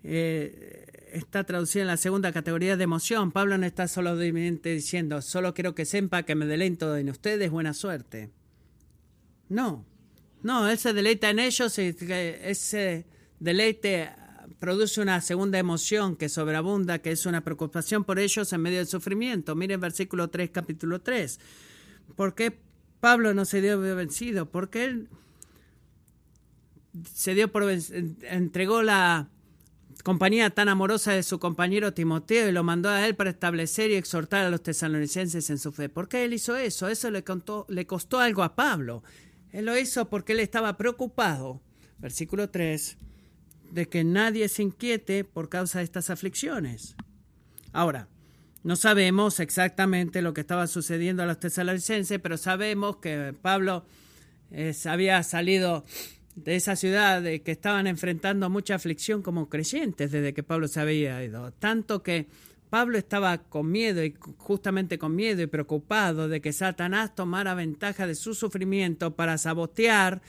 eh, 0.04 0.86
está 1.12 1.44
traducido 1.44 1.82
en 1.82 1.88
la 1.88 1.96
segunda 1.96 2.32
categoría 2.32 2.76
de 2.76 2.84
emoción. 2.84 3.32
Pablo 3.32 3.58
no 3.58 3.66
está 3.66 3.88
solamente 3.88 4.70
diciendo, 4.70 5.20
solo 5.22 5.54
quiero 5.54 5.74
que 5.74 5.84
sepa 5.84 6.22
que 6.22 6.36
me 6.36 6.46
deleito 6.46 6.96
en 6.96 7.10
ustedes, 7.10 7.50
buena 7.50 7.74
suerte. 7.74 8.30
No, 9.48 9.84
no, 10.42 10.68
él 10.68 10.78
se 10.78 10.92
deleita 10.92 11.30
en 11.30 11.40
ellos 11.40 11.78
y 11.78 11.96
ese 11.98 13.06
deleite 13.40 14.10
produce 14.58 15.00
una 15.00 15.20
segunda 15.20 15.58
emoción 15.58 16.16
que 16.16 16.28
sobreabunda, 16.28 16.98
que 16.98 17.10
es 17.10 17.26
una 17.26 17.42
preocupación 17.42 18.04
por 18.04 18.18
ellos 18.18 18.52
en 18.52 18.62
medio 18.62 18.78
del 18.78 18.86
sufrimiento. 18.86 19.54
Miren 19.54 19.80
versículo 19.80 20.28
3, 20.28 20.50
capítulo 20.50 21.00
3. 21.00 21.40
¿Por 22.16 22.34
qué 22.34 22.58
Pablo 23.00 23.34
no 23.34 23.44
se 23.44 23.60
dio 23.60 23.80
vencido? 23.80 24.50
Porque 24.50 24.84
él 24.84 25.08
se 27.12 27.34
dio 27.34 27.50
por 27.50 27.64
entregó 28.22 28.82
la 28.82 29.28
compañía 30.02 30.50
tan 30.50 30.68
amorosa 30.68 31.12
de 31.12 31.22
su 31.22 31.38
compañero 31.38 31.94
Timoteo 31.94 32.48
y 32.48 32.52
lo 32.52 32.62
mandó 32.62 32.88
a 32.90 33.06
él 33.06 33.16
para 33.16 33.30
establecer 33.30 33.90
y 33.90 33.94
exhortar 33.94 34.44
a 34.44 34.50
los 34.50 34.62
tesalonicenses 34.62 35.50
en 35.50 35.58
su 35.58 35.72
fe. 35.72 35.88
¿Por 35.88 36.08
qué 36.08 36.24
él 36.24 36.34
hizo 36.34 36.56
eso? 36.56 36.88
Eso 36.88 37.10
le, 37.10 37.24
contó, 37.24 37.66
le 37.68 37.86
costó 37.86 38.20
algo 38.20 38.42
a 38.42 38.54
Pablo. 38.54 39.02
Él 39.50 39.64
lo 39.64 39.78
hizo 39.78 40.08
porque 40.08 40.32
él 40.32 40.40
estaba 40.40 40.76
preocupado, 40.76 41.60
versículo 41.98 42.50
3, 42.50 42.98
de 43.74 43.88
que 43.88 44.04
nadie 44.04 44.48
se 44.48 44.62
inquiete 44.62 45.24
por 45.24 45.48
causa 45.48 45.78
de 45.78 45.84
estas 45.84 46.08
aflicciones. 46.08 46.94
Ahora, 47.72 48.06
no 48.62 48.76
sabemos 48.76 49.40
exactamente 49.40 50.22
lo 50.22 50.32
que 50.32 50.42
estaba 50.42 50.68
sucediendo 50.68 51.24
a 51.24 51.26
los 51.26 51.40
tesalonicenses, 51.40 52.20
pero 52.20 52.36
sabemos 52.36 52.98
que 52.98 53.34
Pablo 53.42 53.84
había 54.86 55.20
salido 55.24 55.84
de 56.36 56.54
esa 56.54 56.76
ciudad 56.76 57.20
de 57.20 57.42
que 57.42 57.50
estaban 57.50 57.88
enfrentando 57.88 58.48
mucha 58.48 58.76
aflicción 58.76 59.22
como 59.22 59.48
creyentes 59.48 60.12
desde 60.12 60.34
que 60.34 60.44
Pablo 60.44 60.68
se 60.68 60.78
había 60.78 61.22
ido. 61.24 61.50
Tanto 61.52 62.04
que 62.04 62.28
Pablo 62.70 62.96
estaba 62.96 63.38
con 63.38 63.72
miedo 63.72 64.04
y 64.04 64.14
justamente 64.38 64.98
con 64.98 65.16
miedo 65.16 65.42
y 65.42 65.48
preocupado 65.48 66.28
de 66.28 66.40
que 66.40 66.52
Satanás 66.52 67.16
tomara 67.16 67.54
ventaja 67.54 68.06
de 68.06 68.14
su 68.14 68.34
sufrimiento 68.34 69.16
para 69.16 69.36
sabotear 69.36 70.22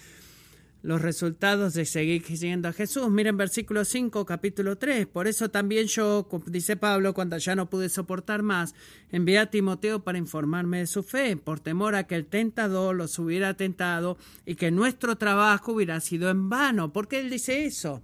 los 0.86 1.02
resultados 1.02 1.74
de 1.74 1.84
seguir 1.84 2.24
siguiendo 2.24 2.68
a 2.68 2.74
Jesús. 2.74 3.10
Miren 3.10 3.38
versículo 3.38 3.84
5, 3.84 4.24
capítulo 4.24 4.78
3. 4.78 5.08
Por 5.08 5.28
eso 5.28 5.50
también 5.50 5.88
yo, 5.88 6.28
dice 6.46 6.78
Pablo, 6.78 7.16
cuando 7.16 7.40
ya 7.40 7.56
no 7.56 7.72
pude 7.72 7.90
soportar 7.90 8.44
más, 8.44 8.76
envié 9.12 9.40
a 9.40 9.50
Timoteo 9.50 10.04
para 10.04 10.20
informarme 10.20 10.78
de 10.78 10.88
su 10.88 11.02
fe, 11.02 11.38
por 11.38 11.60
temor 11.60 11.96
a 11.96 12.06
que 12.06 12.14
el 12.14 12.28
tentador 12.28 12.96
los 12.96 13.18
hubiera 13.18 13.56
tentado 13.56 14.20
y 14.46 14.54
que 14.54 14.70
nuestro 14.70 15.18
trabajo 15.18 15.72
hubiera 15.74 16.00
sido 16.02 16.30
en 16.30 16.50
vano. 16.50 16.94
¿Por 16.94 17.08
qué 17.08 17.20
él 17.20 17.32
dice 17.32 17.66
eso? 17.66 18.04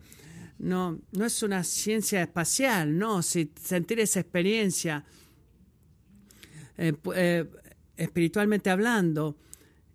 No, 0.57 0.99
no 1.11 1.25
es 1.25 1.43
una 1.43 1.63
ciencia 1.63 2.23
espacial, 2.23 2.97
no, 2.97 3.21
si 3.21 3.51
sentir 3.61 3.99
esa 3.99 4.21
experiencia 4.21 5.05
eh, 6.79 6.93
eh, 7.13 7.45
espiritualmente 7.95 8.71
hablando 8.71 9.37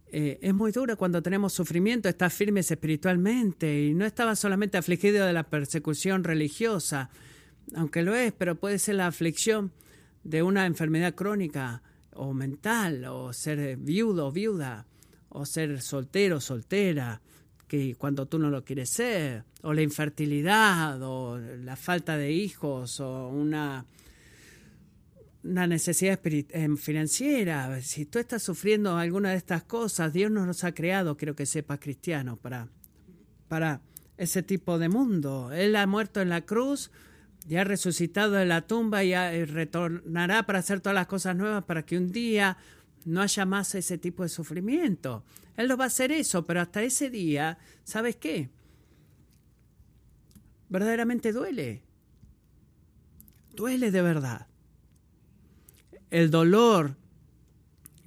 eh, 0.09 0.39
es 0.41 0.55
muy 0.55 0.73
duro 0.73 0.97
cuando 0.97 1.23
tenemos 1.23 1.53
sufrimiento, 1.53 2.09
estás 2.09 2.33
firmes 2.33 2.71
espiritualmente 2.71 3.87
y 3.87 3.95
no 3.95 4.05
estaba 4.05 4.37
solamente 4.37 4.79
afligido 4.79 5.27
de 5.27 5.33
la 5.33 5.43
persecución 5.43 6.23
religiosa, 6.23 7.11
aunque 7.75 8.03
lo 8.03 8.15
es, 8.15 8.33
pero 8.33 8.55
puede 8.55 8.79
ser 8.79 8.97
la 8.97 9.09
aflicción 9.09 9.73
de 10.23 10.43
una 10.43 10.67
enfermedad 10.67 11.15
crónica 11.15 11.83
o 12.13 12.33
mental, 12.33 13.05
o 13.07 13.33
ser 13.33 13.77
viudo 13.77 14.29
o 14.29 14.33
viuda, 14.33 14.87
o 15.29 15.45
ser 15.45 15.83
soltero 15.83 16.37
o 16.37 16.41
soltera, 16.41 17.21
que 17.67 17.97
cuando 17.97 18.27
tú 18.27 18.39
no 18.39 18.49
lo 18.49 18.65
quieres 18.65 18.91
ser, 18.91 19.45
o 19.63 19.73
la 19.73 19.83
infertilidad, 19.83 21.03
o 21.03 21.39
la 21.39 21.77
falta 21.77 22.17
de 22.17 22.33
hijos, 22.33 23.01
o 23.01 23.29
una 23.29 23.85
una 25.47 25.67
necesidad 25.67 26.21
em, 26.25 26.77
financiera. 26.77 27.81
Si 27.81 28.07
tú 28.07 28.19
estás 28.19 28.43
sufriendo 28.43 28.97
alguna 28.97 29.31
de 29.31 29.37
estas 29.37 29.63
cosas, 29.63 30.13
Dios 30.13 30.31
no 30.31 30.45
nos 30.47 30.65
ha 30.65 30.73
creado, 30.73 31.17
quiero 31.17 31.35
que 31.35 31.47
sepas, 31.47 31.79
cristiano, 31.79 32.37
para, 32.37 32.69
para 33.49 33.81
ese 34.17 34.43
tipo 34.43 34.79
de 34.79 34.89
mundo. 34.89 35.53
Él 35.53 35.77
ha 35.77 35.87
muerto 35.87 36.21
en 36.21 36.29
la 36.29 36.43
cruz 36.43 36.91
y 37.49 37.57
ha 37.57 37.65
resucitado 37.65 38.33
de 38.33 38.47
la 38.47 38.67
tumba 38.67 39.05
y, 39.05 39.15
y 39.15 39.45
retornará 39.45 40.45
para 40.45 40.59
hacer 40.59 40.81
todas 40.81 40.95
las 40.95 41.07
cosas 41.07 41.37
nuevas 41.37 41.65
para 41.65 41.85
que 41.85 41.97
un 41.97 42.11
día 42.11 42.57
no 43.05 43.23
haya 43.23 43.47
más 43.47 43.75
ese 43.75 43.99
tipo 43.99 44.23
de 44.23 44.29
sufrimiento. 44.29 45.25
Él 45.57 45.69
lo 45.69 45.77
va 45.77 45.85
a 45.85 45.89
hacer 45.89 46.13
eso, 46.13 46.45
pero 46.45 46.61
hasta 46.61 46.83
ese 46.83 47.09
día, 47.09 47.59
¿sabes 47.85 48.17
qué? 48.17 48.51
Verdaderamente 50.69 51.33
duele. 51.33 51.83
Duele 53.55 53.91
de 53.91 54.03
verdad 54.03 54.49
el 56.11 56.31
dolor 56.31 56.97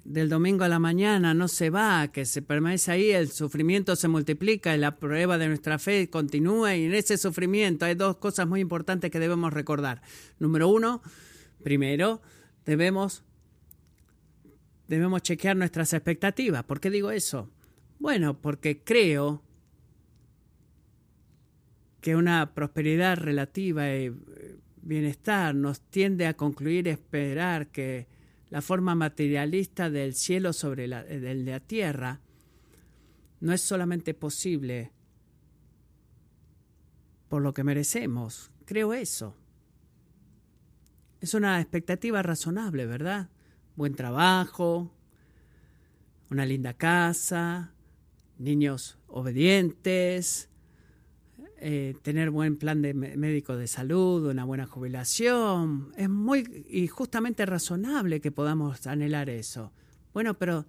del 0.04 0.28
domingo 0.28 0.64
a 0.64 0.68
la 0.68 0.78
mañana 0.78 1.34
no 1.34 1.46
se 1.46 1.70
va, 1.70 2.08
que 2.08 2.24
se 2.24 2.42
permanece 2.42 2.90
ahí, 2.90 3.10
el 3.10 3.30
sufrimiento 3.30 3.96
se 3.96 4.08
multiplica 4.08 4.74
y 4.74 4.78
la 4.78 4.96
prueba 4.96 5.38
de 5.38 5.48
nuestra 5.48 5.78
fe 5.78 6.08
continúa 6.10 6.74
y 6.76 6.84
en 6.84 6.94
ese 6.94 7.18
sufrimiento 7.18 7.84
hay 7.84 7.94
dos 7.94 8.16
cosas 8.16 8.48
muy 8.48 8.60
importantes 8.60 9.10
que 9.10 9.20
debemos 9.20 9.52
recordar. 9.52 10.02
Número 10.38 10.68
uno, 10.68 11.02
primero, 11.62 12.22
debemos, 12.64 13.22
debemos 14.88 15.22
chequear 15.22 15.56
nuestras 15.56 15.92
expectativas. 15.92 16.64
¿Por 16.64 16.80
qué 16.80 16.90
digo 16.90 17.10
eso? 17.10 17.50
Bueno, 17.98 18.40
porque 18.40 18.82
creo 18.82 19.42
que 22.00 22.16
una 22.16 22.54
prosperidad 22.54 23.18
relativa 23.18 23.94
y 23.94 24.10
bienestar 24.82 25.54
nos 25.54 25.80
tiende 25.80 26.26
a 26.26 26.34
concluir 26.34 26.88
esperar 26.88 27.68
que 27.68 28.06
la 28.50 28.62
forma 28.62 28.94
materialista 28.94 29.90
del 29.90 30.14
cielo 30.14 30.52
sobre 30.52 30.88
la, 30.88 31.04
de 31.04 31.34
la 31.34 31.60
tierra 31.60 32.20
no 33.40 33.52
es 33.52 33.60
solamente 33.60 34.12
posible 34.12 34.92
por 37.28 37.42
lo 37.42 37.54
que 37.54 37.64
merecemos. 37.64 38.50
Creo 38.66 38.92
eso. 38.92 39.36
Es 41.20 41.34
una 41.34 41.60
expectativa 41.60 42.22
razonable, 42.22 42.86
¿verdad? 42.86 43.30
Buen 43.76 43.94
trabajo, 43.94 44.92
una 46.28 46.44
linda 46.44 46.74
casa, 46.74 47.72
niños 48.38 48.98
obedientes, 49.06 50.49
eh, 51.60 51.94
tener 52.02 52.30
buen 52.30 52.56
plan 52.56 52.82
de 52.82 52.94
médico 52.94 53.56
de 53.56 53.66
salud, 53.66 54.26
una 54.30 54.44
buena 54.44 54.66
jubilación. 54.66 55.92
Es 55.96 56.08
muy 56.08 56.66
y 56.68 56.86
justamente 56.88 57.44
razonable 57.46 58.20
que 58.20 58.32
podamos 58.32 58.86
anhelar 58.86 59.28
eso. 59.28 59.72
Bueno, 60.12 60.34
pero 60.34 60.66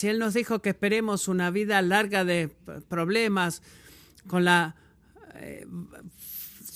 Si 0.00 0.08
Él 0.08 0.18
nos 0.18 0.32
dijo 0.32 0.62
que 0.62 0.70
esperemos 0.70 1.28
una 1.28 1.50
vida 1.50 1.82
larga 1.82 2.24
de 2.24 2.48
problemas 2.88 3.60
con 4.26 4.46
la 4.46 4.74
eh, 5.34 5.66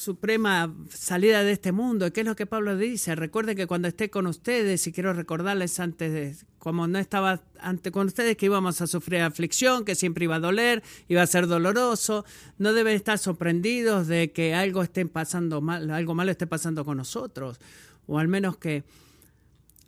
suprema 0.05 0.75
salida 0.91 1.43
de 1.43 1.53
este 1.53 1.73
mundo. 1.73 2.13
¿Qué 2.13 2.21
es 2.21 2.27
lo 2.27 2.37
que 2.37 2.45
Pablo 2.45 2.77
dice? 2.77 3.15
Recuerden 3.15 3.57
que 3.57 3.67
cuando 3.67 3.89
esté 3.89 4.11
con 4.11 4.27
ustedes, 4.27 4.87
y 4.87 4.93
quiero 4.93 5.15
recordarles 5.15 5.81
antes 5.81 6.13
de, 6.13 6.37
como 6.59 6.87
no 6.87 6.99
estaba 6.99 7.41
ante 7.59 7.91
con 7.91 8.09
ustedes, 8.09 8.37
que 8.37 8.47
íbamos 8.47 8.83
a 8.83 8.87
sufrir 8.87 9.23
aflicción, 9.23 9.87
que 9.87 9.95
siempre 9.95 10.25
iba 10.25 10.37
a 10.37 10.41
doler, 10.41 10.83
iba 11.09 11.23
a 11.23 11.27
ser 11.27 11.47
doloroso. 11.47 12.27
No 12.59 12.75
deben 12.75 12.95
estar 12.95 13.19
sorprendidos 13.19 14.07
de 14.07 14.31
que 14.31 14.55
algo 14.55 14.83
esté 14.83 15.07
pasando 15.07 15.63
mal, 15.63 15.91
algo 15.91 16.15
malo 16.15 16.31
esté 16.31 16.47
pasando 16.47 16.85
con 16.85 16.99
nosotros, 16.99 17.59
o 18.07 18.19
al 18.19 18.29
menos 18.29 18.59
que 18.59 18.85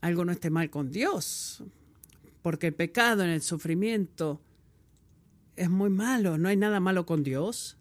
algo 0.01 0.25
no 0.25 0.33
esté 0.33 0.49
mal 0.49 0.71
con 0.71 0.91
Dios. 0.91 1.63
Porque 2.41 2.69
el 2.69 2.75
pecado 2.75 3.23
en 3.23 3.31
el 3.31 3.43
sufrimiento 3.43 4.41
es 5.57 5.69
muy 5.69 5.91
malo, 5.91 6.39
no 6.39 6.49
hay 6.49 6.57
nada 6.57 6.81
malo 6.81 7.05
con 7.05 7.23
Dios 7.23 7.77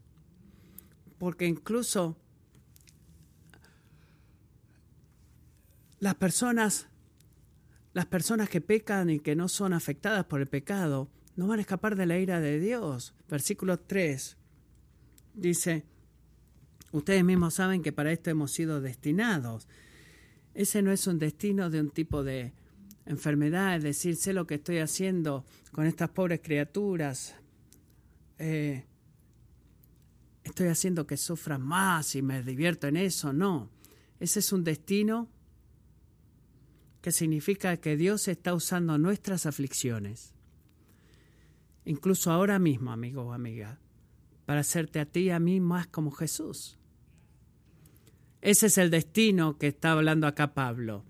porque 1.17 1.45
incluso 1.45 2.17
las 5.99 6.15
personas, 6.15 6.87
las 7.93 8.05
personas 8.05 8.49
que 8.49 8.61
pecan 8.61 9.09
y 9.09 9.19
que 9.19 9.35
no 9.35 9.47
son 9.47 9.73
afectadas 9.73 10.25
por 10.25 10.41
el 10.41 10.47
pecado, 10.47 11.09
no 11.35 11.47
van 11.47 11.59
a 11.59 11.61
escapar 11.61 11.95
de 11.95 12.05
la 12.05 12.17
ira 12.17 12.39
de 12.39 12.59
Dios. 12.59 13.13
Versículo 13.27 13.79
3 13.79 14.37
dice, 15.33 15.85
Ustedes 16.95 17.25
mismos 17.25 17.55
saben 17.55 17.81
que 17.81 17.91
para 17.91 18.13
esto 18.13 18.29
hemos 18.29 18.53
sido 18.53 18.79
destinados. 18.79 19.67
Ese 20.53 20.81
no 20.81 20.93
es 20.93 21.07
un 21.07 21.19
destino 21.19 21.69
de 21.69 21.81
un 21.81 21.89
tipo 21.89 22.23
de 22.23 22.53
enfermedad, 23.05 23.75
es 23.75 23.83
decir, 23.83 24.15
sé 24.15 24.31
lo 24.31 24.47
que 24.47 24.55
estoy 24.55 24.77
haciendo 24.77 25.43
con 25.73 25.87
estas 25.87 26.11
pobres 26.11 26.39
criaturas. 26.41 27.35
Eh, 28.39 28.85
estoy 30.45 30.69
haciendo 30.69 31.05
que 31.05 31.17
sufran 31.17 31.61
más 31.61 32.15
y 32.15 32.21
me 32.21 32.41
divierto 32.41 32.87
en 32.87 32.95
eso. 32.95 33.33
No, 33.33 33.69
ese 34.21 34.39
es 34.39 34.53
un 34.53 34.63
destino 34.63 35.29
que 37.05 37.11
significa 37.11 37.77
que 37.77 37.97
Dios 37.97 38.27
está 38.27 38.55
usando 38.55 38.97
nuestras 38.97 39.45
aflicciones, 39.45 40.33
incluso 41.85 42.31
ahora 42.31 42.57
mismo, 42.57 42.91
amigo 42.91 43.21
o 43.21 43.31
amiga, 43.31 43.77
para 44.47 44.61
hacerte 44.61 44.99
a 44.99 45.05
ti 45.05 45.19
y 45.19 45.29
a 45.29 45.39
mí 45.39 45.59
más 45.59 45.85
como 45.85 46.09
Jesús. 46.09 46.79
Ese 48.41 48.65
es 48.65 48.79
el 48.79 48.89
destino 48.89 49.59
que 49.59 49.67
está 49.67 49.91
hablando 49.91 50.25
acá 50.25 50.55
Pablo. 50.55 51.05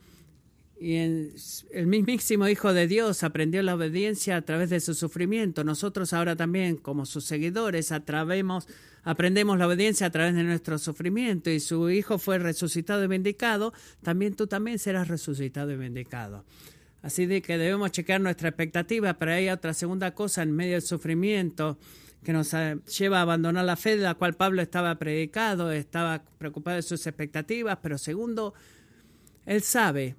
Y 0.78 0.96
el 0.98 1.88
mismísimo 1.88 2.50
Hijo 2.50 2.74
de 2.74 2.88
Dios 2.88 3.24
aprendió 3.24 3.64
la 3.64 3.76
obediencia 3.76 4.36
a 4.36 4.42
través 4.42 4.70
de 4.70 4.82
su 4.82 4.94
sufrimiento. 4.94 5.64
Nosotros 5.64 6.12
ahora 6.12 6.36
también, 6.36 6.76
como 6.76 7.06
sus 7.06 7.24
seguidores, 7.24 7.94
aprendemos 7.94 8.68
la 9.58 9.68
obediencia 9.68 10.08
a 10.08 10.10
través 10.10 10.36
de 10.36 10.44
nuestro 10.44 10.78
sufrimiento. 10.78 11.50
Y 11.50 11.62
su 11.62 11.90
Hijo 11.90 12.18
fue 12.18 12.40
resucitado 12.40 13.06
y 13.06 13.08
vindicado. 13.08 13.74
También 14.04 14.36
tú 14.36 14.48
también 14.48 14.78
serás 14.78 15.08
resucitado 15.08 15.72
y 15.72 15.78
vindicado. 15.78 16.44
Así 17.02 17.26
de 17.26 17.42
que 17.42 17.58
debemos 17.58 17.92
checar 17.92 18.20
nuestra 18.20 18.50
expectativa. 18.50 19.14
Pero 19.14 19.32
hay 19.32 19.50
otra 19.50 19.74
segunda 19.74 20.14
cosa 20.14 20.44
en 20.44 20.52
medio 20.52 20.74
del 20.74 20.82
sufrimiento 20.82 21.80
que 22.22 22.34
nos 22.34 22.54
eh, 22.54 22.80
lleva 22.98 23.20
a 23.20 23.22
abandonar 23.22 23.64
la 23.64 23.78
fe 23.78 23.96
de 23.96 24.04
la 24.04 24.16
cual 24.16 24.34
Pablo 24.34 24.62
estaba 24.62 24.96
predicado, 24.96 25.72
estaba 25.72 26.24
preocupado 26.38 26.76
de 26.76 26.82
sus 26.82 27.08
expectativas. 27.08 27.78
Pero 27.82 27.98
segundo, 27.98 28.54
él 29.46 29.62
sabe 29.62 30.16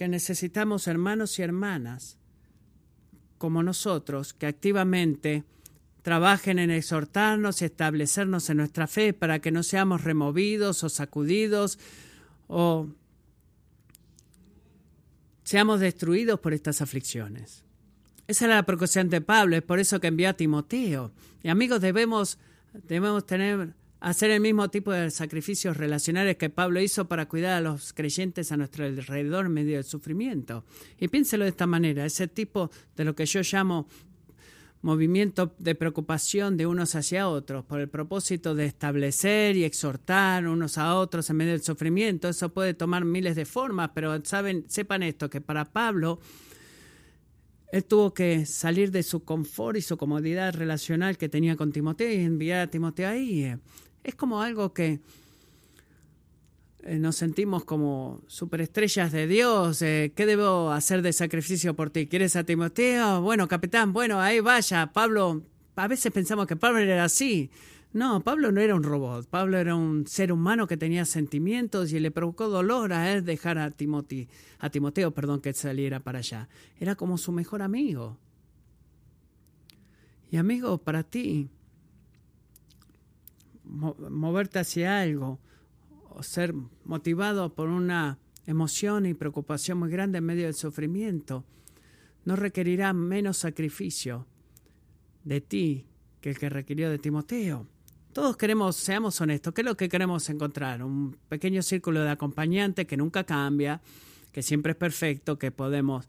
que 0.00 0.08
necesitamos 0.08 0.86
hermanos 0.86 1.38
y 1.38 1.42
hermanas 1.42 2.16
como 3.36 3.62
nosotros 3.62 4.32
que 4.32 4.46
activamente 4.46 5.44
trabajen 6.00 6.58
en 6.58 6.70
exhortarnos 6.70 7.60
y 7.60 7.66
establecernos 7.66 8.48
en 8.48 8.56
nuestra 8.56 8.86
fe 8.86 9.12
para 9.12 9.40
que 9.40 9.50
no 9.52 9.62
seamos 9.62 10.02
removidos 10.02 10.84
o 10.84 10.88
sacudidos 10.88 11.78
o 12.46 12.88
seamos 15.44 15.80
destruidos 15.80 16.40
por 16.40 16.54
estas 16.54 16.80
aflicciones. 16.80 17.62
Esa 18.26 18.46
era 18.46 18.54
la 18.54 18.62
preocupación 18.62 19.10
de 19.10 19.20
Pablo, 19.20 19.54
es 19.54 19.62
por 19.62 19.80
eso 19.80 20.00
que 20.00 20.06
envió 20.06 20.30
a 20.30 20.32
Timoteo. 20.32 21.12
Y 21.42 21.50
amigos, 21.50 21.82
debemos, 21.82 22.38
debemos 22.72 23.26
tener 23.26 23.74
hacer 24.00 24.30
el 24.30 24.40
mismo 24.40 24.68
tipo 24.70 24.92
de 24.92 25.10
sacrificios 25.10 25.76
relacionales 25.76 26.36
que 26.36 26.50
Pablo 26.50 26.80
hizo 26.80 27.06
para 27.06 27.28
cuidar 27.28 27.52
a 27.52 27.60
los 27.60 27.92
creyentes 27.92 28.50
a 28.50 28.56
nuestro 28.56 28.86
alrededor 28.86 29.46
en 29.46 29.52
medio 29.52 29.76
del 29.76 29.84
sufrimiento. 29.84 30.64
Y 30.98 31.08
piénselo 31.08 31.44
de 31.44 31.50
esta 31.50 31.66
manera, 31.66 32.04
ese 32.06 32.26
tipo 32.26 32.70
de 32.96 33.04
lo 33.04 33.14
que 33.14 33.26
yo 33.26 33.40
llamo 33.42 33.86
movimiento 34.82 35.54
de 35.58 35.74
preocupación 35.74 36.56
de 36.56 36.66
unos 36.66 36.94
hacia 36.94 37.28
otros, 37.28 37.66
por 37.66 37.80
el 37.80 37.88
propósito 37.90 38.54
de 38.54 38.64
establecer 38.64 39.56
y 39.56 39.64
exhortar 39.64 40.46
unos 40.46 40.78
a 40.78 40.94
otros 40.94 41.28
en 41.28 41.36
medio 41.36 41.52
del 41.52 41.62
sufrimiento. 41.62 42.28
Eso 42.28 42.48
puede 42.48 42.72
tomar 42.72 43.04
miles 43.04 43.36
de 43.36 43.44
formas, 43.44 43.90
pero 43.94 44.24
saben, 44.24 44.64
sepan 44.68 45.02
esto, 45.02 45.28
que 45.28 45.42
para 45.42 45.66
Pablo, 45.66 46.20
él 47.72 47.84
tuvo 47.84 48.14
que 48.14 48.46
salir 48.46 48.90
de 48.90 49.02
su 49.02 49.22
confort 49.22 49.76
y 49.76 49.82
su 49.82 49.98
comodidad 49.98 50.54
relacional 50.54 51.18
que 51.18 51.28
tenía 51.28 51.56
con 51.56 51.72
Timoteo 51.72 52.10
y 52.10 52.24
enviar 52.24 52.60
a 52.60 52.70
Timoteo 52.70 53.10
ahí. 53.10 53.54
Es 54.02 54.14
como 54.14 54.40
algo 54.40 54.72
que 54.72 55.00
eh, 56.82 56.98
nos 56.98 57.16
sentimos 57.16 57.64
como 57.64 58.22
superestrellas 58.26 59.12
de 59.12 59.26
Dios. 59.26 59.82
Eh, 59.82 60.12
¿Qué 60.16 60.24
debo 60.24 60.70
hacer 60.70 61.02
de 61.02 61.12
sacrificio 61.12 61.74
por 61.74 61.90
ti? 61.90 62.06
¿Quieres 62.06 62.36
a 62.36 62.44
Timoteo? 62.44 63.20
Bueno, 63.20 63.46
capitán, 63.48 63.92
bueno, 63.92 64.20
ahí 64.20 64.40
vaya. 64.40 64.90
Pablo, 64.92 65.42
a 65.76 65.88
veces 65.88 66.12
pensamos 66.12 66.46
que 66.46 66.56
Pablo 66.56 66.78
era 66.78 67.04
así. 67.04 67.50
No, 67.92 68.22
Pablo 68.22 68.52
no 68.52 68.60
era 68.60 68.74
un 68.74 68.82
robot. 68.82 69.28
Pablo 69.28 69.58
era 69.58 69.74
un 69.74 70.06
ser 70.06 70.32
humano 70.32 70.66
que 70.66 70.78
tenía 70.78 71.04
sentimientos 71.04 71.92
y 71.92 72.00
le 72.00 72.10
provocó 72.10 72.48
dolor 72.48 72.92
a 72.94 73.12
él 73.12 73.24
dejar 73.24 73.58
a, 73.58 73.70
Timoteo, 73.70 74.26
a 74.58 74.70
Timoteo 74.70 75.10
perdón, 75.10 75.40
que 75.40 75.52
saliera 75.52 76.00
para 76.00 76.20
allá. 76.20 76.48
Era 76.78 76.94
como 76.94 77.18
su 77.18 77.32
mejor 77.32 77.60
amigo. 77.60 78.16
Y 80.30 80.36
amigo, 80.36 80.78
para 80.78 81.02
ti, 81.02 81.50
moverte 83.70 84.58
hacia 84.58 85.00
algo 85.00 85.38
o 86.10 86.22
ser 86.22 86.54
motivado 86.84 87.54
por 87.54 87.68
una 87.68 88.18
emoción 88.46 89.06
y 89.06 89.14
preocupación 89.14 89.78
muy 89.78 89.90
grande 89.90 90.18
en 90.18 90.24
medio 90.24 90.44
del 90.44 90.54
sufrimiento, 90.54 91.44
no 92.24 92.36
requerirá 92.36 92.92
menos 92.92 93.38
sacrificio 93.38 94.26
de 95.24 95.40
ti 95.40 95.86
que 96.20 96.30
el 96.30 96.38
que 96.38 96.48
requirió 96.48 96.90
de 96.90 96.98
Timoteo. 96.98 97.66
Todos 98.12 98.36
queremos, 98.36 98.76
seamos 98.76 99.20
honestos, 99.20 99.54
¿qué 99.54 99.60
es 99.60 99.64
lo 99.64 99.76
que 99.76 99.88
queremos 99.88 100.28
encontrar? 100.28 100.82
Un 100.82 101.16
pequeño 101.28 101.62
círculo 101.62 102.02
de 102.02 102.10
acompañantes 102.10 102.86
que 102.86 102.96
nunca 102.96 103.24
cambia, 103.24 103.80
que 104.32 104.42
siempre 104.42 104.72
es 104.72 104.76
perfecto, 104.76 105.38
que 105.38 105.52
podemos 105.52 106.08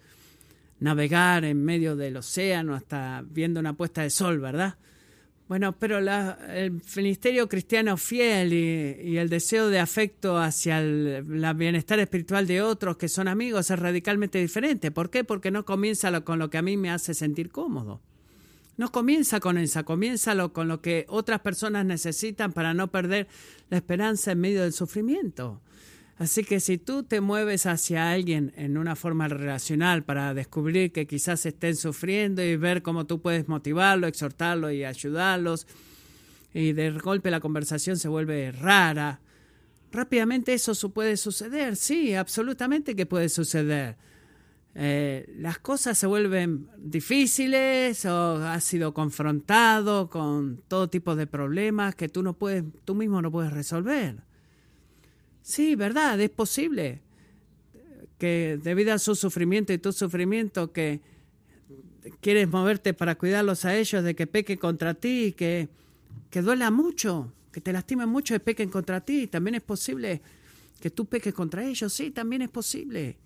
navegar 0.80 1.46
en 1.46 1.64
medio 1.64 1.96
del 1.96 2.18
océano 2.18 2.74
hasta 2.74 3.24
viendo 3.24 3.60
una 3.60 3.74
puesta 3.74 4.02
de 4.02 4.10
sol, 4.10 4.40
¿verdad? 4.40 4.78
Bueno, 5.52 5.78
pero 5.78 5.98
el 5.98 6.82
ministerio 6.96 7.50
cristiano 7.50 7.98
fiel 7.98 8.54
y, 8.54 9.18
el 9.18 9.28
deseo 9.28 9.68
de 9.68 9.82
afecto 9.82 10.38
hacia 10.38 10.80
el 10.80 11.26
bienestar 11.58 12.00
espiritual 12.00 12.48
de 12.48 12.62
otros 12.62 12.96
que 12.96 13.10
son 13.10 13.28
amigos 13.28 13.70
es 13.70 13.78
radicalmente 13.78 14.40
diferente. 14.40 14.92
¿Por 14.92 15.10
qué? 15.10 15.26
Porque 15.26 15.52
no 15.52 15.66
comienza 15.66 16.22
con 16.22 16.40
lo 16.40 16.50
que 16.50 16.58
a 16.58 16.62
mí 16.62 16.78
me 16.78 16.90
hace 16.90 17.14
sentir 17.14 17.50
cómodo. 17.50 18.00
No 18.78 18.94
comienza 18.94 19.42
con 19.42 19.58
esa, 19.58 19.84
comienza 19.84 20.34
con 20.48 20.70
lo 20.70 20.82
que 20.82 21.06
otras 21.10 21.42
personas 21.42 21.86
necesitan 21.86 22.54
para 22.54 22.74
no 22.74 22.90
perder 22.90 23.28
la 23.70 23.76
esperanza 23.76 24.32
en 24.32 24.40
medio 24.40 24.62
del 24.62 24.72
sufrimiento. 24.72 25.60
Así 26.22 26.44
que 26.44 26.60
si 26.60 26.78
tú 26.78 27.02
te 27.02 27.20
mueves 27.20 27.66
hacia 27.66 28.12
alguien 28.12 28.54
en 28.56 28.78
una 28.78 28.96
forma 28.96 29.28
relacional 29.28 30.04
para 30.04 30.36
descubrir 30.36 30.92
que 30.92 31.08
quizás 31.08 31.48
estén 31.48 31.76
sufriendo 31.76 32.44
y 32.44 32.58
ver 32.58 32.84
cómo 32.84 33.08
tú 33.08 33.24
puedes 33.24 33.48
motivarlo, 33.48 34.06
exhortarlo 34.06 34.70
y 34.70 34.84
ayudarlos, 34.84 35.66
y 36.54 36.74
de 36.74 36.92
golpe 36.92 37.32
la 37.32 37.40
conversación 37.40 37.98
se 37.98 38.08
vuelve 38.08 38.52
rara, 38.52 39.20
rápidamente 39.92 40.54
eso 40.54 40.76
puede 40.90 41.18
suceder, 41.18 41.76
sí, 41.76 42.14
absolutamente 42.14 42.96
que 42.96 43.08
puede 43.08 43.28
suceder. 43.28 43.98
Eh, 44.76 45.28
las 45.40 45.58
cosas 45.58 45.98
se 45.98 46.06
vuelven 46.06 46.68
difíciles 46.78 48.06
o 48.06 48.36
has 48.36 48.64
sido 48.64 48.94
confrontado 48.94 50.08
con 50.08 50.62
todo 50.68 50.88
tipo 50.88 51.16
de 51.16 51.26
problemas 51.26 51.96
que 51.96 52.10
tú 52.10 52.22
no 52.22 52.34
puedes, 52.34 52.64
tú 52.86 52.94
mismo 52.94 53.24
no 53.24 53.32
puedes 53.32 53.52
resolver. 53.52 54.30
Sí, 55.42 55.76
verdad, 55.76 56.20
es 56.20 56.30
posible 56.30 57.02
que 58.18 58.60
debido 58.62 58.94
a 58.94 59.00
su 59.00 59.16
sufrimiento 59.16 59.74
y 59.74 59.80
tu 59.80 59.92
sufrimiento 59.92 60.72
que 60.72 61.02
quieres 62.20 62.48
moverte 62.48 62.94
para 62.94 63.16
cuidarlos 63.16 63.66
a 63.66 63.76
ellos 63.76 64.04
de 64.04 64.16
que 64.16 64.28
pequen 64.28 64.58
contra 64.58 64.94
ti, 64.94 65.34
que, 65.36 65.70
que 66.30 66.42
duela 66.42 66.70
mucho, 66.70 67.34
que 67.52 67.62
te 67.62 67.74
lastimen 67.74 68.10
mucho 68.10 68.36
y 68.36 68.40
pequen 68.40 68.70
contra 68.70 69.02
ti. 69.02 69.28
También 69.28 69.56
es 69.56 69.62
posible 69.62 70.22
que 70.80 70.90
tú 70.90 71.06
peques 71.06 71.34
contra 71.34 71.66
ellos. 71.66 71.92
Sí, 71.92 72.12
también 72.12 72.44
es 72.44 72.50
posible. 72.50 73.18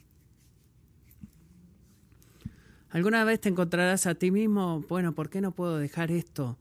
¿Alguna 2.90 3.26
vez 3.26 3.42
te 3.42 3.50
encontrarás 3.50 4.08
a 4.08 4.16
ti 4.16 4.32
mismo, 4.32 4.86
bueno, 4.88 5.14
¿por 5.14 5.30
qué 5.30 5.42
no 5.42 5.52
puedo 5.52 5.78
dejar 5.78 6.12
esto? 6.12 6.58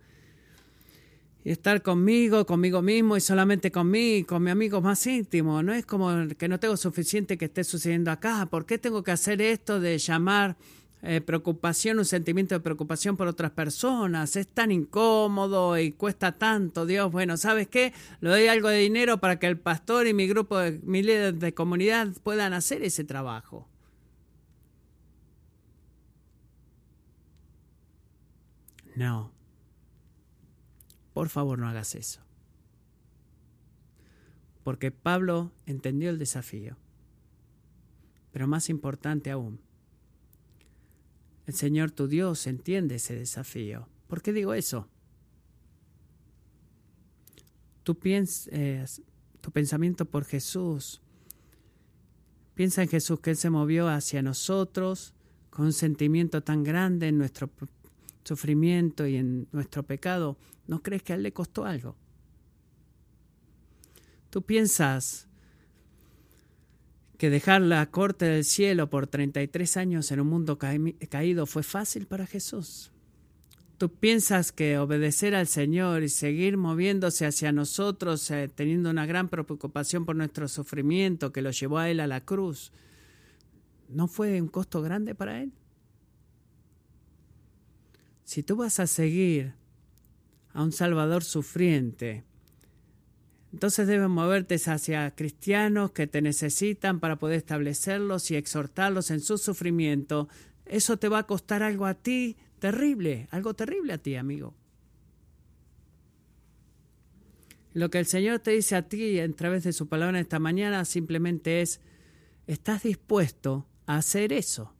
Y 1.45 1.51
estar 1.51 1.83
conmigo, 1.83 2.47
conmigo 2.47 2.81
mismo 2.81 3.19
y 3.19 3.21
solamente 3.21 3.71
conmigo, 3.71 4.27
con 4.27 4.43
mi 4.43 4.51
amigo 4.51 4.81
más 4.81 5.07
íntimo. 5.07 5.63
No 5.63 5.75
es 5.75 5.85
como 5.85 6.27
que 6.39 6.49
no 6.49 6.59
tengo 6.59 6.77
suficiente 6.79 7.37
que 7.37 7.45
esté 7.45 7.65
sucediendo 7.65 8.11
acá. 8.11 8.47
¿Por 8.47 8.65
qué 8.65 8.79
tengo 8.79 9.03
que 9.03 9.11
hacer 9.11 9.43
esto 9.43 9.79
de 9.79 9.99
llamar 9.99 10.57
eh, 11.03 11.21
preocupación, 11.21 11.99
un 11.99 12.07
sentimiento 12.07 12.55
de 12.55 12.61
preocupación 12.61 13.19
por 13.19 13.29
otras 13.29 13.51
personas? 13.51 14.37
Es 14.37 14.49
tan 14.49 14.73
incómodo 14.73 15.79
y 15.79 15.93
cuesta 15.93 16.33
tanto. 16.33 16.87
Dios, 16.87 17.13
bueno, 17.13 17.37
¿sabes 17.37 17.69
qué? 17.69 17.93
Le 18.23 18.31
doy 18.31 18.47
algo 18.47 18.71
de 18.71 18.79
dinero 18.79 19.19
para 19.19 19.39
que 19.39 19.47
el 19.47 19.59
pastor 19.59 20.07
y 20.07 20.15
mi 20.15 20.27
grupo, 20.27 20.59
de, 20.59 20.81
mi 20.83 21.03
líder 21.03 21.35
de 21.35 21.53
comunidad 21.53 22.09
puedan 22.23 22.55
hacer 22.55 22.83
ese 22.83 23.05
trabajo. 23.05 23.69
No. 28.97 29.34
Por 31.15 31.31
favor, 31.31 31.59
no 31.59 31.67
hagas 31.67 31.95
eso. 31.95 32.21
Porque 34.63 34.91
Pablo 34.91 35.51
entendió 35.65 36.11
el 36.11 36.19
desafío. 36.19 36.77
Pero 38.33 38.47
más 38.47 38.69
importante 38.69 39.31
aún, 39.31 39.61
el 41.47 41.55
Señor 41.55 41.91
tu 41.91 42.07
Dios 42.09 42.47
entiende 42.47 42.97
ese 42.97 43.15
desafío. 43.15 43.89
¿Por 44.09 44.21
qué 44.21 44.35
digo 44.35 44.53
eso? 44.53 44.89
tu, 47.85 47.97
tu 49.41 49.53
pensamiento 49.53 50.07
por 50.07 50.25
Jesús. 50.25 51.01
Piensa 52.55 52.83
en 52.83 52.89
Jesús, 52.89 53.21
que 53.21 53.31
Él 53.31 53.37
se 53.37 53.51
movió 53.51 53.89
hacia 53.89 54.23
nosotros 54.23 55.15
con 55.51 55.67
un 55.67 55.73
sentimiento 55.73 56.43
tan 56.43 56.65
grande 56.65 57.09
en 57.09 57.19
nuestro 57.19 57.49
sufrimiento 58.25 59.07
y 59.07 59.17
en 59.17 59.47
nuestro 59.53 59.83
pecado. 59.83 60.37
¿No 60.67 60.83
crees 60.83 61.03
que 61.03 61.13
a 61.13 61.17
Él 61.17 61.23
le 61.23 61.33
costó 61.33 61.65
algo? 61.65 61.97
Tú 64.31 64.43
piensas 64.43 65.29
que 67.19 67.31
dejar 67.31 67.63
la 67.63 67.91
corte 67.91 68.25
del 68.25 68.45
cielo 68.45 68.91
por 68.91 69.07
33 69.07 69.77
años 69.77 70.11
en 70.11 70.21
un 70.21 70.27
mundo 70.27 70.59
caído 70.59 71.47
fue 71.47 71.63
fácil 71.63 72.07
para 72.07 72.27
Jesús. 72.27 72.91
Tú 73.79 73.91
piensas 73.91 74.53
que 74.53 74.79
obedecer 74.79 75.35
al 75.35 75.47
Señor 75.47 76.03
y 76.03 76.09
seguir 76.09 76.57
moviéndose 76.57 77.27
hacia 77.27 77.53
nosotros, 77.53 78.31
eh, 78.31 78.49
teniendo 78.49 78.91
una 78.91 79.05
gran 79.05 79.29
preocupación 79.29 80.05
por 80.05 80.17
nuestro 80.17 80.49
sufrimiento 80.49 81.33
que 81.33 81.43
lo 81.43 81.51
llevó 81.51 81.79
a 81.79 81.91
Él 81.91 82.01
a 82.01 82.07
la 82.07 82.21
cruz, 82.25 82.73
¿no 83.89 84.07
fue 84.07 84.41
un 84.41 84.49
costo 84.49 84.81
grande 84.81 85.15
para 85.15 85.43
Él? 85.43 85.53
Si 88.25 88.43
tú 88.43 88.57
vas 88.57 88.81
a 88.81 88.87
seguir 88.87 89.55
a 90.53 90.63
un 90.63 90.73
Salvador 90.73 91.25
sufriente, 91.25 92.25
entonces 93.53 93.87
debes 93.87 94.09
moverte 94.09 94.57
hacia 94.67 95.15
cristianos 95.15 95.93
que 95.93 96.09
te 96.09 96.21
necesitan 96.21 96.99
para 96.99 97.21
poder 97.21 97.37
establecerlos 97.37 98.31
y 98.33 98.37
exhortarlos 98.37 99.13
en 99.13 99.21
su 99.21 99.39
sufrimiento. 99.39 100.29
Eso 100.67 100.97
te 100.97 101.09
va 101.09 101.21
a 101.21 101.27
costar 101.29 101.63
algo 101.63 101.87
a 101.87 101.95
ti 101.95 102.37
terrible, 102.59 103.29
algo 103.31 103.55
terrible 103.55 103.93
a 103.93 103.99
ti, 103.99 104.17
amigo. 104.17 104.55
Lo 107.75 107.91
que 107.91 108.01
el 108.01 108.07
Señor 108.07 108.41
te 108.41 108.51
dice 108.51 108.75
a 108.75 108.89
ti 108.89 109.21
a 109.21 109.33
través 109.33 109.63
de 109.63 109.73
su 109.73 109.87
palabra 109.87 110.19
esta 110.19 110.41
mañana 110.41 110.85
simplemente 110.85 111.61
es, 111.61 111.81
¿estás 112.49 112.83
dispuesto 112.83 113.69
a 113.87 113.99
hacer 113.99 114.33
eso? 114.33 114.74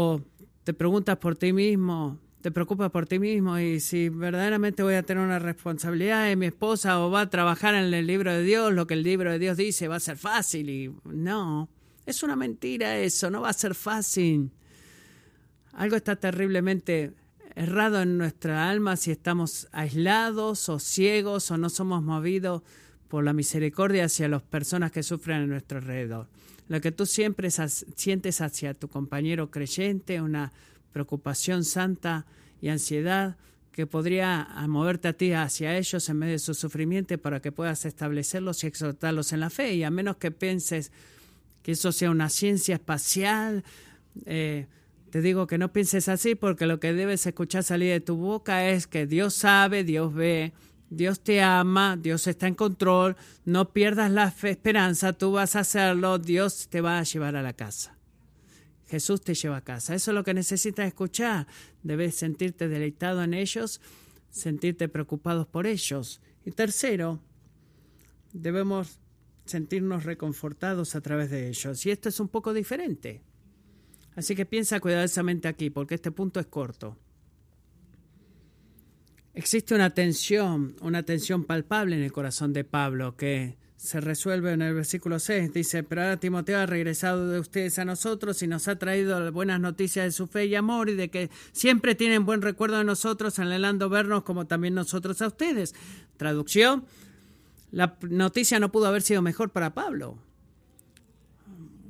O 0.00 0.20
te 0.62 0.74
preguntas 0.74 1.16
por 1.16 1.34
ti 1.34 1.52
mismo, 1.52 2.20
te 2.40 2.52
preocupas 2.52 2.88
por 2.92 3.08
ti 3.08 3.18
mismo 3.18 3.58
y 3.58 3.80
si 3.80 4.08
verdaderamente 4.08 4.84
voy 4.84 4.94
a 4.94 5.02
tener 5.02 5.24
una 5.24 5.40
responsabilidad 5.40 6.24
de 6.24 6.36
mi 6.36 6.46
esposa 6.46 7.04
o 7.04 7.10
va 7.10 7.22
a 7.22 7.30
trabajar 7.30 7.74
en 7.74 7.92
el 7.92 8.06
libro 8.06 8.32
de 8.32 8.44
Dios, 8.44 8.72
lo 8.72 8.86
que 8.86 8.94
el 8.94 9.02
libro 9.02 9.32
de 9.32 9.40
Dios 9.40 9.56
dice 9.56 9.88
va 9.88 9.96
a 9.96 10.00
ser 10.00 10.16
fácil 10.16 10.70
y 10.70 10.94
no, 11.04 11.68
es 12.06 12.22
una 12.22 12.36
mentira 12.36 12.96
eso, 12.96 13.28
no 13.28 13.40
va 13.40 13.48
a 13.48 13.52
ser 13.52 13.74
fácil. 13.74 14.52
Algo 15.72 15.96
está 15.96 16.14
terriblemente 16.14 17.14
errado 17.56 18.00
en 18.00 18.18
nuestra 18.18 18.70
alma 18.70 18.96
si 18.96 19.10
estamos 19.10 19.66
aislados 19.72 20.68
o 20.68 20.78
ciegos 20.78 21.50
o 21.50 21.58
no 21.58 21.70
somos 21.70 22.04
movidos 22.04 22.62
por 23.08 23.24
la 23.24 23.32
misericordia 23.32 24.04
hacia 24.04 24.28
las 24.28 24.42
personas 24.42 24.92
que 24.92 25.02
sufren 25.02 25.42
a 25.42 25.46
nuestro 25.46 25.78
alrededor. 25.78 26.28
Lo 26.68 26.80
que 26.80 26.92
tú 26.92 27.06
siempre 27.06 27.50
sientes 27.50 28.40
hacia 28.40 28.74
tu 28.74 28.88
compañero 28.88 29.50
creyente, 29.50 30.20
una 30.20 30.52
preocupación 30.92 31.64
santa 31.64 32.26
y 32.60 32.68
ansiedad 32.68 33.36
que 33.72 33.86
podría 33.86 34.48
moverte 34.68 35.08
a 35.08 35.12
ti 35.12 35.32
hacia 35.32 35.76
ellos 35.78 36.08
en 36.08 36.18
medio 36.18 36.32
de 36.32 36.38
su 36.40 36.52
sufrimiento 36.52 37.16
para 37.18 37.40
que 37.40 37.52
puedas 37.52 37.84
establecerlos 37.84 38.64
y 38.64 38.66
exhortarlos 38.66 39.32
en 39.32 39.40
la 39.40 39.50
fe. 39.50 39.74
Y 39.74 39.84
a 39.84 39.90
menos 39.90 40.16
que 40.16 40.30
pienses 40.30 40.90
que 41.62 41.72
eso 41.72 41.92
sea 41.92 42.10
una 42.10 42.28
ciencia 42.28 42.74
espacial, 42.74 43.64
eh, 44.26 44.66
te 45.10 45.22
digo 45.22 45.46
que 45.46 45.58
no 45.58 45.72
pienses 45.72 46.08
así 46.08 46.34
porque 46.34 46.66
lo 46.66 46.80
que 46.80 46.92
debes 46.92 47.24
escuchar 47.26 47.62
salir 47.62 47.92
de 47.92 48.00
tu 48.00 48.16
boca 48.16 48.68
es 48.68 48.86
que 48.86 49.06
Dios 49.06 49.34
sabe, 49.34 49.84
Dios 49.84 50.12
ve, 50.12 50.52
Dios 50.90 51.20
te 51.20 51.42
ama, 51.42 51.96
Dios 51.96 52.26
está 52.26 52.46
en 52.46 52.54
control, 52.54 53.16
no 53.44 53.72
pierdas 53.72 54.10
la 54.10 54.34
esperanza, 54.42 55.12
tú 55.12 55.32
vas 55.32 55.54
a 55.56 55.60
hacerlo, 55.60 56.18
Dios 56.18 56.68
te 56.68 56.80
va 56.80 56.98
a 56.98 57.02
llevar 57.02 57.36
a 57.36 57.42
la 57.42 57.52
casa. 57.52 57.98
Jesús 58.86 59.20
te 59.20 59.34
lleva 59.34 59.58
a 59.58 59.64
casa. 59.64 59.94
Eso 59.94 60.10
es 60.10 60.14
lo 60.14 60.24
que 60.24 60.32
necesitas 60.32 60.86
escuchar. 60.86 61.46
Debes 61.82 62.14
sentirte 62.14 62.68
deleitado 62.68 63.22
en 63.22 63.34
ellos, 63.34 63.82
sentirte 64.30 64.88
preocupados 64.88 65.46
por 65.46 65.66
ellos. 65.66 66.22
Y 66.46 66.52
tercero, 66.52 67.20
debemos 68.32 68.98
sentirnos 69.44 70.04
reconfortados 70.04 70.94
a 70.94 71.02
través 71.02 71.30
de 71.30 71.48
ellos. 71.48 71.84
Y 71.84 71.90
esto 71.90 72.08
es 72.08 72.18
un 72.18 72.28
poco 72.28 72.54
diferente. 72.54 73.22
Así 74.16 74.34
que 74.34 74.46
piensa 74.46 74.80
cuidadosamente 74.80 75.48
aquí, 75.48 75.68
porque 75.68 75.94
este 75.96 76.10
punto 76.10 76.40
es 76.40 76.46
corto. 76.46 76.96
Existe 79.38 79.72
una 79.72 79.90
tensión, 79.90 80.74
una 80.80 81.04
tensión 81.04 81.44
palpable 81.44 81.94
en 81.94 82.02
el 82.02 82.10
corazón 82.10 82.52
de 82.52 82.64
Pablo 82.64 83.16
que 83.16 83.56
se 83.76 84.00
resuelve 84.00 84.52
en 84.52 84.62
el 84.62 84.74
versículo 84.74 85.20
6. 85.20 85.52
Dice, 85.52 85.84
pero 85.84 86.02
ahora 86.02 86.16
Timoteo 86.16 86.58
ha 86.58 86.66
regresado 86.66 87.28
de 87.28 87.38
ustedes 87.38 87.78
a 87.78 87.84
nosotros 87.84 88.42
y 88.42 88.48
nos 88.48 88.66
ha 88.66 88.80
traído 88.80 89.30
buenas 89.30 89.60
noticias 89.60 90.06
de 90.06 90.10
su 90.10 90.26
fe 90.26 90.46
y 90.46 90.56
amor 90.56 90.88
y 90.88 90.96
de 90.96 91.08
que 91.08 91.30
siempre 91.52 91.94
tienen 91.94 92.26
buen 92.26 92.42
recuerdo 92.42 92.78
de 92.78 92.84
nosotros, 92.84 93.38
anhelando 93.38 93.88
vernos 93.88 94.24
como 94.24 94.48
también 94.48 94.74
nosotros 94.74 95.22
a 95.22 95.28
ustedes. 95.28 95.72
Traducción, 96.16 96.84
la 97.70 97.96
noticia 98.10 98.58
no 98.58 98.72
pudo 98.72 98.88
haber 98.88 99.02
sido 99.02 99.22
mejor 99.22 99.50
para 99.50 99.72
Pablo. 99.72 100.18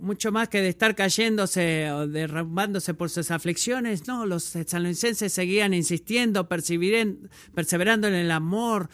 Mucho 0.01 0.31
más 0.31 0.49
que 0.49 0.61
de 0.61 0.69
estar 0.69 0.95
cayéndose 0.95 1.91
o 1.91 2.07
derrumbándose 2.07 2.95
por 2.95 3.11
sus 3.11 3.31
aflicciones, 3.31 4.07
no, 4.07 4.27
los 4.27 4.53
tesalonicenses 4.53 5.33
seguían 5.33 5.75
insistiendo, 5.75 6.49
perseverando 6.49 8.07
en 8.07 8.15
el 8.15 8.31
amor, 8.31 8.91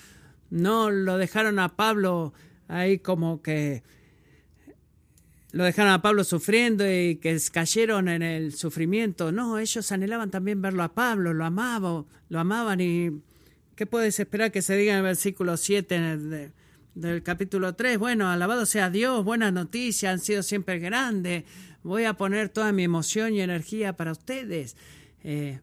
no 0.51 0.91
lo 0.91 1.19
dejaron 1.19 1.59
a 1.59 1.77
Pablo 1.77 2.33
ahí 2.69 2.99
como 2.99 3.43
que 3.43 3.83
lo 5.53 5.63
dejaron 5.63 5.93
a 5.93 6.03
Pablo 6.03 6.25
sufriendo 6.25 6.85
y 6.85 7.17
que 7.17 7.39
cayeron 7.53 8.09
en 8.09 8.23
el 8.23 8.55
sufrimiento. 8.55 9.31
No, 9.31 9.59
ellos 9.59 9.93
anhelaban 9.93 10.31
también 10.31 10.61
verlo 10.61 10.83
a 10.83 10.95
Pablo, 10.95 11.33
lo 11.33 11.45
amaban, 11.45 12.07
lo 12.29 12.41
amaban 12.41 12.81
y 12.81 13.23
¿qué 13.77 13.87
puedes 13.87 14.19
esperar 14.19 14.51
que 14.51 14.63
se 14.63 14.77
diga 14.77 14.93
en 14.93 14.99
el 14.99 15.05
versículo 15.05 15.57
7 15.57 16.53
del 16.95 17.23
capítulo 17.23 17.75
3? 17.75 17.99
Bueno, 17.99 18.29
alabado 18.29 18.67
sea 18.67 18.91
Dios, 18.91 19.25
buenas 19.25 19.53
noticias, 19.53 20.13
han 20.13 20.21
sido 20.21 20.43
siempre 20.43 20.79
grandes, 20.79 21.45
voy 21.83 22.05
a 22.05 22.15
poner 22.15 22.49
toda 22.49 22.73
mi 22.73 22.85
emoción 22.85 23.35
y 23.35 23.41
energía 23.41 23.97
para 23.97 24.13
ustedes. 24.13 24.77
Eh, 25.23 25.61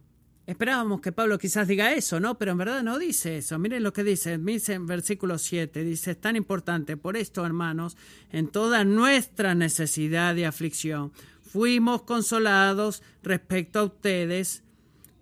Esperábamos 0.52 1.00
que 1.02 1.12
Pablo 1.12 1.38
quizás 1.38 1.68
diga 1.68 1.94
eso, 1.94 2.20
¿no? 2.20 2.38
Pero 2.38 2.52
en 2.52 2.58
verdad 2.58 2.84
no 2.84 3.00
dice 3.00 3.38
eso. 3.38 3.58
Miren 3.60 3.84
lo 3.84 3.94
que 3.94 4.04
dice, 4.04 4.38
dice 4.38 4.74
en 4.74 4.86
versículo 4.86 5.38
7, 5.38 5.84
dice, 5.84 6.12
es 6.12 6.20
tan 6.20 6.36
importante, 6.36 6.98
por 6.98 7.16
esto, 7.16 7.46
hermanos, 7.46 7.96
en 8.32 8.48
toda 8.50 8.84
nuestra 8.84 9.56
necesidad 9.56 10.36
y 10.36 10.44
aflicción, 10.44 11.14
fuimos 11.42 12.02
consolados 12.02 13.04
respecto 13.24 13.80
a 13.80 13.84
ustedes 13.84 14.64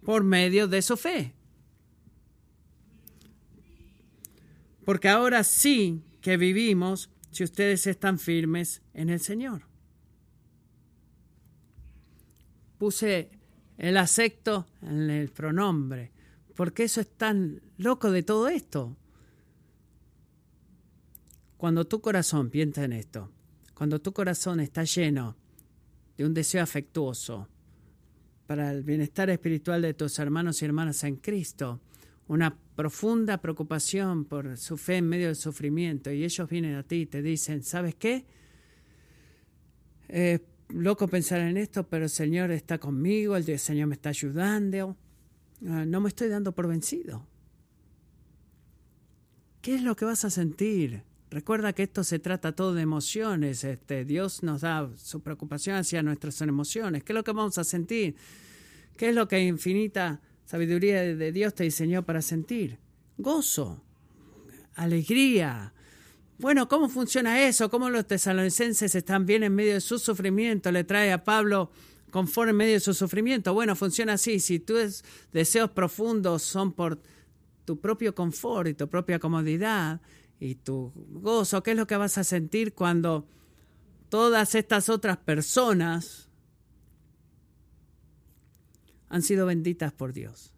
por 0.04 0.24
medio 0.24 0.68
de 0.68 0.82
su 0.82 0.98
fe. 0.98 1.36
Porque 4.90 5.08
ahora 5.08 5.44
sí 5.44 6.02
que 6.20 6.36
vivimos 6.36 7.12
si 7.30 7.44
ustedes 7.44 7.86
están 7.86 8.18
firmes 8.18 8.82
en 8.96 9.12
el 9.12 9.20
Señor. 9.20 9.68
Puse 12.80 13.30
el 13.78 13.98
acepto 13.98 14.66
en 14.82 15.12
el 15.12 15.30
pronombre. 15.30 16.12
Porque 16.56 16.86
eso 16.86 17.02
es 17.02 17.08
tan 17.08 17.62
loco 17.78 18.10
de 18.10 18.24
todo 18.24 18.48
esto. 18.48 18.98
Cuando 21.58 21.86
tu 21.86 22.02
corazón 22.02 22.50
piensa 22.50 22.84
en 22.84 22.94
esto, 22.94 23.30
cuando 23.76 24.02
tu 24.02 24.12
corazón 24.12 24.60
está 24.60 24.86
lleno 24.86 25.36
de 26.18 26.26
un 26.26 26.34
deseo 26.34 26.64
afectuoso 26.64 27.48
para 28.48 28.72
el 28.72 28.82
bienestar 28.82 29.30
espiritual 29.30 29.84
de 29.84 29.94
tus 29.94 30.18
hermanos 30.18 30.64
y 30.64 30.66
hermanas 30.66 31.04
en 31.04 31.18
Cristo, 31.18 31.80
una 32.26 32.58
profunda 32.80 33.40
preocupación 33.40 34.24
por 34.24 34.56
su 34.56 34.78
fe 34.78 34.96
en 34.96 35.10
medio 35.10 35.28
del 35.28 35.36
sufrimiento, 35.36 36.14
y 36.14 36.24
ellos 36.24 36.50
vienen 36.50 36.76
a 36.76 36.84
ti 36.84 37.02
y 37.02 37.06
te 37.08 37.22
dicen, 37.22 37.62
¿sabes 37.62 37.94
qué? 37.96 38.26
Eh, 40.08 40.40
loco 40.70 41.10
pensar 41.10 41.42
en 41.42 41.58
esto, 41.58 41.86
pero 41.90 42.06
el 42.06 42.10
Señor 42.10 42.52
está 42.52 42.78
conmigo, 42.78 43.36
el 43.36 43.60
Señor 43.60 43.88
me 43.88 43.96
está 43.96 44.08
ayudando. 44.12 44.96
Ah, 45.68 45.84
no 45.86 46.00
me 46.00 46.08
estoy 46.08 46.30
dando 46.30 46.54
por 46.54 46.70
vencido. 46.70 47.28
¿Qué 49.62 49.76
es 49.76 49.84
lo 49.84 49.98
que 49.98 50.06
vas 50.06 50.24
a 50.24 50.30
sentir? 50.30 51.04
Recuerda 51.32 51.74
que 51.74 51.84
esto 51.84 52.06
se 52.06 52.18
trata 52.20 52.56
todo 52.56 52.74
de 52.74 52.84
emociones. 52.84 53.66
Este, 53.66 54.06
Dios 54.06 54.42
nos 54.42 54.62
da 54.62 54.90
su 54.96 55.20
preocupación 55.20 55.76
hacia 55.76 56.02
nuestras 56.02 56.40
emociones. 56.40 57.04
¿Qué 57.04 57.12
es 57.12 57.16
lo 57.16 57.26
que 57.26 57.34
vamos 57.34 57.58
a 57.58 57.66
sentir? 57.66 58.16
¿Qué 58.96 59.10
es 59.10 59.16
lo 59.16 59.28
que 59.28 59.42
infinita 59.42 60.22
sabiduría 60.50 61.04
de 61.04 61.32
Dios 61.32 61.54
te 61.54 61.64
diseñó 61.64 62.04
para 62.04 62.24
sentir? 62.24 62.80
Gozo, 63.20 63.84
alegría, 64.74 65.74
bueno, 66.40 66.68
¿cómo 66.68 66.90
funciona 66.90 67.44
eso? 67.46 67.70
¿Cómo 67.70 67.92
los 67.92 68.08
tesalonicenses 68.08 68.96
están 68.96 69.28
bien 69.28 69.44
en 69.44 69.54
medio 69.54 69.74
de 69.74 69.82
su 69.82 70.00
sufrimiento? 70.00 70.72
Le 70.72 70.84
trae 70.84 71.12
a 71.12 71.24
Pablo 71.24 71.70
conforme 72.10 72.50
en 72.50 72.58
medio 72.58 72.74
de 72.74 72.80
su 72.80 72.96
sufrimiento. 72.96 73.54
Bueno, 73.54 73.76
funciona 73.76 74.14
así. 74.14 74.40
Si 74.40 74.60
tus 74.60 75.04
deseos 75.32 75.70
profundos 75.70 76.42
son 76.42 76.74
por 76.74 77.00
tu 77.66 77.80
propio 77.80 78.16
confort 78.16 78.70
y 78.70 78.74
tu 78.74 78.90
propia 78.90 79.20
comodidad 79.20 80.02
y 80.40 80.56
tu 80.56 80.92
gozo, 80.96 81.62
¿qué 81.62 81.72
es 81.72 81.78
lo 81.78 81.86
que 81.86 81.98
vas 81.98 82.18
a 82.18 82.24
sentir 82.24 82.74
cuando 82.74 83.28
todas 84.08 84.56
estas 84.56 84.90
otras 84.90 85.18
personas 85.18 86.29
han 89.10 89.22
sido 89.22 89.46
benditas 89.46 89.92
por 89.92 90.14
Dios? 90.14 90.54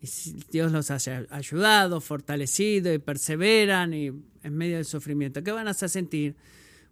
Y 0.00 0.08
Dios 0.50 0.72
los 0.72 0.90
ha 0.90 0.98
ayudado, 1.30 2.00
fortalecido 2.00 2.92
y 2.92 2.98
perseveran 2.98 3.94
y 3.94 4.06
en 4.42 4.54
medio 4.56 4.76
del 4.76 4.84
sufrimiento, 4.84 5.42
¿qué 5.42 5.50
van 5.52 5.68
a 5.68 5.74
sentir? 5.74 6.36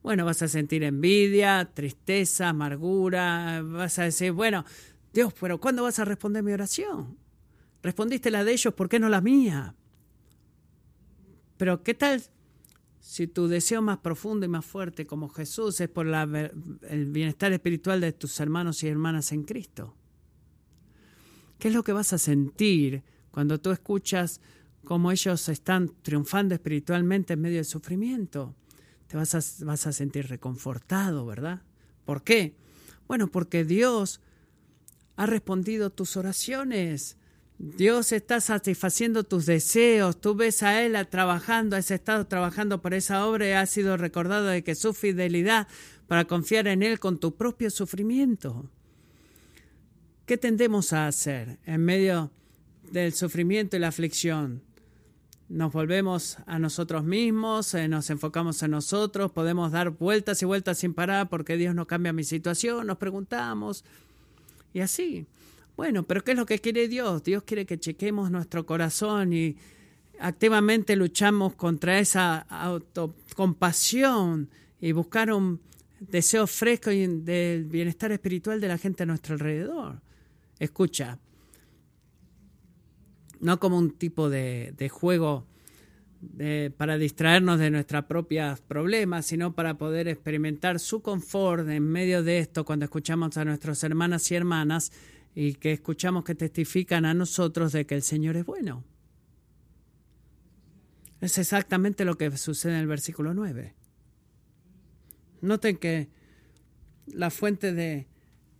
Bueno, 0.03 0.25
vas 0.25 0.43
a 0.43 0.49
sentir 0.49 0.83
envidia, 0.83 1.71
tristeza, 1.73 2.49
amargura, 2.49 3.63
vas 3.63 3.99
a 3.99 4.05
decir, 4.05 4.33
bueno, 4.33 4.65
Dios, 5.13 5.33
pero 5.41 5.61
¿cuándo 5.61 5.83
vas 5.83 5.99
a 5.99 6.05
responder 6.05 6.43
mi 6.43 6.53
oración? 6.53 7.17
Respondiste 7.83 8.31
la 8.31 8.45
de 8.45 8.53
ellos, 8.53 8.75
¿por 8.75 8.89
qué 8.89 8.99
no 8.99 9.09
la 9.09 9.21
mía? 9.21 9.75
Pero 11.57 11.83
¿qué 11.83 11.95
tal 11.95 12.23
si 13.01 13.27
tu 13.27 13.47
deseo 13.47 13.83
más 13.83 13.99
profundo 13.99 14.45
y 14.47 14.49
más 14.49 14.65
fuerte 14.65 15.07
como 15.07 15.29
Jesús 15.29 15.81
es 15.81 15.89
por 15.89 16.07
el 16.09 17.07
bienestar 17.07 17.53
espiritual 17.53 18.01
de 18.01 18.13
tus 18.13 18.41
hermanos 18.41 18.83
y 18.83 18.89
hermanas 18.89 19.31
en 19.33 19.45
Cristo? 19.45 19.95
¿Qué 21.59 21.69
es 21.69 21.75
lo 21.75 21.85
que 21.85 21.93
vas 21.93 22.13
a 22.13 22.19
sentir 22.19 23.03
cuando 23.31 23.61
tú 23.61 23.71
escuchas 23.71 24.41
cómo 24.85 25.11
ellos 25.11 25.49
están 25.49 25.91
triunfando 26.03 26.55
espiritualmente 26.55 27.35
en 27.35 27.41
medio 27.41 27.57
del 27.57 27.65
sufrimiento? 27.65 28.55
Te 29.07 29.17
vas 29.17 29.35
a, 29.35 29.65
vas 29.65 29.87
a 29.87 29.93
sentir 29.93 30.29
reconfortado, 30.29 31.27
¿verdad? 31.27 31.63
¿Por 32.05 32.23
qué? 32.23 32.55
Bueno, 33.07 33.29
porque 33.29 33.65
Dios 33.65 34.21
ha 35.17 35.27
respondido 35.27 35.91
tus 35.91 36.17
oraciones. 36.17 37.17
Dios 37.59 38.13
está 38.13 38.41
satisfaciendo 38.41 39.25
tus 39.25 39.47
deseos. 39.47 40.21
Tú 40.21 40.35
ves 40.35 40.63
a 40.63 40.83
Él 40.83 40.97
trabajando, 41.09 41.77
has 41.77 41.91
estado 41.91 42.27
trabajando 42.27 42.83
por 42.83 42.95
esa 42.95 43.27
obra 43.27 43.49
y 43.49 43.53
has 43.53 43.71
sido 43.71 43.97
recordado 43.97 44.47
de 44.47 44.65
que 44.65 44.75
su 44.75 44.93
fidelidad 44.93 45.69
para 46.09 46.25
confiar 46.25 46.67
en 46.67 46.83
Él 46.83 46.99
con 46.99 47.19
tu 47.19 47.37
propio 47.37 47.71
sufrimiento. 47.71 48.69
¿Qué 50.27 50.39
tendemos 50.39 50.95
a 50.95 51.07
hacer 51.07 51.59
en 51.67 51.85
medio 51.85 52.31
del 52.91 53.13
sufrimiento 53.13 53.77
y 53.77 53.81
la 53.81 53.89
aflicción? 53.89 54.63
Nos 55.51 55.71
volvemos 55.71 56.39
a 56.47 56.59
nosotros 56.59 57.05
mismos, 57.05 57.75
eh, 57.75 57.89
nos 57.89 58.09
enfocamos 58.09 58.63
en 58.63 58.71
nosotros, 58.71 59.33
podemos 59.33 59.71
dar 59.71 59.91
vueltas 59.91 60.41
y 60.41 60.47
vueltas 60.47 60.79
sin 60.79 60.95
parar 60.95 61.29
porque 61.29 61.59
Dios 61.59 61.75
no 61.75 61.87
cambia 61.87 62.15
mi 62.15 62.25
situación, 62.25 62.87
nos 62.87 62.97
preguntamos 62.97 63.85
y 64.73 64.81
así. 64.81 65.27
Bueno, 65.77 66.05
pero 66.05 66.25
¿qué 66.25 66.31
es 66.31 66.39
lo 66.39 66.47
que 66.47 66.59
quiere 66.59 66.89
Dios? 66.89 67.23
Dios 67.23 67.43
quiere 67.43 67.67
que 67.67 67.79
chequemos 67.79 68.31
nuestro 68.31 68.65
corazón 68.65 69.35
y 69.35 69.59
activamente 70.21 70.97
luchamos 70.97 71.55
contra 71.55 71.99
esa 71.99 72.39
autocompasión 72.39 74.49
y 74.81 74.93
buscar 74.93 75.31
un 75.35 75.61
deseo 76.01 76.47
fresco 76.47 76.89
del 76.89 77.67
bienestar 77.67 78.11
espiritual 78.11 78.59
de 78.59 78.69
la 78.69 78.79
gente 78.79 79.03
a 79.03 79.07
nuestro 79.07 79.35
alrededor. 79.35 80.01
Escucha, 80.59 81.19
no 83.41 83.59
como 83.59 83.79
un 83.79 83.91
tipo 83.91 84.31
de, 84.31 84.89
juego 84.91 85.47
para 86.77 86.97
distraernos 86.97 87.59
de 87.59 87.71
nuestros 87.71 88.05
propios 88.05 88.61
problemas, 88.61 89.27
sino 89.27 89.55
para 89.55 89.77
poder 89.77 90.09
experimentar 90.09 90.81
su 90.81 91.03
confort 91.03 91.69
en 91.69 91.83
medio 91.83 92.23
de 92.23 92.39
esto 92.39 92.65
cuando 92.65 92.87
escuchamos 92.87 93.37
a 93.37 93.45
nuestras 93.45 93.83
hermanas 93.85 94.31
y 94.31 94.35
hermanas 94.35 94.93
y 95.35 95.55
que 95.55 95.73
escuchamos 95.73 96.25
que 96.25 96.35
testifican 96.35 97.05
a 97.05 97.15
nosotros 97.15 97.73
de 97.73 97.87
que 97.87 97.97
el 97.97 98.03
Señor 98.03 98.37
es 98.37 98.47
bueno. 98.47 98.85
Es 101.21 101.39
exactamente 101.39 102.05
lo 102.05 102.17
que 102.17 102.37
sucede 102.37 102.75
en 102.75 102.81
el 102.81 102.87
versículo 102.87 103.35
9. 103.35 103.75
Noten 105.41 105.77
que 105.77 106.09
la 107.07 107.31
fuente 107.31 107.73
de, 107.73 108.07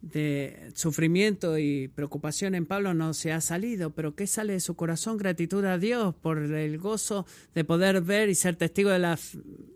de 0.05 0.71
sufrimiento 0.75 1.59
y 1.59 1.89
preocupación 1.89 2.55
en 2.55 2.67
Pablo 2.67 2.93
no 2.93 3.15
se 3.15 3.33
ha 3.33 3.41
salido, 3.41 3.91
pero 3.91 4.15
¿qué 4.15 4.27
sale 4.27 4.53
de 4.53 4.61
su 4.61 4.77
corazón? 4.77 5.17
Gratitud 5.17 5.65
a 5.65 5.79
Dios 5.79 6.15
por 6.15 6.39
el 6.39 6.79
gozo 6.79 7.27
de 7.55 7.65
poder 7.65 8.03
ver 8.03 8.29
y 8.29 8.35
ser 8.35 8.57
testigo 8.57 8.91
de 8.91 8.99
la 8.99 9.19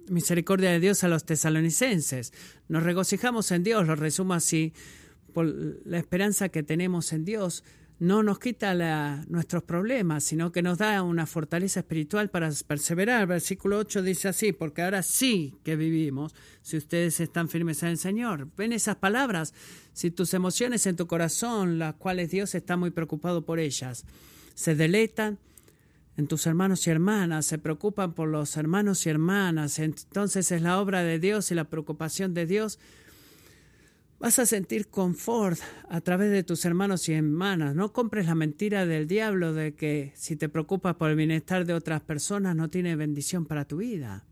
misericordia 0.08 0.70
de 0.70 0.80
Dios 0.80 1.02
a 1.02 1.08
los 1.08 1.24
tesalonicenses. 1.24 2.32
Nos 2.68 2.82
regocijamos 2.82 3.50
en 3.52 3.62
Dios, 3.62 3.86
lo 3.86 3.96
resumo 3.96 4.34
así, 4.34 4.74
por 5.32 5.46
la 5.46 5.98
esperanza 5.98 6.50
que 6.50 6.62
tenemos 6.62 7.12
en 7.12 7.24
Dios, 7.24 7.64
no 8.00 8.22
nos 8.22 8.38
quita 8.38 8.74
nuestros 9.26 9.64
problemas, 9.64 10.22
sino 10.22 10.52
que 10.52 10.62
nos 10.62 10.78
da 10.78 11.02
una 11.02 11.26
fortaleza 11.26 11.80
espiritual 11.80 12.30
para 12.30 12.50
perseverar. 12.66 13.26
Versículo 13.26 13.78
8 13.78 14.02
dice 14.02 14.28
así, 14.28 14.52
porque 14.52 14.82
ahora 14.82 15.02
sí 15.02 15.56
que 15.64 15.74
vivimos 15.74 16.34
si 16.62 16.76
ustedes 16.76 17.18
están 17.18 17.48
firmes 17.48 17.82
en 17.82 17.90
el 17.90 17.98
Señor. 17.98 18.48
Ven 18.56 18.72
esas 18.72 18.96
palabras, 18.96 19.52
si 19.92 20.12
tus 20.12 20.32
emociones 20.32 20.86
en 20.86 20.94
tu 20.94 21.08
corazón, 21.08 21.78
las 21.78 21.94
cuales 21.94 22.30
Dios 22.30 22.54
está 22.54 22.76
muy 22.76 22.90
preocupado 22.90 23.44
por 23.44 23.58
ellas, 23.58 24.04
se 24.54 24.76
deleitan 24.76 25.38
en 26.16 26.28
tus 26.28 26.46
hermanos 26.46 26.86
y 26.86 26.90
hermanas, 26.90 27.46
se 27.46 27.58
preocupan 27.58 28.12
por 28.12 28.28
los 28.28 28.56
hermanos 28.56 29.06
y 29.06 29.08
hermanas, 29.08 29.78
entonces 29.78 30.50
es 30.52 30.62
la 30.62 30.80
obra 30.80 31.02
de 31.02 31.18
Dios 31.18 31.50
y 31.50 31.54
la 31.54 31.64
preocupación 31.64 32.34
de 32.34 32.46
Dios 32.46 32.78
Vas 34.20 34.40
a 34.40 34.46
sentir 34.46 34.88
confort 34.88 35.60
a 35.88 36.00
través 36.00 36.32
de 36.32 36.42
tus 36.42 36.64
hermanos 36.64 37.08
y 37.08 37.12
hermanas. 37.12 37.76
No 37.76 37.92
compres 37.92 38.26
la 38.26 38.34
mentira 38.34 38.84
del 38.84 39.06
diablo 39.06 39.52
de 39.52 39.74
que 39.74 40.12
si 40.16 40.34
te 40.34 40.48
preocupas 40.48 40.96
por 40.96 41.10
el 41.10 41.16
bienestar 41.16 41.64
de 41.64 41.74
otras 41.74 42.00
personas 42.00 42.56
no 42.56 42.68
tiene 42.68 42.96
bendición 42.96 43.46
para 43.46 43.64
tu 43.64 43.76
vida. 43.76 44.24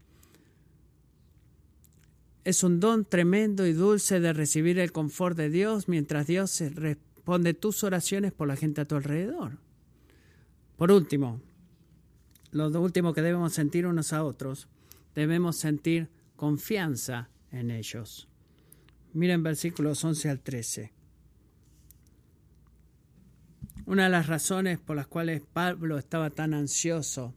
Es 2.42 2.64
un 2.64 2.80
don 2.80 3.04
tremendo 3.04 3.64
y 3.64 3.72
dulce 3.72 4.18
de 4.18 4.32
recibir 4.32 4.80
el 4.80 4.90
confort 4.90 5.36
de 5.36 5.50
Dios 5.50 5.88
mientras 5.88 6.26
Dios 6.26 6.60
responde 6.74 7.54
tus 7.54 7.84
oraciones 7.84 8.32
por 8.32 8.48
la 8.48 8.56
gente 8.56 8.80
a 8.80 8.88
tu 8.88 8.96
alrededor. 8.96 9.58
Por 10.76 10.90
último, 10.90 11.40
lo 12.50 12.68
último 12.80 13.14
que 13.14 13.22
debemos 13.22 13.52
sentir 13.52 13.86
unos 13.86 14.12
a 14.12 14.24
otros, 14.24 14.68
debemos 15.14 15.56
sentir 15.56 16.08
confianza 16.34 17.28
en 17.52 17.70
ellos. 17.70 18.28
Miren 19.16 19.42
versículos 19.42 20.04
11 20.04 20.28
al 20.28 20.40
13. 20.40 20.92
Una 23.86 24.04
de 24.04 24.10
las 24.10 24.26
razones 24.26 24.78
por 24.78 24.94
las 24.94 25.06
cuales 25.06 25.40
Pablo 25.54 25.96
estaba 25.96 26.28
tan 26.28 26.52
ansioso 26.52 27.34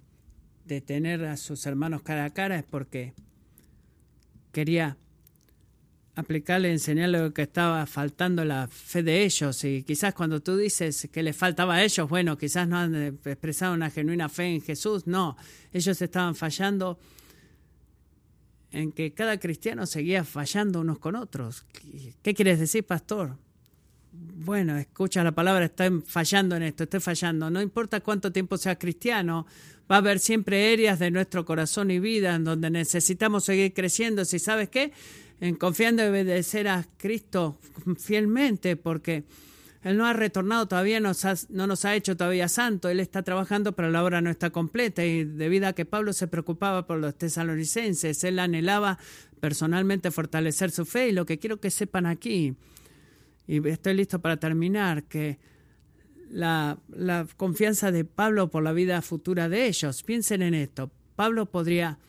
de 0.65 0.81
tener 0.81 1.23
a 1.23 1.37
sus 1.37 1.65
hermanos 1.65 2.01
cara 2.01 2.25
a 2.25 2.31
cara 2.31 2.59
es 2.59 2.65
porque 2.65 3.13
quería 4.51 4.97
aplicarle, 6.15 6.69
enseñarle 6.73 7.19
lo 7.19 7.33
que 7.33 7.43
estaba 7.43 7.85
faltando 7.85 8.43
la 8.43 8.67
fe 8.67 9.01
de 9.01 9.23
ellos. 9.23 9.63
Y 9.63 9.83
quizás 9.83 10.13
cuando 10.13 10.41
tú 10.41 10.57
dices 10.57 11.07
que 11.09 11.23
les 11.23 11.37
faltaba 11.37 11.75
a 11.75 11.83
ellos, 11.85 12.09
bueno, 12.09 12.37
quizás 12.37 12.67
no 12.67 12.77
han 12.77 12.93
expresado 13.23 13.73
una 13.73 13.89
genuina 13.89 14.27
fe 14.27 14.47
en 14.47 14.61
Jesús. 14.61 15.07
No, 15.07 15.37
ellos 15.71 16.01
estaban 16.01 16.35
fallando 16.35 16.99
en 18.71 18.91
que 18.91 19.13
cada 19.13 19.39
cristiano 19.39 19.85
seguía 19.85 20.23
fallando 20.23 20.81
unos 20.81 20.99
con 20.99 21.15
otros. 21.15 21.65
¿Qué 22.21 22.33
quieres 22.33 22.59
decir, 22.59 22.83
pastor? 22.83 23.35
Bueno, 24.11 24.77
escucha 24.77 25.23
la 25.23 25.31
palabra, 25.31 25.65
estoy 25.65 26.01
fallando 26.05 26.55
en 26.55 26.63
esto, 26.63 26.83
estoy 26.83 26.99
fallando. 26.99 27.49
No 27.49 27.61
importa 27.61 27.99
cuánto 27.99 28.31
tiempo 28.31 28.57
seas 28.57 28.77
cristiano, 28.77 29.45
va 29.89 29.95
a 29.95 29.99
haber 29.99 30.19
siempre 30.19 30.73
áreas 30.73 30.99
de 30.99 31.11
nuestro 31.11 31.45
corazón 31.45 31.91
y 31.91 31.99
vida 31.99 32.35
en 32.35 32.43
donde 32.43 32.69
necesitamos 32.69 33.45
seguir 33.45 33.73
creciendo. 33.73 34.25
Si 34.25 34.39
sabes 34.39 34.69
qué, 34.69 34.91
en 35.39 35.55
confiando 35.55 36.03
en 36.03 36.09
obedecer 36.09 36.67
a 36.67 36.85
Cristo 36.97 37.57
fielmente, 37.97 38.75
porque 38.75 39.23
él 39.81 39.97
no 39.97 40.05
ha 40.05 40.13
retornado 40.13 40.67
todavía, 40.67 40.99
no 40.99 41.13
nos 41.67 41.85
ha 41.85 41.95
hecho 41.95 42.17
todavía 42.17 42.49
santo. 42.49 42.89
Él 42.89 42.99
está 42.99 43.23
trabajando, 43.23 43.73
pero 43.73 43.89
la 43.89 44.03
obra 44.03 44.19
no 44.19 44.29
está 44.29 44.49
completa. 44.49 45.05
Y 45.05 45.23
debido 45.23 45.67
a 45.67 45.73
que 45.73 45.85
Pablo 45.85 46.11
se 46.11 46.27
preocupaba 46.27 46.85
por 46.85 46.99
los 46.99 47.17
tesalonicenses, 47.17 48.23
él 48.25 48.39
anhelaba 48.39 48.99
personalmente 49.39 50.11
fortalecer 50.11 50.71
su 50.71 50.85
fe. 50.85 51.09
Y 51.09 51.11
lo 51.13 51.25
que 51.25 51.39
quiero 51.39 51.61
que 51.61 51.71
sepan 51.71 52.05
aquí, 52.05 52.55
y 53.47 53.65
estoy 53.69 53.93
listo 53.93 54.19
para 54.19 54.35
terminar, 54.35 55.03
que 55.03 55.39
la, 56.29 56.77
la 56.89 57.25
confianza 57.37 57.91
de 57.91 58.03
Pablo 58.03 58.49
por 58.49 58.63
la 58.63 58.73
vida 58.73 59.01
futura 59.01 59.47
de 59.47 59.67
ellos, 59.67 60.03
piensen 60.03 60.41
en 60.41 60.55
esto. 60.55 60.91
Pablo 61.15 61.45
podría 61.45 61.99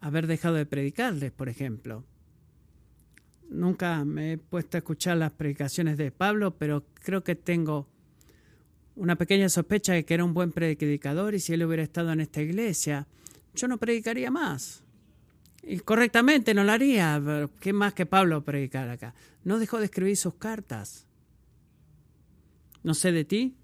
haber 0.00 0.26
dejado 0.26 0.56
de 0.56 0.66
predicarles, 0.66 1.30
por 1.30 1.48
ejemplo 1.48 2.04
nunca 3.52 4.04
me 4.04 4.32
he 4.32 4.38
puesto 4.38 4.76
a 4.76 4.78
escuchar 4.78 5.16
las 5.18 5.32
predicaciones 5.32 5.96
de 5.96 6.10
Pablo, 6.10 6.56
pero 6.56 6.84
creo 6.94 7.22
que 7.22 7.34
tengo 7.34 7.88
una 8.96 9.16
pequeña 9.16 9.48
sospecha 9.48 9.92
de 9.92 10.04
que 10.04 10.14
era 10.14 10.24
un 10.24 10.34
buen 10.34 10.52
predicador 10.52 11.34
y 11.34 11.40
si 11.40 11.52
él 11.54 11.64
hubiera 11.64 11.82
estado 11.82 12.12
en 12.12 12.20
esta 12.20 12.42
iglesia, 12.42 13.06
yo 13.54 13.68
no 13.68 13.78
predicaría 13.78 14.30
más. 14.30 14.82
Y 15.62 15.78
correctamente 15.78 16.54
no 16.54 16.64
lo 16.64 16.72
haría. 16.72 17.48
¿Qué 17.60 17.72
más 17.72 17.94
que 17.94 18.06
Pablo 18.06 18.44
predicar 18.44 18.88
acá? 18.88 19.14
No 19.44 19.58
dejó 19.58 19.78
de 19.78 19.84
escribir 19.84 20.16
sus 20.16 20.34
cartas. 20.34 21.06
No 22.82 22.94
sé 22.94 23.12
de 23.12 23.24
ti, 23.24 23.56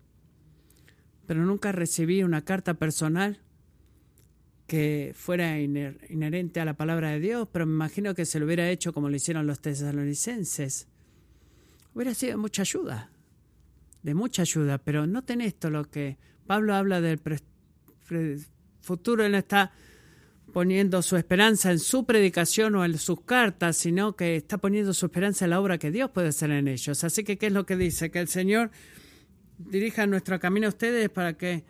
pero 1.27 1.45
nunca 1.45 1.73
recibí 1.73 2.23
una 2.23 2.45
carta 2.45 2.75
personal 2.75 3.41
que 4.69 5.15
fuera 5.17 5.59
inherente 5.59 6.61
a 6.61 6.67
la 6.67 6.75
palabra 6.75 7.11
de 7.11 7.21
Dios, 7.21 7.49
pero 7.51 7.65
me 7.65 7.73
imagino 7.73 8.15
que 8.15 8.27
se 8.27 8.39
lo 8.39 8.45
hubiera 8.45 8.69
hecho 8.69 8.93
como 8.93 9.09
lo 9.09 9.17
hicieron 9.17 9.47
los 9.47 9.61
tesalonicenses. 9.61 10.87
Hubiera 11.95 12.13
sido 12.13 12.37
mucha 12.37 12.63
ayuda, 12.63 13.11
de 14.03 14.15
mucha 14.15 14.43
ayuda, 14.43 14.77
pero 14.77 15.07
noten 15.07 15.41
esto, 15.41 15.71
lo 15.71 15.91
que 15.91 16.19
Pablo 16.47 16.75
habla 16.75 17.01
del 17.01 17.19
futuro, 18.83 19.25
él 19.25 19.33
no 19.33 19.39
está 19.39 19.73
poniendo 20.53 21.01
su 21.01 21.17
esperanza 21.17 21.71
en 21.71 21.79
su 21.79 22.05
predicación 22.05 22.75
o 22.75 22.85
en 22.85 22.99
sus 22.99 23.23
cartas, 23.23 23.75
sino 23.75 24.17
que 24.17 24.37
está 24.37 24.59
poniendo 24.59 24.93
su 24.93 25.07
esperanza 25.07 25.47
en 25.47 25.53
la 25.53 25.61
obra 25.61 25.79
que 25.79 25.91
Dios 25.91 26.11
puede 26.11 26.29
hacer 26.29 26.51
en 26.51 26.69
ellos. 26.69 27.05
Así 27.05 27.25
que, 27.25 27.39
¿qué 27.39 27.47
es 27.47 27.53
lo 27.55 27.65
que 27.65 27.77
dice? 27.77 28.11
Que 28.11 28.21
el 28.21 28.29
Señor 28.29 28.71
dirija 29.57 30.07
nuestro 30.07 30.39
camino 30.39 30.67
a 30.67 30.71
ustedes 30.71 31.09
para 31.09 31.39
que 31.39 31.65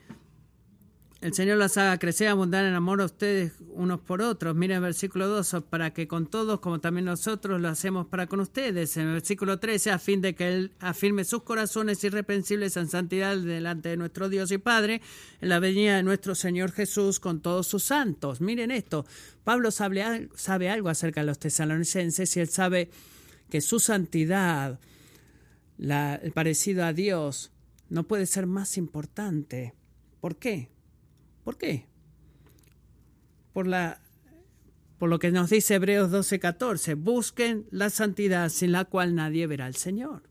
el 1.20 1.34
Señor 1.34 1.58
las 1.58 1.76
haga 1.76 1.98
crecer, 1.98 2.28
abundar 2.28 2.64
en 2.64 2.74
amor 2.74 3.00
a 3.00 3.06
ustedes 3.06 3.52
unos 3.70 3.98
por 3.98 4.22
otros. 4.22 4.54
Miren 4.54 4.76
el 4.76 4.82
versículo 4.82 5.26
2, 5.26 5.64
para 5.68 5.92
que 5.92 6.06
con 6.06 6.28
todos, 6.28 6.60
como 6.60 6.78
también 6.78 7.06
nosotros, 7.06 7.60
lo 7.60 7.68
hacemos 7.68 8.06
para 8.06 8.28
con 8.28 8.38
ustedes. 8.38 8.96
En 8.96 9.08
el 9.08 9.14
versículo 9.14 9.58
13, 9.58 9.90
a 9.90 9.98
fin 9.98 10.20
de 10.20 10.36
que 10.36 10.46
Él 10.46 10.72
afirme 10.78 11.24
sus 11.24 11.42
corazones 11.42 12.04
irreprensibles 12.04 12.76
en 12.76 12.88
santidad 12.88 13.36
delante 13.36 13.88
de 13.88 13.96
nuestro 13.96 14.28
Dios 14.28 14.52
y 14.52 14.58
Padre, 14.58 15.02
en 15.40 15.48
la 15.48 15.58
venida 15.58 15.96
de 15.96 16.04
nuestro 16.04 16.36
Señor 16.36 16.70
Jesús 16.70 17.18
con 17.18 17.40
todos 17.40 17.66
sus 17.66 17.82
santos. 17.82 18.40
Miren 18.40 18.70
esto, 18.70 19.04
Pablo 19.42 19.72
sabe, 19.72 20.04
algo 20.70 20.88
acerca 20.88 21.22
de 21.22 21.26
los 21.26 21.40
tesalonicenses 21.40 22.36
y 22.36 22.40
él 22.40 22.48
sabe 22.48 22.90
que 23.50 23.60
su 23.60 23.80
santidad, 23.80 24.78
la, 25.78 26.14
el 26.14 26.30
parecido 26.30 26.84
a 26.84 26.92
Dios, 26.92 27.50
no 27.88 28.04
puede 28.04 28.26
ser 28.26 28.46
más 28.46 28.76
importante. 28.76 29.74
¿Por 30.20 30.36
qué? 30.36 30.77
¿Por 31.48 31.56
qué? 31.56 31.86
Por, 33.54 33.66
la, 33.66 34.02
por 34.98 35.08
lo 35.08 35.18
que 35.18 35.30
nos 35.30 35.48
dice 35.48 35.76
Hebreos 35.76 36.10
12:14, 36.10 36.94
busquen 36.94 37.66
la 37.70 37.88
santidad 37.88 38.50
sin 38.50 38.70
la 38.70 38.84
cual 38.84 39.14
nadie 39.14 39.46
verá 39.46 39.64
al 39.64 39.74
Señor. 39.74 40.24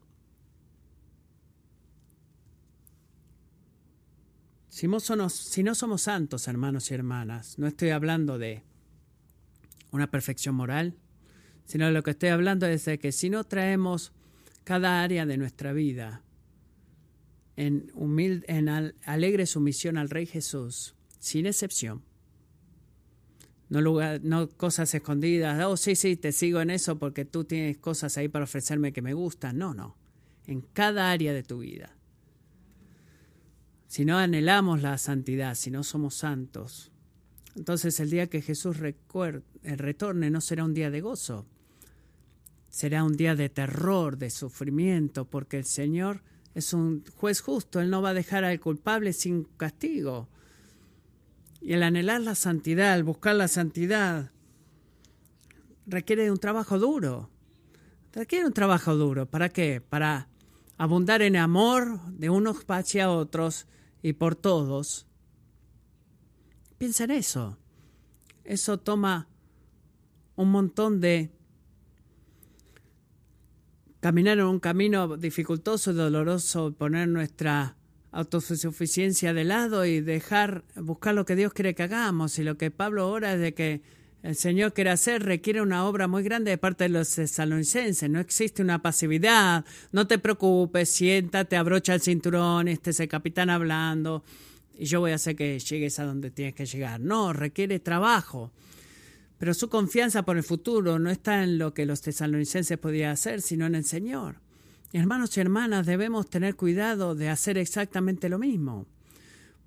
Si 4.70 4.88
no, 4.88 4.99
somos, 4.99 5.34
si 5.34 5.63
no 5.63 5.74
somos 5.74 6.03
santos, 6.03 6.47
hermanos 6.47 6.91
y 6.91 6.93
hermanas, 6.93 7.57
no 7.57 7.65
estoy 7.65 7.89
hablando 7.89 8.38
de 8.38 8.61
una 9.89 10.11
perfección 10.11 10.53
moral, 10.53 10.99
sino 11.65 11.89
lo 11.89 12.03
que 12.03 12.11
estoy 12.11 12.30
hablando 12.30 12.68
es 12.68 12.86
de 12.86 12.99
que 12.99 13.11
si 13.11 13.32
no 13.32 13.43
traemos 13.43 14.13
cada 14.63 15.01
área 15.01 15.26
de 15.26 15.38
nuestra 15.38 15.74
vida 15.74 16.22
en, 17.55 17.91
humilde, 17.95 18.45
en 18.49 18.70
alegre 18.70 19.47
sumisión 19.47 19.97
al 19.97 20.11
Rey 20.11 20.28
Jesús, 20.28 20.93
sin 21.28 21.45
excepción. 21.45 22.01
No, 23.69 23.82
lugar, 23.82 24.21
no 24.23 24.49
cosas 24.49 24.93
escondidas, 24.93 25.61
oh 25.65 25.75
sí, 25.75 25.95
sí, 25.95 26.15
te 26.15 26.32
sigo 26.32 26.61
en 26.61 26.69
eso 26.69 26.97
porque 26.97 27.25
tú 27.25 27.43
tienes 27.43 27.78
cosas 27.78 28.17
ahí 28.17 28.30
para 28.30 28.45
ofrecerme 28.45 28.93
que 28.93 29.01
me 29.01 29.13
gustan. 29.13 29.57
No, 29.57 29.73
no, 29.73 29.97
en 30.45 30.61
cada 30.61 31.11
área 31.11 31.34
de 31.34 31.43
tu 31.43 31.59
vida. 31.59 31.93
Si 33.88 34.05
no 34.05 34.17
anhelamos 34.17 34.82
la 34.82 34.97
santidad, 34.97 35.55
si 35.55 35.69
no 35.69 35.84
somos 35.84 36.15
santos, 36.15 36.91
entonces 37.55 37.99
el 37.99 38.09
día 38.09 38.28
que 38.28 38.41
Jesús 38.41 38.78
retorne 38.78 40.30
no 40.30 40.41
será 40.41 40.63
un 40.63 40.73
día 40.73 40.89
de 40.89 41.01
gozo, 41.01 41.45
será 42.69 43.03
un 43.03 43.17
día 43.17 43.36
de 43.36 43.49
terror, 43.49 44.17
de 44.17 44.30
sufrimiento, 44.30 45.25
porque 45.25 45.57
el 45.57 45.65
Señor 45.65 46.21
es 46.53 46.73
un 46.73 47.03
juez 47.15 47.41
justo, 47.41 47.82
Él 47.82 47.89
no 47.89 48.01
va 48.01 48.09
a 48.09 48.13
dejar 48.13 48.45
al 48.45 48.59
culpable 48.59 49.13
sin 49.13 49.43
castigo. 49.43 50.30
Y 51.62 51.74
el 51.74 51.84
anhelar 51.84 52.22
la 52.22 52.36
santidad, 52.36 52.95
el 52.95 53.03
buscar 53.03 53.36
la 53.36 53.47
santidad, 53.47 54.32
requiere 55.86 56.24
de 56.24 56.32
un 56.32 56.38
trabajo 56.38 56.80
duro. 56.80 57.30
Requiere 58.14 58.45
un 58.45 58.53
trabajo 58.53 58.95
duro. 58.95 59.26
¿Para 59.26 59.49
qué? 59.49 59.82
Para 59.82 60.28
abundar 60.78 61.22
en 61.22 61.36
amor 61.36 61.99
de 62.12 62.30
unos 62.30 62.66
hacia 62.68 63.10
otros 63.10 63.68
y 64.01 64.14
por 64.14 64.36
todos. 64.36 65.08
Piensa 66.78 67.05
en 67.05 67.12
eso. 67.12 67.58
Eso 68.43 68.80
toma 68.80 69.28
un 70.36 70.51
montón 70.51 71.01
de 71.01 71.32
caminar 73.99 74.38
en 74.38 74.45
un 74.45 74.60
camino 74.60 75.18
dificultoso 75.18 75.91
y 75.91 75.95
doloroso, 75.95 76.74
poner 76.74 77.08
nuestra 77.08 77.76
autosuficiencia 78.18 79.34
de 79.34 79.43
lado 79.43 79.86
y 79.86 80.01
dejar 80.01 80.63
buscar 80.76 81.13
lo 81.13 81.26
que 81.26 81.36
Dios 81.36 81.53
quiere 81.53 81.76
que 81.76 81.84
hagamos. 81.84 82.39
Y 82.39 82.43
lo 82.43 82.57
que 82.57 82.72
Pablo 82.72 83.09
ora 83.09 83.34
es 83.34 83.39
de 83.39 83.53
que 83.53 83.82
el 84.24 84.36
Señor 84.36 84.74
quiere 84.74 84.89
hacer 84.89 85.24
requiere 85.24 85.61
una 85.61 85.86
obra 85.86 86.07
muy 86.07 86.24
grande 86.24 86.51
de 86.51 86.57
parte 86.57 86.86
de 86.86 86.89
los 86.89 87.13
tesalonicenses. 87.13 88.09
No 88.09 88.20
existe 88.20 88.63
una 88.63 88.82
pasividad. 88.82 89.65
No 89.91 90.07
te 90.07 90.18
preocupes, 90.18 90.89
siéntate, 90.89 91.55
abrocha 91.57 91.93
el 91.93 92.01
cinturón, 92.01 92.68
este 92.68 92.89
es 92.89 92.99
el 92.99 93.07
capitán 93.07 93.51
hablando 93.51 94.24
y 94.78 94.86
yo 94.86 94.99
voy 94.99 95.11
a 95.11 95.15
hacer 95.15 95.36
que 95.36 95.59
llegues 95.59 95.99
a 95.99 96.05
donde 96.05 96.32
tienes 96.32 96.53
que 96.53 96.65
llegar. 96.65 96.99
No, 96.99 97.34
requiere 97.34 97.80
trabajo. 97.80 98.51
Pero 99.38 99.53
su 99.53 99.70
confianza 99.70 100.24
por 100.24 100.38
el 100.38 100.43
futuro 100.43 100.97
no 100.99 101.09
está 101.09 101.43
en 101.43 101.57
lo 101.57 101.74
que 101.74 101.86
los 101.86 102.01
tesalonicenses 102.01 102.78
podían 102.78 103.11
hacer, 103.11 103.41
sino 103.41 103.65
en 103.65 103.76
el 103.76 103.86
Señor. 103.86 104.46
Hermanos 104.93 105.35
y 105.35 105.41
hermanas, 105.41 105.85
debemos 105.85 106.29
tener 106.29 106.55
cuidado 106.55 107.13
de 107.13 107.29
hacer 107.29 107.57
exactamente 107.57 108.29
lo 108.29 108.39
mismo, 108.39 108.85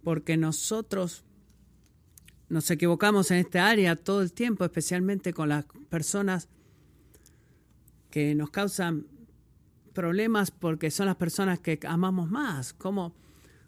porque 0.02 0.38
nosotros 0.38 1.24
nos 2.48 2.70
equivocamos 2.70 3.30
en 3.30 3.38
esta 3.38 3.68
área 3.68 3.96
todo 3.96 4.22
el 4.22 4.32
tiempo, 4.32 4.64
especialmente 4.64 5.34
con 5.34 5.50
las 5.50 5.66
personas 5.90 6.48
que 8.10 8.34
nos 8.34 8.50
causan 8.50 9.06
problemas 9.92 10.50
porque 10.50 10.90
son 10.90 11.06
las 11.06 11.16
personas 11.16 11.58
que 11.58 11.78
amamos 11.86 12.30
más. 12.30 12.72
¿Cómo, 12.72 13.14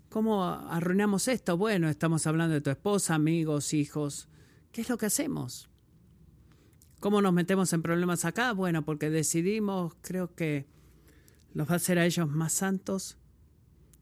¿Cómo 0.08 0.44
arruinamos 0.44 1.28
esto? 1.28 1.58
Bueno, 1.58 1.88
estamos 1.88 2.26
hablando 2.26 2.54
de 2.54 2.60
tu 2.62 2.70
esposa, 2.70 3.14
amigos, 3.14 3.74
hijos. 3.74 4.28
¿Qué 4.72 4.80
es 4.80 4.88
lo 4.88 4.96
que 4.96 5.06
hacemos? 5.06 5.68
¿Cómo 6.98 7.20
nos 7.20 7.34
metemos 7.34 7.72
en 7.74 7.82
problemas 7.82 8.24
acá? 8.24 8.52
Bueno, 8.52 8.84
porque 8.84 9.10
decidimos, 9.10 9.94
creo 10.00 10.34
que 10.34 10.71
los 11.54 11.68
va 11.68 11.74
a 11.74 11.76
hacer 11.76 11.98
a 11.98 12.06
ellos 12.06 12.28
más 12.28 12.52
santos 12.52 13.18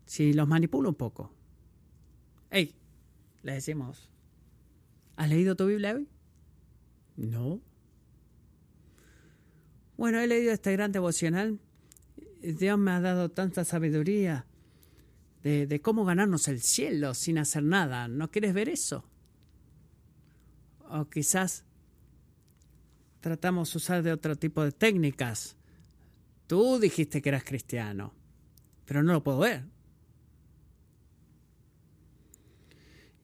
si 0.07 0.33
los 0.33 0.49
manipulo 0.49 0.89
un 0.89 0.95
poco. 0.95 1.33
Hey, 2.51 2.75
le 3.43 3.53
decimos, 3.53 4.09
¿has 5.17 5.29
leído 5.29 5.57
tu 5.57 5.67
Biblia 5.67 5.95
hoy? 5.95 6.09
No. 7.17 7.61
Bueno, 9.97 10.19
he 10.19 10.27
leído 10.27 10.53
este 10.53 10.73
gran 10.73 10.93
devocional. 10.93 11.61
Dios 12.43 12.79
me 12.79 12.91
ha 12.91 13.01
dado 13.01 13.31
tanta 13.31 13.65
sabiduría 13.65 14.47
de, 15.43 15.67
de 15.67 15.81
cómo 15.81 16.05
ganarnos 16.05 16.49
el 16.49 16.61
cielo 16.61 17.15
sin 17.15 17.39
hacer 17.39 17.63
nada. 17.63 18.09
¿No 18.09 18.31
quieres 18.31 18.55
ver 18.55 18.69
eso? 18.69 19.05
O 20.89 21.09
quizás 21.09 21.65
tratamos 23.21 23.73
de 23.73 23.77
usar 23.77 24.03
de 24.03 24.13
otro 24.13 24.37
tipo 24.37 24.65
de 24.65 24.73
técnicas 24.73 25.57
Tú 26.51 26.81
dijiste 26.81 27.23
que 27.23 27.29
eras 27.29 27.45
cristiano, 27.45 28.13
pero 28.85 29.05
no 29.05 29.13
lo 29.13 29.23
puedo 29.23 29.39
ver. 29.39 29.67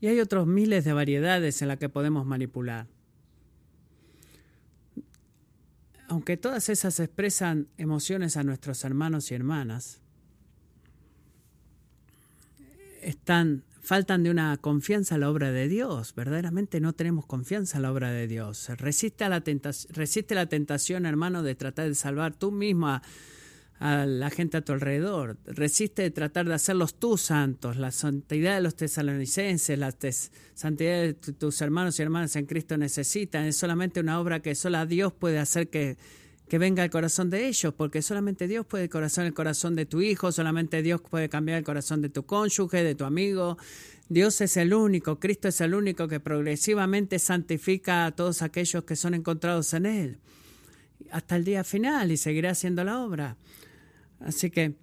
Y 0.01 0.07
hay 0.07 0.21
otros 0.21 0.47
miles 0.47 0.85
de 0.85 0.93
variedades 0.93 1.61
en 1.61 1.67
las 1.67 1.79
que 1.79 1.89
podemos 1.89 2.25
manipular. 2.25 2.87
Aunque 6.07 6.37
todas 6.37 6.69
esas 6.69 7.01
expresan 7.01 7.67
emociones 7.79 8.37
a 8.37 8.45
nuestros 8.45 8.85
hermanos 8.85 9.33
y 9.33 9.35
hermanas, 9.35 10.01
están 13.03 13.65
faltan 13.87 14.25
de 14.25 14.31
una 14.31 14.57
confianza 14.57 15.15
a 15.15 15.19
la 15.19 15.31
obra 15.31 15.53
de 15.53 15.69
Dios. 15.69 16.13
Verdaderamente 16.17 16.81
no 16.81 16.93
tenemos 16.93 17.25
confianza 17.25 17.79
a 17.79 17.81
la 17.81 17.93
obra 17.93 18.11
de 18.11 18.27
Dios. 18.27 18.69
Resiste, 18.79 19.29
la, 19.29 20.47
tentación, 20.49 21.07
hermano, 21.07 21.45
de 21.45 21.55
tratar 21.55 21.87
de 21.87 21.95
salvar 21.95 22.35
tú 22.35 22.51
mismo 22.51 22.89
a, 22.89 23.01
la 23.79 24.29
gente 24.31 24.57
a 24.57 24.63
tu 24.63 24.73
alrededor. 24.73 25.39
Resiste 25.45 26.03
de 26.03 26.11
tratar 26.11 26.49
de 26.49 26.55
hacerlos 26.55 26.97
tú 26.97 27.17
santos. 27.17 27.77
La 27.77 27.93
santidad 27.93 28.57
de 28.57 28.63
los 28.63 28.75
tesalonicenses, 28.75 29.79
la 29.79 29.95
santidad 30.55 31.03
de 31.03 31.15
tus 31.15 31.61
hermanos 31.61 32.01
y 32.01 32.03
hermanas 32.03 32.35
en 32.35 32.47
Cristo 32.47 32.77
necesitan. 32.77 33.45
Es 33.45 33.57
solamente 33.57 34.01
una 34.01 34.19
obra 34.19 34.41
que 34.41 34.57
solo 34.57 34.85
Dios 34.85 35.13
puede 35.13 35.39
hacer 35.39 35.69
que 35.69 35.97
que 36.49 36.59
venga 36.59 36.85
el 36.85 36.91
corazón 36.91 37.31
de 37.31 37.49
ellos, 37.49 37.75
porque 37.75 38.03
solamente 38.03 38.47
Dios 38.47 38.65
puede 38.67 38.89
corazón 38.89 39.27
el 39.27 39.35
corazón 39.35 39.75
de 39.75 39.87
tu 39.87 40.01
hijo, 40.01 40.31
solamente 40.31 40.83
Dios 40.83 41.01
puede 41.01 41.29
cambiar 41.29 41.59
el 41.59 41.65
corazón 41.65 42.03
de 42.03 42.09
tu 42.09 42.25
cónyuge, 42.25 42.85
de 42.85 42.95
tu 42.95 43.05
amigo. 43.05 43.59
Dios 44.09 44.41
es 44.41 44.57
el 44.57 44.73
único, 44.73 45.19
Cristo 45.19 45.49
es 45.49 45.61
el 45.61 45.75
único 45.75 46.07
que 46.07 46.21
progresivamente 46.21 47.19
santifica 47.19 48.07
a 48.07 48.13
todos 48.13 48.43
aquellos 48.43 48.85
que 48.85 48.95
son 48.95 49.15
encontrados 49.15 49.75
en 49.75 49.87
Él, 49.87 50.19
hasta 51.11 51.35
el 51.35 51.45
día 51.45 51.65
final 51.65 52.13
y 52.13 52.17
seguirá 52.17 52.51
haciendo 52.51 52.85
la 52.85 53.01
obra. 53.01 53.37
Así 54.21 54.51
que 54.51 54.75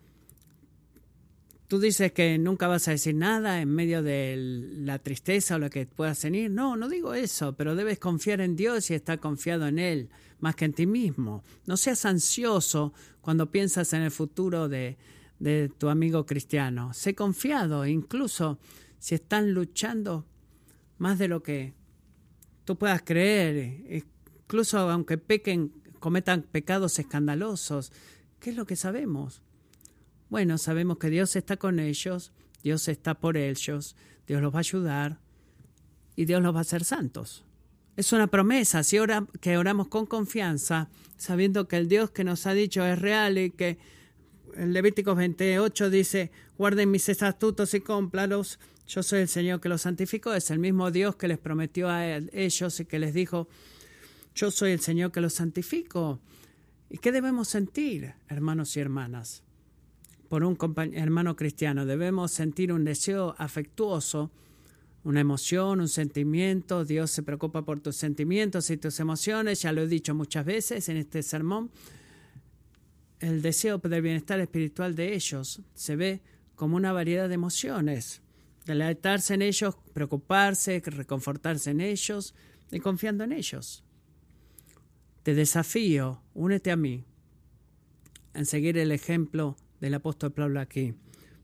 Tú 1.67 1.79
dices 1.79 2.11
que 2.11 2.37
nunca 2.37 2.67
vas 2.67 2.87
a 2.87 2.91
decir 2.91 3.15
nada 3.15 3.61
en 3.61 3.69
medio 3.69 4.03
de 4.03 4.35
la 4.37 4.99
tristeza 4.99 5.55
o 5.55 5.59
lo 5.59 5.69
que 5.69 5.85
puedas 5.85 6.19
tener. 6.19 6.51
No, 6.51 6.75
no 6.75 6.89
digo 6.89 7.13
eso, 7.13 7.55
pero 7.55 7.75
debes 7.75 7.99
confiar 7.99 8.41
en 8.41 8.55
Dios 8.55 8.91
y 8.91 8.93
estar 8.93 9.19
confiado 9.19 9.67
en 9.67 9.79
Él 9.79 10.09
más 10.39 10.55
que 10.55 10.65
en 10.65 10.73
ti 10.73 10.85
mismo. 10.85 11.41
No 11.65 11.77
seas 11.77 12.05
ansioso 12.05 12.93
cuando 13.21 13.49
piensas 13.49 13.93
en 13.93 14.01
el 14.01 14.11
futuro 14.11 14.67
de, 14.67 14.97
de 15.39 15.69
tu 15.69 15.87
amigo 15.87 16.25
cristiano. 16.25 16.93
Sé 16.93 17.15
confiado, 17.15 17.87
incluso 17.87 18.59
si 18.99 19.15
están 19.15 19.53
luchando 19.53 20.25
más 20.97 21.17
de 21.17 21.29
lo 21.29 21.41
que 21.41 21.73
tú 22.65 22.77
puedas 22.77 23.01
creer, 23.03 24.11
incluso 24.45 24.79
aunque 24.79 25.17
pequen, 25.17 25.71
cometan 25.99 26.43
pecados 26.43 26.99
escandalosos. 26.99 27.93
¿Qué 28.39 28.49
es 28.49 28.55
lo 28.57 28.65
que 28.65 28.75
sabemos? 28.75 29.41
Bueno, 30.33 30.57
sabemos 30.57 30.97
que 30.97 31.11
Dios 31.11 31.35
está 31.35 31.57
con 31.57 31.79
ellos, 31.79 32.31
Dios 32.63 32.87
está 32.87 33.13
por 33.13 33.37
ellos, 33.37 33.95
Dios 34.25 34.41
los 34.41 34.51
va 34.51 34.57
a 34.57 34.61
ayudar 34.61 35.19
y 36.15 36.25
Dios 36.25 36.41
los 36.41 36.55
va 36.55 36.57
a 36.57 36.61
hacer 36.61 36.83
santos. 36.83 37.45
Es 37.97 38.13
una 38.13 38.25
promesa, 38.25 38.81
si 38.81 38.97
que 39.41 39.57
oramos 39.57 39.89
con 39.89 40.07
confianza, 40.07 40.89
sabiendo 41.17 41.67
que 41.67 41.77
el 41.77 41.87
Dios 41.87 42.09
que 42.09 42.23
nos 42.23 42.47
ha 42.47 42.55
dicho 42.55 42.83
es 42.83 42.97
real 42.97 43.37
y 43.37 43.51
que 43.51 43.77
el 44.55 44.73
Levítico 44.73 45.13
28 45.13 45.91
dice, 45.91 46.31
guarden 46.57 46.89
mis 46.89 47.09
estatutos 47.09 47.75
y 47.75 47.81
cómplalos, 47.81 48.57
yo 48.87 49.03
soy 49.03 49.19
el 49.19 49.27
Señor 49.27 49.61
que 49.61 49.69
los 49.69 49.83
santificó, 49.83 50.33
es 50.33 50.49
el 50.49 50.57
mismo 50.57 50.89
Dios 50.89 51.15
que 51.15 51.27
les 51.27 51.37
prometió 51.37 51.91
a 51.91 52.07
ellos 52.07 52.79
y 52.79 52.85
que 52.85 52.97
les 52.97 53.13
dijo, 53.13 53.47
yo 54.33 54.49
soy 54.49 54.71
el 54.71 54.79
Señor 54.79 55.11
que 55.11 55.21
los 55.21 55.33
santifico. 55.33 56.19
¿Y 56.89 56.97
qué 56.97 57.11
debemos 57.11 57.49
sentir, 57.49 58.15
hermanos 58.29 58.75
y 58.77 58.79
hermanas? 58.79 59.43
Por 60.33 60.43
un 60.43 60.57
hermano 60.95 61.35
cristiano. 61.35 61.85
Debemos 61.85 62.31
sentir 62.31 62.73
un 62.73 62.83
deseo 62.83 63.35
afectuoso, 63.37 64.31
una 65.03 65.19
emoción, 65.19 65.79
un 65.79 65.87
sentimiento. 65.87 66.85
Dios 66.85 67.11
se 67.11 67.21
preocupa 67.21 67.61
por 67.61 67.81
tus 67.81 67.97
sentimientos 67.97 68.71
y 68.71 68.77
tus 68.77 68.99
emociones. 68.99 69.61
Ya 69.61 69.71
lo 69.71 69.83
he 69.83 69.87
dicho 69.87 70.15
muchas 70.15 70.43
veces 70.43 70.89
en 70.89 70.97
este 70.97 71.21
sermón. 71.21 71.69
El 73.19 73.43
deseo 73.43 73.77
del 73.77 74.01
bienestar 74.01 74.39
espiritual 74.39 74.95
de 74.95 75.13
ellos 75.13 75.61
se 75.75 75.95
ve 75.95 76.23
como 76.55 76.77
una 76.77 76.91
variedad 76.91 77.29
de 77.29 77.35
emociones. 77.35 78.23
Deleitarse 78.65 79.35
en 79.35 79.43
ellos, 79.43 79.75
preocuparse, 79.93 80.81
reconfortarse 80.83 81.69
en 81.69 81.79
ellos 81.79 82.33
y 82.71 82.79
confiando 82.79 83.23
en 83.23 83.33
ellos. 83.33 83.83
Te 85.21 85.35
desafío, 85.35 86.23
únete 86.33 86.71
a 86.71 86.75
mí 86.75 87.03
en 88.33 88.47
seguir 88.47 88.79
el 88.79 88.91
ejemplo 88.91 89.57
del 89.83 89.95
apóstol 89.95 90.31
Pablo 90.31 90.61
aquí. 90.61 90.93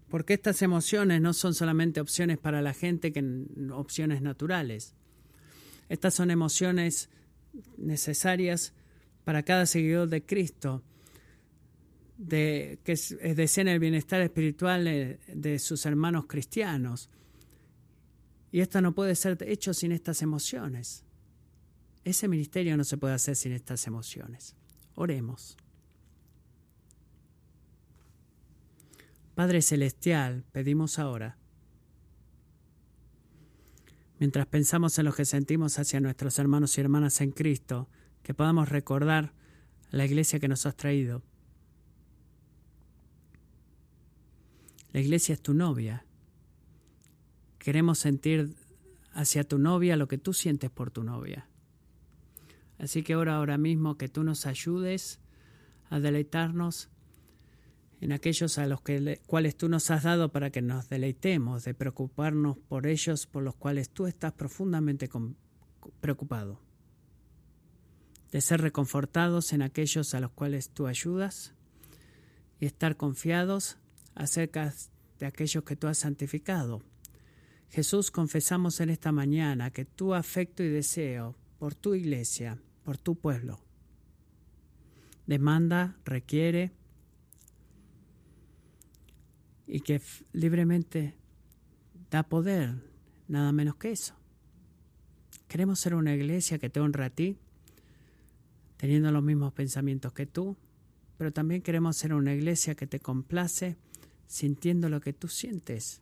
Porque 0.08 0.34
estas 0.34 0.62
emociones 0.62 1.22
no 1.22 1.34
son 1.34 1.54
solamente 1.54 2.00
opciones 2.00 2.38
para 2.38 2.62
la 2.62 2.74
gente, 2.74 3.12
que 3.12 3.22
opciones 3.74 4.22
naturales. 4.22 4.96
Estas 5.90 6.14
son 6.14 6.32
emociones 6.32 7.10
necesarias 7.78 8.74
para 9.26 9.44
cada 9.44 9.66
seguidor 9.66 10.08
de 10.08 10.26
Cristo, 10.26 10.84
de, 12.18 12.80
que 12.86 12.96
desean 13.36 13.68
el 13.68 13.80
bienestar 13.80 14.22
espiritual 14.22 14.86
de 15.28 15.60
sus 15.60 15.86
hermanos 15.86 16.26
cristianos. 16.26 17.10
Y 18.54 18.62
esto 18.62 18.80
no 18.80 18.96
puede 18.96 19.16
ser 19.16 19.38
hecho 19.42 19.74
sin 19.74 19.92
estas 19.92 20.22
emociones. 20.22 21.04
Ese 22.06 22.30
ministerio 22.30 22.78
no 22.78 22.86
se 22.86 22.98
puede 22.98 23.16
hacer 23.16 23.36
sin 23.36 23.52
estas 23.52 23.86
emociones. 23.86 24.56
Oremos. 24.96 25.58
Padre 29.40 29.62
Celestial, 29.62 30.44
pedimos 30.52 31.00
ahora, 31.00 31.38
mientras 34.20 34.46
pensamos 34.48 35.00
en 35.00 35.06
lo 35.06 35.14
que 35.14 35.24
sentimos 35.24 35.80
hacia 35.80 36.02
nuestros 36.02 36.38
hermanos 36.40 36.78
y 36.78 36.82
hermanas 36.82 37.22
en 37.22 37.32
Cristo, 37.32 37.88
que 38.22 38.34
podamos 38.34 38.68
recordar 38.68 39.32
la 39.92 40.04
iglesia 40.04 40.42
que 40.42 40.50
nos 40.50 40.66
has 40.66 40.76
traído. 40.76 41.24
La 44.92 45.00
iglesia 45.00 45.36
es 45.36 45.42
tu 45.42 45.54
novia. 45.54 46.06
Queremos 47.60 47.98
sentir 48.00 48.58
hacia 49.14 49.46
tu 49.46 49.58
novia 49.58 49.96
lo 49.96 50.10
que 50.10 50.18
tú 50.18 50.34
sientes 50.34 50.70
por 50.70 50.92
tu 50.92 51.06
novia. 51.06 51.48
Así 52.78 53.04
que 53.04 53.14
ahora, 53.14 53.38
ahora 53.38 53.58
mismo, 53.58 53.98
que 53.98 54.10
tú 54.10 54.26
nos 54.26 54.46
ayudes 54.46 55.22
a 55.90 56.02
deleitarnos 56.02 56.90
en 58.02 58.12
aquellos 58.12 58.58
a 58.58 58.66
los 58.66 58.82
que, 58.82 59.22
cuales 59.28 59.58
tú 59.58 59.68
nos 59.68 59.92
has 59.92 60.04
dado 60.04 60.32
para 60.32 60.52
que 60.52 60.62
nos 60.62 60.90
deleitemos, 60.90 61.64
de 61.66 61.74
preocuparnos 61.74 62.58
por 62.58 62.88
ellos 62.88 63.28
por 63.28 63.44
los 63.44 63.56
cuales 63.56 63.90
tú 63.90 64.08
estás 64.08 64.34
profundamente 64.34 65.10
preocupado, 66.00 66.62
de 68.32 68.42
ser 68.42 68.62
reconfortados 68.62 69.52
en 69.54 69.62
aquellos 69.62 70.14
a 70.14 70.20
los 70.20 70.32
cuales 70.32 70.70
tú 70.70 70.88
ayudas 70.88 71.54
y 72.60 72.66
estar 72.66 72.96
confiados 72.96 73.78
acerca 74.16 74.74
de 75.20 75.26
aquellos 75.26 75.64
que 75.64 75.76
tú 75.76 75.88
has 75.88 75.98
santificado. 75.98 76.82
Jesús, 77.70 78.12
confesamos 78.12 78.80
en 78.80 78.90
esta 78.90 79.12
mañana 79.12 79.72
que 79.72 79.86
tu 79.86 80.14
afecto 80.14 80.64
y 80.64 80.70
deseo 80.70 81.36
por 81.60 81.76
tu 81.76 81.94
iglesia, 81.96 82.58
por 82.84 82.98
tu 82.98 83.16
pueblo, 83.16 83.60
demanda, 85.28 85.98
requiere, 86.06 86.72
y 89.70 89.82
que 89.82 90.02
libremente 90.34 91.16
da 92.10 92.24
poder, 92.24 92.74
nada 93.28 93.52
menos 93.52 93.76
que 93.76 93.92
eso. 93.92 94.16
Queremos 95.48 95.80
ser 95.80 95.94
una 95.94 96.14
iglesia 96.14 96.58
que 96.58 96.70
te 96.70 96.80
honra 96.80 97.06
a 97.06 97.10
ti, 97.12 97.38
teniendo 98.78 99.12
los 99.12 99.24
mismos 99.24 99.54
pensamientos 99.54 100.12
que 100.12 100.26
tú, 100.26 100.58
pero 101.18 101.32
también 101.32 101.62
queremos 101.62 101.98
ser 101.98 102.14
una 102.14 102.34
iglesia 102.34 102.74
que 102.74 102.88
te 102.88 103.00
complace 103.00 103.78
sintiendo 104.26 104.90
lo 104.90 105.02
que 105.02 105.14
tú 105.14 105.28
sientes. 105.28 106.02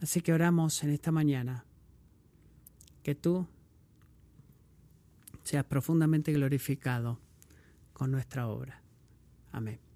Así 0.00 0.20
que 0.20 0.32
oramos 0.32 0.82
en 0.82 0.90
esta 0.90 1.12
mañana 1.12 1.64
que 3.04 3.14
tú 3.14 3.46
seas 5.44 5.64
profundamente 5.64 6.32
glorificado 6.32 7.20
con 7.92 8.10
nuestra 8.10 8.48
obra. 8.48 8.82
Amén. 9.52 9.87